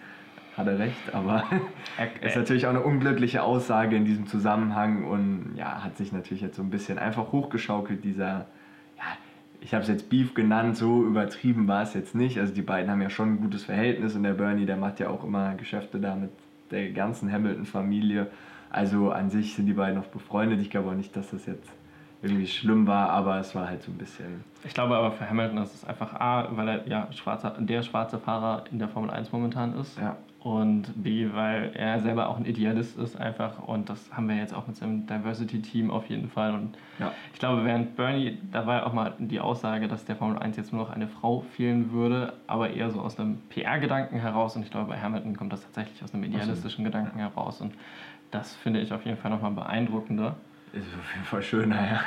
hat 0.57 0.67
er 0.67 0.79
recht, 0.79 1.13
aber 1.13 1.43
ist 2.21 2.35
natürlich 2.35 2.65
auch 2.65 2.71
eine 2.71 2.81
unglückliche 2.81 3.43
Aussage 3.43 3.95
in 3.95 4.05
diesem 4.05 4.27
Zusammenhang 4.27 5.05
und 5.05 5.53
ja, 5.55 5.83
hat 5.83 5.97
sich 5.97 6.11
natürlich 6.11 6.41
jetzt 6.41 6.57
so 6.57 6.61
ein 6.61 6.69
bisschen 6.69 6.99
einfach 6.99 7.31
hochgeschaukelt, 7.31 8.03
dieser, 8.03 8.45
ja, 8.97 9.03
ich 9.61 9.73
habe 9.73 9.83
es 9.83 9.89
jetzt 9.89 10.09
Beef 10.09 10.33
genannt, 10.33 10.75
so 10.75 11.05
übertrieben 11.05 11.67
war 11.67 11.83
es 11.83 11.93
jetzt 11.93 12.15
nicht. 12.15 12.39
Also 12.39 12.53
die 12.53 12.63
beiden 12.63 12.89
haben 12.89 13.01
ja 13.01 13.09
schon 13.09 13.35
ein 13.35 13.41
gutes 13.41 13.63
Verhältnis 13.63 14.15
und 14.15 14.23
der 14.23 14.33
Bernie, 14.33 14.65
der 14.65 14.75
macht 14.75 14.99
ja 14.99 15.09
auch 15.09 15.23
immer 15.23 15.53
Geschäfte 15.55 15.99
da 15.99 16.15
mit 16.15 16.31
der 16.71 16.91
ganzen 16.91 17.31
Hamilton-Familie. 17.31 18.27
Also 18.71 19.11
an 19.11 19.29
sich 19.29 19.53
sind 19.53 19.67
die 19.67 19.73
beiden 19.73 19.95
noch 19.95 20.07
befreundet. 20.07 20.59
Ich 20.61 20.69
glaube 20.69 20.89
auch 20.89 20.95
nicht, 20.95 21.15
dass 21.15 21.29
das 21.29 21.45
jetzt 21.45 21.69
irgendwie 22.23 22.47
schlimm 22.47 22.87
war, 22.87 23.09
aber 23.09 23.39
es 23.39 23.53
war 23.53 23.67
halt 23.67 23.83
so 23.83 23.91
ein 23.91 23.97
bisschen. 23.97 24.43
Ich 24.63 24.73
glaube 24.73 24.95
aber 24.95 25.11
für 25.11 25.29
Hamilton 25.29 25.59
ist 25.59 25.75
es 25.75 25.85
einfach 25.85 26.13
A, 26.13 26.47
weil 26.51 26.67
er 26.67 26.87
ja 26.87 27.07
schwarzer, 27.11 27.55
der 27.59 27.83
schwarze 27.83 28.19
Fahrer 28.19 28.63
in 28.71 28.79
der 28.79 28.87
Formel 28.87 29.11
1 29.11 29.31
momentan 29.31 29.77
ist. 29.79 29.97
Ja. 29.97 30.17
Und 30.43 31.03
B, 31.03 31.29
weil 31.33 31.71
er 31.75 31.99
selber 31.99 32.27
auch 32.27 32.37
ein 32.37 32.45
Idealist 32.45 32.97
ist 32.97 33.15
einfach. 33.15 33.59
Und 33.59 33.89
das 33.89 34.11
haben 34.11 34.27
wir 34.27 34.35
jetzt 34.35 34.55
auch 34.55 34.65
mit 34.65 34.75
seinem 34.75 35.05
Diversity-Team 35.05 35.91
auf 35.91 36.09
jeden 36.09 36.29
Fall. 36.29 36.55
Und 36.55 36.75
ja. 36.97 37.11
ich 37.31 37.37
glaube, 37.37 37.63
während 37.63 37.95
Bernie, 37.95 38.39
da 38.51 38.65
war 38.65 38.77
ja 38.77 38.85
auch 38.87 38.93
mal 38.93 39.13
die 39.19 39.39
Aussage, 39.39 39.87
dass 39.87 40.03
der 40.05 40.15
Formel 40.15 40.39
1 40.39 40.57
jetzt 40.57 40.73
nur 40.73 40.81
noch 40.81 40.89
eine 40.89 41.07
Frau 41.07 41.41
fehlen 41.41 41.91
würde, 41.91 42.33
aber 42.47 42.71
eher 42.71 42.89
so 42.89 43.01
aus 43.01 43.19
einem 43.19 43.37
PR-Gedanken 43.49 44.17
heraus. 44.17 44.55
Und 44.55 44.63
ich 44.63 44.71
glaube, 44.71 44.87
bei 44.87 44.99
Hamilton 44.99 45.37
kommt 45.37 45.53
das 45.53 45.61
tatsächlich 45.61 46.03
aus 46.03 46.11
einem 46.11 46.23
idealistischen 46.23 46.85
Gedanken 46.85 47.19
heraus. 47.19 47.61
Und 47.61 47.75
das 48.31 48.55
finde 48.55 48.81
ich 48.81 48.91
auf 48.93 49.05
jeden 49.05 49.17
Fall 49.17 49.29
nochmal 49.29 49.51
beeindruckender. 49.51 50.37
Ist 50.73 50.87
auf 50.87 51.13
jeden 51.13 51.25
Fall 51.25 51.43
schön, 51.43 51.69
naja. 51.69 51.99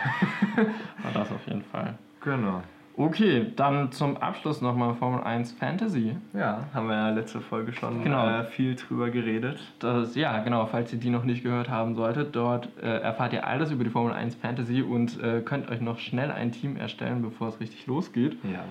War 1.02 1.12
das 1.12 1.30
auf 1.30 1.46
jeden 1.46 1.62
Fall. 1.62 1.94
Genau. 2.20 2.62
Okay, 2.96 3.46
dann 3.56 3.90
zum 3.90 4.16
Abschluss 4.18 4.60
nochmal 4.60 4.94
Formel 4.94 5.20
1 5.20 5.52
Fantasy. 5.52 6.16
Ja, 6.32 6.68
haben 6.72 6.86
wir 6.86 6.94
ja 6.94 7.10
letzte 7.10 7.40
Folge 7.40 7.72
schon 7.72 8.04
genau. 8.04 8.28
äh, 8.28 8.44
viel 8.44 8.76
drüber 8.76 9.10
geredet. 9.10 9.58
Das, 9.80 10.14
ja, 10.14 10.40
genau, 10.44 10.66
falls 10.66 10.92
ihr 10.92 11.00
die 11.00 11.10
noch 11.10 11.24
nicht 11.24 11.42
gehört 11.42 11.68
haben 11.68 11.96
solltet, 11.96 12.36
dort 12.36 12.68
äh, 12.80 13.00
erfahrt 13.00 13.32
ihr 13.32 13.46
alles 13.46 13.72
über 13.72 13.82
die 13.82 13.90
Formel 13.90 14.12
1 14.12 14.36
Fantasy 14.36 14.80
und 14.82 15.20
äh, 15.20 15.40
könnt 15.40 15.68
euch 15.70 15.80
noch 15.80 15.98
schnell 15.98 16.30
ein 16.30 16.52
Team 16.52 16.76
erstellen, 16.76 17.22
bevor 17.22 17.48
es 17.48 17.58
richtig 17.58 17.84
losgeht. 17.86 18.36
Ja. 18.44 18.64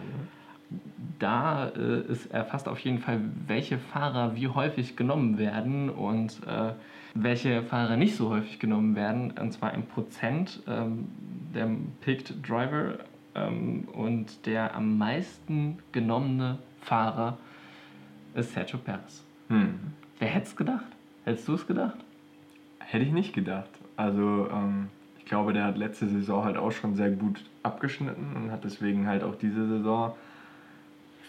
Da 1.20 1.68
äh, 1.68 2.10
ist 2.10 2.28
erfasst 2.28 2.70
auf 2.70 2.80
jeden 2.80 3.00
Fall, 3.00 3.20
welche 3.48 3.78
Fahrer 3.78 4.38
wie 4.38 4.48
häufig 4.48 4.96
genommen 4.96 5.38
werden 5.38 5.90
und 5.90 6.40
äh, 6.48 6.72
welche 7.14 7.62
Fahrer 7.64 7.98
nicht 7.98 8.16
so 8.16 8.30
häufig 8.30 8.58
genommen 8.58 8.96
werden, 8.96 9.34
und 9.40 9.52
zwar 9.52 9.74
im 9.74 9.84
Prozent 9.84 10.64
ähm, 10.66 11.10
der 11.54 11.70
Picked 12.02 12.48
Driver 12.48 13.00
ähm, 13.36 13.88
und 13.94 14.46
der 14.46 14.76
am 14.76 14.98
meisten 14.98 15.80
genommene 15.92 16.60
Fahrer 16.82 17.38
ist 18.36 18.54
Sergio 18.54 18.80
Perez. 18.80 19.24
Hm. 19.50 19.80
Wer 20.20 20.28
hätte 20.28 20.48
es 20.48 20.56
gedacht? 20.56 20.86
Hättest 21.26 21.48
du 21.48 21.54
es 21.54 21.68
gedacht? 21.68 21.98
Hätte 22.80 23.06
ich 23.06 23.12
nicht 23.12 23.34
gedacht. 23.34 23.70
Also 23.96 24.50
ähm, 24.52 24.90
ich 25.18 25.26
glaube, 25.26 25.54
der 25.54 25.66
hat 25.66 25.78
letzte 25.78 26.08
Saison 26.08 26.44
halt 26.44 26.58
auch 26.58 26.72
schon 26.72 26.96
sehr 26.96 27.12
gut 27.12 27.44
abgeschnitten 27.64 28.36
und 28.36 28.52
hat 28.52 28.64
deswegen 28.64 29.08
halt 29.08 29.24
auch 29.24 29.36
diese 29.36 29.68
Saison 29.68 30.16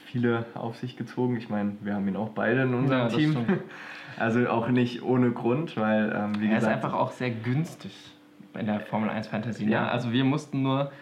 viele 0.07 0.45
auf 0.55 0.77
sich 0.77 0.97
gezogen. 0.97 1.37
Ich 1.37 1.49
meine, 1.49 1.73
wir 1.81 1.95
haben 1.95 2.07
ihn 2.07 2.17
auch 2.17 2.31
beide 2.31 2.63
in 2.63 2.75
unserem 2.75 3.09
ja, 3.11 3.17
Team. 3.17 3.47
Also 4.17 4.49
auch 4.49 4.69
nicht 4.69 5.03
ohne 5.03 5.33
Grund, 5.33 5.77
weil, 5.77 6.13
ähm, 6.15 6.41
wie 6.41 6.47
er 6.47 6.55
gesagt. 6.55 6.73
Er 6.73 6.79
ist 6.79 6.85
einfach 6.85 6.93
auch 6.93 7.11
sehr 7.11 7.31
günstig 7.31 7.93
in 8.57 8.67
der 8.67 8.79
Formel 8.79 9.11
1 9.11 9.27
Fantasy. 9.27 9.65
Ne? 9.65 9.73
Ja. 9.73 9.89
Also 9.89 10.13
wir 10.13 10.23
mussten 10.23 10.63
nur 10.63 10.93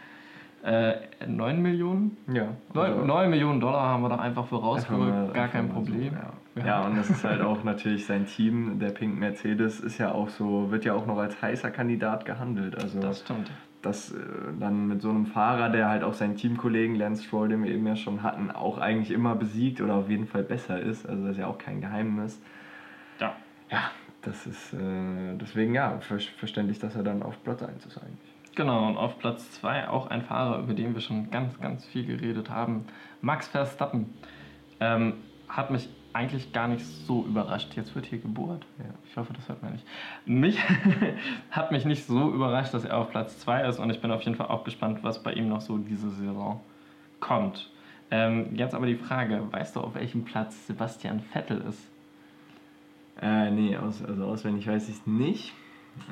äh, 0.64 0.94
9 1.26 1.60
Millionen? 1.60 2.16
Ja. 2.32 2.48
9, 2.74 2.92
also 2.92 3.04
9 3.04 3.30
Millionen 3.30 3.60
Dollar 3.60 3.82
haben 3.82 4.02
wir 4.02 4.08
da 4.08 4.16
einfach 4.16 4.46
vorausgerückt, 4.46 5.34
gar 5.34 5.48
kein 5.48 5.68
Problem. 5.68 6.16
So, 6.54 6.60
ja. 6.60 6.66
ja, 6.66 6.86
und 6.86 6.96
das 6.96 7.10
ist 7.10 7.24
halt 7.24 7.40
auch 7.40 7.64
natürlich 7.64 8.06
sein 8.06 8.26
Team, 8.26 8.78
der 8.78 8.90
Pink 8.90 9.18
Mercedes, 9.18 9.80
ist 9.80 9.98
ja 9.98 10.12
auch 10.12 10.28
so, 10.28 10.70
wird 10.70 10.84
ja 10.84 10.94
auch 10.94 11.06
noch 11.06 11.18
als 11.18 11.40
heißer 11.40 11.70
Kandidat 11.70 12.24
gehandelt. 12.24 12.76
Also 12.82 13.00
das 13.00 13.20
stimmt 13.20 13.50
dass 13.82 14.12
äh, 14.12 14.18
dann 14.58 14.86
mit 14.86 15.02
so 15.02 15.10
einem 15.10 15.26
Fahrer, 15.26 15.68
der 15.68 15.88
halt 15.88 16.04
auch 16.04 16.14
seinen 16.14 16.36
Teamkollegen 16.36 16.96
Lance 16.96 17.24
Stroll, 17.24 17.48
den 17.48 17.64
wir 17.64 17.70
eben 17.70 17.86
ja 17.86 17.96
schon 17.96 18.22
hatten, 18.22 18.50
auch 18.50 18.78
eigentlich 18.78 19.10
immer 19.10 19.34
besiegt 19.34 19.80
oder 19.80 19.94
auf 19.94 20.08
jeden 20.08 20.26
Fall 20.26 20.44
besser 20.44 20.80
ist. 20.80 21.06
Also 21.06 21.22
das 21.24 21.32
ist 21.32 21.38
ja 21.38 21.48
auch 21.48 21.58
kein 21.58 21.80
Geheimnis. 21.80 22.40
Ja. 23.18 23.36
Ja, 23.70 23.90
das 24.22 24.46
ist 24.46 24.72
äh, 24.72 25.36
deswegen 25.40 25.74
ja 25.74 25.98
ver 25.98 26.18
verständlich, 26.18 26.78
dass 26.78 26.94
er 26.94 27.02
dann 27.02 27.22
auf 27.22 27.42
Platz 27.42 27.62
1 27.62 27.84
ist 27.84 27.98
eigentlich. 27.98 28.31
Genau, 28.54 28.86
und 28.88 28.96
auf 28.98 29.18
Platz 29.18 29.50
2 29.52 29.88
auch 29.88 30.08
ein 30.08 30.22
Fahrer, 30.22 30.58
über 30.58 30.74
den 30.74 30.94
wir 30.94 31.00
schon 31.00 31.30
ganz, 31.30 31.58
ganz 31.60 31.86
viel 31.86 32.04
geredet 32.04 32.50
haben. 32.50 32.84
Max 33.22 33.48
Verstappen. 33.48 34.12
Ähm, 34.80 35.14
hat 35.48 35.70
mich 35.70 35.88
eigentlich 36.12 36.52
gar 36.52 36.68
nicht 36.68 36.84
so 36.84 37.24
überrascht. 37.24 37.74
Jetzt 37.74 37.94
wird 37.94 38.06
hier 38.06 38.18
gebohrt. 38.18 38.66
Ja. 38.78 38.84
Ich 39.08 39.16
hoffe, 39.16 39.32
das 39.32 39.48
hört 39.48 39.62
man 39.62 39.72
nicht. 39.72 39.86
Mich 40.26 40.58
hat 41.50 41.72
mich 41.72 41.84
nicht 41.84 42.04
so 42.04 42.30
überrascht, 42.30 42.74
dass 42.74 42.84
er 42.84 42.98
auf 42.98 43.10
Platz 43.10 43.38
2 43.40 43.68
ist 43.68 43.78
und 43.78 43.90
ich 43.90 44.00
bin 44.00 44.10
auf 44.10 44.22
jeden 44.22 44.36
Fall 44.36 44.48
auch 44.48 44.64
gespannt, 44.64 44.98
was 45.02 45.22
bei 45.22 45.32
ihm 45.32 45.48
noch 45.48 45.60
so 45.60 45.78
diese 45.78 46.10
Saison 46.10 46.60
kommt. 47.20 47.70
Ähm, 48.10 48.54
jetzt 48.54 48.74
aber 48.74 48.86
die 48.86 48.96
Frage, 48.96 49.42
weißt 49.50 49.76
du, 49.76 49.80
auf 49.80 49.94
welchem 49.94 50.24
Platz 50.24 50.66
Sebastian 50.66 51.20
Vettel 51.20 51.62
ist? 51.62 51.90
Äh, 53.20 53.50
nee, 53.50 53.76
aus, 53.76 54.04
also 54.04 54.26
auswendig 54.26 54.66
weiß 54.66 54.88
ich 54.88 54.96
es 54.96 55.06
nicht. 55.06 55.54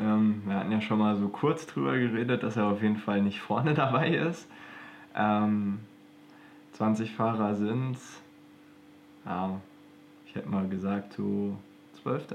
Ähm, 0.01 0.43
wir 0.47 0.55
hatten 0.55 0.73
ja 0.73 0.81
schon 0.81 0.99
mal 0.99 1.17
so 1.17 1.29
kurz 1.29 1.67
drüber 1.67 1.97
geredet, 1.97 2.43
dass 2.43 2.57
er 2.57 2.67
auf 2.67 2.83
jeden 2.83 2.97
Fall 2.97 3.23
nicht 3.23 3.41
vorne 3.41 3.75
dabei 3.75 4.11
ist. 4.11 4.49
Ähm, 5.15 5.81
20 6.73 7.15
Fahrer 7.15 7.55
sind 7.55 7.97
es. 7.97 8.21
Ja, 9.27 9.61
ich 10.27 10.35
hätte 10.35 10.49
mal 10.49 10.69
gesagt, 10.69 11.15
so 11.15 11.57
12. 12.03 12.29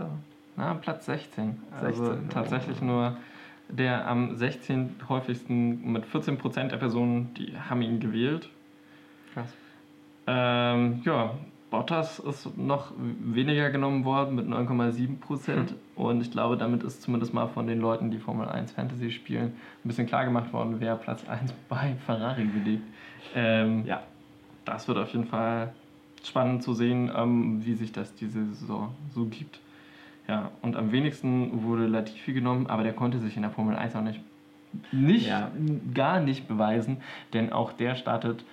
Na, 0.57 0.73
Platz 0.75 1.05
16. 1.05 1.57
16 1.81 2.05
also 2.05 2.17
tatsächlich 2.29 2.81
nur 2.81 3.17
der 3.69 4.07
am 4.07 4.35
16. 4.35 4.95
häufigsten 5.09 5.91
mit 5.91 6.05
14% 6.05 6.67
der 6.67 6.77
Personen, 6.77 7.33
die 7.33 7.57
haben 7.57 7.81
ihn 7.81 7.99
gewählt. 7.99 8.49
Krass. 9.33 9.49
Ähm, 10.27 11.01
ja, 11.03 11.35
Bottas 11.69 12.19
ist 12.19 12.57
noch 12.57 12.93
weniger 12.97 13.69
genommen 13.69 14.05
worden 14.05 14.35
mit 14.35 14.47
9,7%. 14.47 15.47
Hm. 15.47 15.65
Und 15.95 16.21
ich 16.21 16.31
glaube, 16.31 16.57
damit 16.57 16.83
ist 16.83 17.01
zumindest 17.01 17.33
mal 17.33 17.47
von 17.47 17.67
den 17.67 17.79
Leuten, 17.79 18.11
die 18.11 18.19
Formel 18.19 18.47
1 18.47 18.71
Fantasy 18.73 19.11
spielen, 19.11 19.53
ein 19.83 19.87
bisschen 19.87 20.05
klar 20.05 20.25
gemacht 20.25 20.53
worden, 20.53 20.75
wer 20.79 20.95
Platz 20.95 21.27
1 21.27 21.53
bei 21.69 21.95
Ferrari 22.05 22.45
belegt. 22.45 22.83
Ähm, 23.33 23.85
ja, 23.85 24.03
das 24.63 24.87
wird 24.87 24.97
auf 24.97 25.11
jeden 25.11 25.25
Fall 25.25 25.73
spannend 26.23 26.63
zu 26.63 26.73
sehen, 26.73 27.11
ähm, 27.15 27.65
wie 27.65 27.73
sich 27.73 27.91
das 27.91 28.15
diese 28.15 28.45
Saison 28.45 28.93
so 29.13 29.25
gibt. 29.25 29.59
Ja, 30.27 30.51
und 30.61 30.75
am 30.75 30.91
wenigsten 30.91 31.63
wurde 31.63 31.85
Latifi 31.85 32.33
genommen, 32.33 32.67
aber 32.67 32.83
der 32.83 32.93
konnte 32.93 33.19
sich 33.19 33.35
in 33.35 33.43
der 33.43 33.51
Formel 33.51 33.75
1 33.75 33.95
auch 33.95 34.01
nicht, 34.01 34.21
nicht 34.91 35.27
ja. 35.27 35.51
gar 35.93 36.19
nicht 36.19 36.47
beweisen, 36.47 36.97
denn 37.33 37.51
auch 37.51 37.73
der 37.73 37.95
startet 37.95 38.43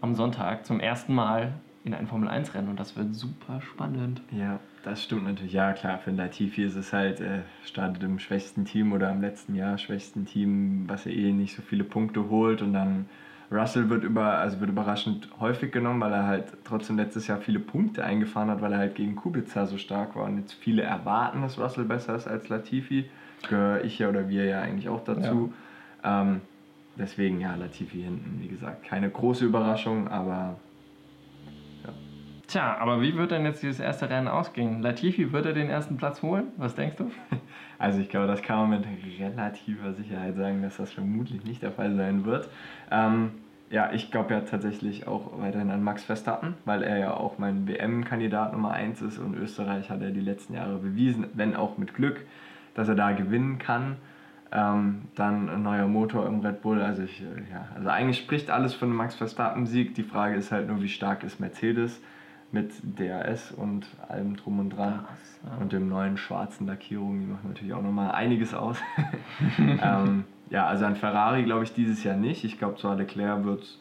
am 0.00 0.14
Sonntag 0.14 0.66
zum 0.66 0.80
ersten 0.80 1.14
Mal 1.14 1.52
in 1.84 1.92
ein 1.92 2.06
Formel 2.06 2.28
1 2.28 2.54
Rennen 2.54 2.68
und 2.68 2.80
das 2.80 2.96
wird 2.96 3.14
super 3.14 3.60
spannend. 3.60 4.22
Ja, 4.30 4.58
das 4.84 5.04
stimmt 5.04 5.24
natürlich. 5.24 5.52
Ja, 5.52 5.72
klar, 5.74 5.98
für 5.98 6.10
Latifi 6.10 6.64
ist 6.64 6.76
es 6.76 6.92
halt, 6.92 7.20
äh, 7.20 7.40
startet 7.64 8.02
im 8.02 8.18
schwächsten 8.18 8.64
Team 8.64 8.92
oder 8.92 9.10
im 9.10 9.20
letzten 9.20 9.54
Jahr 9.54 9.76
schwächsten 9.76 10.24
Team, 10.24 10.84
was 10.88 11.04
er 11.04 11.12
eh 11.12 11.32
nicht 11.32 11.54
so 11.54 11.62
viele 11.62 11.84
Punkte 11.84 12.30
holt 12.30 12.62
und 12.62 12.72
dann 12.72 13.06
Russell 13.50 13.90
wird, 13.90 14.02
über, 14.02 14.38
also 14.38 14.60
wird 14.60 14.70
überraschend 14.70 15.28
häufig 15.38 15.72
genommen, 15.72 16.00
weil 16.00 16.12
er 16.12 16.26
halt 16.26 16.46
trotzdem 16.64 16.96
letztes 16.96 17.26
Jahr 17.26 17.38
viele 17.38 17.60
Punkte 17.60 18.02
eingefahren 18.02 18.48
hat, 18.48 18.62
weil 18.62 18.72
er 18.72 18.78
halt 18.78 18.94
gegen 18.94 19.14
Kubica 19.14 19.66
so 19.66 19.76
stark 19.76 20.16
war. 20.16 20.24
Und 20.24 20.38
jetzt 20.38 20.54
viele 20.54 20.82
erwarten, 20.82 21.42
dass 21.42 21.58
Russell 21.58 21.84
besser 21.84 22.16
ist 22.16 22.26
als 22.26 22.48
Latifi. 22.48 23.10
Gehöre 23.48 23.84
ich 23.84 23.98
ja 23.98 24.08
oder 24.08 24.28
wir 24.30 24.46
ja 24.46 24.62
eigentlich 24.62 24.88
auch 24.88 25.04
dazu. 25.04 25.52
Ja. 26.02 26.22
Ähm, 26.22 26.40
deswegen 26.96 27.40
ja, 27.40 27.54
Latifi 27.54 28.02
hinten, 28.02 28.38
wie 28.40 28.48
gesagt, 28.48 28.84
keine 28.84 29.10
große 29.10 29.44
Überraschung, 29.44 30.08
aber 30.08 30.56
Tja, 32.46 32.76
aber 32.78 33.00
wie 33.00 33.16
wird 33.16 33.30
denn 33.30 33.44
jetzt 33.44 33.62
dieses 33.62 33.80
erste 33.80 34.10
Rennen 34.10 34.28
ausgehen? 34.28 34.82
Latifi 34.82 35.32
wird 35.32 35.46
er 35.46 35.54
den 35.54 35.70
ersten 35.70 35.96
Platz 35.96 36.22
holen? 36.22 36.48
Was 36.56 36.74
denkst 36.74 36.96
du? 36.96 37.10
Also 37.76 37.98
ich 37.98 38.08
glaube, 38.08 38.28
das 38.28 38.40
kann 38.40 38.70
man 38.70 38.80
mit 38.80 38.86
relativer 39.18 39.92
Sicherheit 39.92 40.36
sagen, 40.36 40.62
dass 40.62 40.76
das 40.76 40.92
vermutlich 40.92 41.44
nicht 41.44 41.60
der 41.60 41.72
Fall 41.72 41.96
sein 41.96 42.24
wird. 42.24 42.48
Ähm, 42.90 43.32
ja, 43.68 43.90
ich 43.92 44.12
glaube 44.12 44.32
ja 44.32 44.40
tatsächlich 44.42 45.08
auch 45.08 45.40
weiterhin 45.40 45.72
an 45.72 45.82
Max 45.82 46.04
Verstappen, 46.04 46.54
weil 46.64 46.84
er 46.84 46.98
ja 46.98 47.14
auch 47.14 47.36
mein 47.38 47.66
WM-Kandidat 47.66 48.52
Nummer 48.52 48.70
1 48.70 49.02
ist 49.02 49.18
und 49.18 49.34
Österreich 49.36 49.90
hat 49.90 50.02
er 50.02 50.12
die 50.12 50.20
letzten 50.20 50.54
Jahre 50.54 50.78
bewiesen, 50.78 51.26
wenn 51.34 51.56
auch 51.56 51.76
mit 51.76 51.94
Glück, 51.94 52.24
dass 52.74 52.88
er 52.88 52.94
da 52.94 53.10
gewinnen 53.10 53.58
kann. 53.58 53.96
Ähm, 54.52 55.02
dann 55.16 55.50
ein 55.50 55.64
neuer 55.64 55.88
Motor 55.88 56.26
im 56.26 56.40
Red 56.40 56.62
Bull. 56.62 56.80
Also, 56.80 57.02
ich, 57.02 57.22
äh, 57.22 57.52
ja, 57.52 57.66
also 57.74 57.88
eigentlich 57.88 58.18
spricht 58.18 58.50
alles 58.50 58.72
von 58.72 58.88
einem 58.88 58.96
Max 58.96 59.16
Verstappen-Sieg. 59.16 59.96
Die 59.96 60.04
Frage 60.04 60.36
ist 60.36 60.52
halt 60.52 60.68
nur, 60.68 60.80
wie 60.80 60.88
stark 60.88 61.24
ist 61.24 61.40
Mercedes 61.40 62.00
mit 62.54 62.72
DRS 62.98 63.50
und 63.50 63.84
allem 64.08 64.36
drum 64.36 64.60
und 64.60 64.70
dran. 64.70 65.04
Das, 65.10 65.40
ja. 65.50 65.58
Und 65.58 65.72
dem 65.72 65.88
neuen 65.88 66.16
schwarzen 66.16 66.66
Lackierung, 66.66 67.20
die 67.20 67.26
machen 67.26 67.48
natürlich 67.48 67.74
auch 67.74 67.82
nochmal 67.82 68.12
einiges 68.12 68.54
aus. 68.54 68.78
ähm, 69.58 70.24
ja, 70.50 70.66
also 70.66 70.84
ein 70.84 70.96
Ferrari 70.96 71.42
glaube 71.42 71.64
ich 71.64 71.74
dieses 71.74 72.04
Jahr 72.04 72.16
nicht. 72.16 72.44
Ich 72.44 72.58
glaube 72.58 72.78
zwar 72.78 72.94
Leclerc 72.94 73.44
wird 73.44 73.78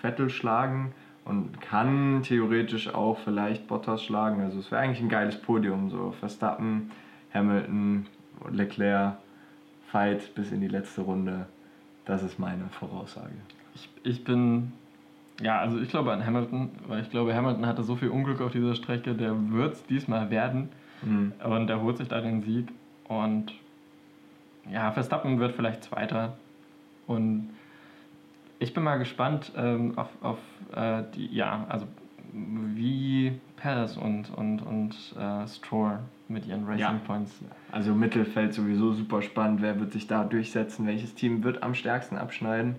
Vettel 0.00 0.28
schlagen 0.28 0.92
und 1.24 1.60
kann 1.60 2.22
theoretisch 2.24 2.92
auch 2.92 3.18
vielleicht 3.20 3.68
Bottas 3.68 4.02
schlagen. 4.02 4.42
Also 4.42 4.58
es 4.58 4.70
wäre 4.72 4.82
eigentlich 4.82 5.00
ein 5.00 5.08
geiles 5.08 5.40
Podium. 5.40 5.88
So 5.88 6.10
Verstappen, 6.18 6.90
Hamilton, 7.32 8.06
Leclerc, 8.50 9.16
Fight 9.86 10.34
bis 10.34 10.50
in 10.50 10.60
die 10.60 10.68
letzte 10.68 11.02
Runde. 11.02 11.46
Das 12.04 12.24
ist 12.24 12.38
meine 12.40 12.64
Voraussage. 12.70 13.34
Ich, 13.74 13.88
ich 14.02 14.24
bin 14.24 14.72
ja, 15.40 15.58
also 15.58 15.78
ich 15.78 15.88
glaube 15.88 16.12
an 16.12 16.24
Hamilton, 16.24 16.70
weil 16.88 17.02
ich 17.02 17.10
glaube, 17.10 17.34
Hamilton 17.34 17.66
hatte 17.66 17.82
so 17.82 17.96
viel 17.96 18.08
Unglück 18.08 18.40
auf 18.40 18.52
dieser 18.52 18.74
Strecke, 18.74 19.14
der 19.14 19.34
wird 19.52 19.74
es 19.74 19.86
diesmal 19.86 20.30
werden. 20.30 20.70
Mhm. 21.02 21.32
Und 21.44 21.68
er 21.68 21.82
holt 21.82 21.98
sich 21.98 22.08
da 22.08 22.20
den 22.20 22.42
Sieg. 22.42 22.68
Und 23.08 23.52
ja, 24.70 24.90
Verstappen 24.92 25.38
wird 25.38 25.52
vielleicht 25.52 25.84
Zweiter. 25.84 26.36
Und 27.06 27.50
ich 28.58 28.72
bin 28.72 28.82
mal 28.82 28.96
gespannt 28.96 29.52
ähm, 29.56 29.96
auf, 29.96 30.08
auf 30.22 30.38
äh, 30.74 31.02
die, 31.14 31.34
ja, 31.34 31.66
also 31.68 31.86
wie 32.32 33.38
Perez 33.56 33.96
und, 33.96 34.30
und, 34.36 34.60
und 34.60 35.14
äh, 35.18 35.46
Stroll 35.46 35.98
mit 36.28 36.46
ihren 36.46 36.64
Racing 36.64 36.80
ja. 36.80 37.00
Points. 37.06 37.40
Also 37.70 37.94
Mittelfeld 37.94 38.52
sowieso 38.52 38.92
super 38.92 39.22
spannend. 39.22 39.62
Wer 39.62 39.78
wird 39.78 39.92
sich 39.92 40.06
da 40.06 40.24
durchsetzen? 40.24 40.86
Welches 40.86 41.14
Team 41.14 41.44
wird 41.44 41.62
am 41.62 41.74
stärksten 41.74 42.16
abschneiden? 42.16 42.76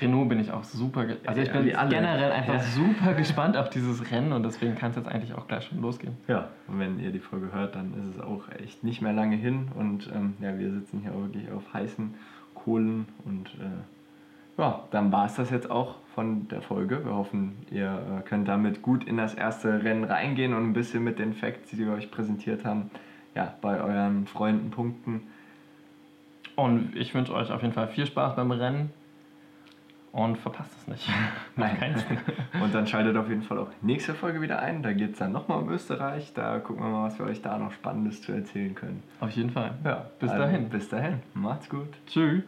Renault 0.00 0.28
bin 0.28 0.40
ich 0.40 0.50
auch 0.50 0.64
super. 0.64 1.06
Also 1.26 1.40
ich 1.40 1.52
bin 1.52 1.64
generell 1.64 2.32
einfach 2.32 2.54
ja. 2.54 2.60
super 2.60 3.14
gespannt 3.14 3.56
auf 3.56 3.70
dieses 3.70 4.10
Rennen 4.10 4.32
und 4.32 4.42
deswegen 4.42 4.74
kann 4.74 4.90
es 4.90 4.96
jetzt 4.96 5.08
eigentlich 5.08 5.34
auch 5.34 5.46
gleich 5.46 5.64
schon 5.64 5.80
losgehen. 5.80 6.16
Ja, 6.28 6.48
und 6.68 6.78
wenn 6.78 6.98
ihr 6.98 7.10
die 7.10 7.18
Folge 7.18 7.52
hört, 7.52 7.74
dann 7.74 7.94
ist 7.94 8.16
es 8.16 8.20
auch 8.20 8.44
echt 8.62 8.84
nicht 8.84 9.02
mehr 9.02 9.12
lange 9.12 9.36
hin 9.36 9.68
und 9.74 10.10
ähm, 10.14 10.34
ja, 10.40 10.58
wir 10.58 10.70
sitzen 10.70 11.00
hier 11.00 11.12
wirklich 11.14 11.50
auf 11.50 11.72
heißen 11.72 12.14
Kohlen 12.54 13.06
und 13.24 13.48
äh, 13.54 14.58
ja, 14.58 14.84
dann 14.90 15.10
war 15.12 15.26
es 15.26 15.34
das 15.34 15.50
jetzt 15.50 15.70
auch 15.70 15.96
von 16.14 16.48
der 16.48 16.60
Folge. 16.60 17.04
Wir 17.04 17.14
hoffen, 17.14 17.56
ihr 17.70 18.20
äh, 18.20 18.28
könnt 18.28 18.48
damit 18.48 18.82
gut 18.82 19.04
in 19.04 19.16
das 19.16 19.34
erste 19.34 19.82
Rennen 19.82 20.04
reingehen 20.04 20.54
und 20.54 20.64
ein 20.64 20.72
bisschen 20.72 21.02
mit 21.02 21.18
den 21.18 21.32
Facts, 21.32 21.70
die 21.70 21.78
wir 21.78 21.92
euch 21.92 22.10
präsentiert 22.10 22.64
haben, 22.64 22.90
ja, 23.34 23.54
bei 23.60 23.80
euren 23.80 24.26
Freunden 24.26 24.70
punkten. 24.70 25.22
Und 26.54 26.94
ich 26.94 27.14
wünsche 27.14 27.34
euch 27.34 27.50
auf 27.50 27.62
jeden 27.62 27.72
Fall 27.72 27.88
viel 27.88 28.04
Spaß 28.04 28.36
beim 28.36 28.50
Rennen 28.50 28.90
und 30.12 30.36
verpasst 30.36 30.72
es 30.78 30.88
nicht. 30.88 31.08
Nein. 31.56 31.94
und 32.62 32.74
dann 32.74 32.86
schaltet 32.86 33.16
auf 33.16 33.28
jeden 33.28 33.42
Fall 33.42 33.58
auch 33.58 33.70
nächste 33.80 34.14
Folge 34.14 34.40
wieder 34.40 34.60
ein. 34.60 34.82
Da 34.82 34.92
geht 34.92 35.12
es 35.12 35.18
dann 35.18 35.32
nochmal 35.32 35.58
um 35.62 35.70
Österreich. 35.70 36.32
Da 36.34 36.58
gucken 36.60 36.82
wir 36.82 36.90
mal, 36.90 37.06
was 37.06 37.18
wir 37.18 37.26
euch 37.26 37.42
da 37.42 37.58
noch 37.58 37.72
Spannendes 37.72 38.22
zu 38.22 38.32
erzählen 38.32 38.74
können. 38.74 39.02
Auf 39.20 39.30
jeden 39.30 39.50
Fall. 39.50 39.74
Ja, 39.84 40.06
bis 40.18 40.30
also, 40.30 40.42
dahin. 40.42 40.68
Bis 40.68 40.88
dahin. 40.88 41.20
Macht's 41.34 41.68
gut. 41.68 41.88
Tschüss. 42.06 42.42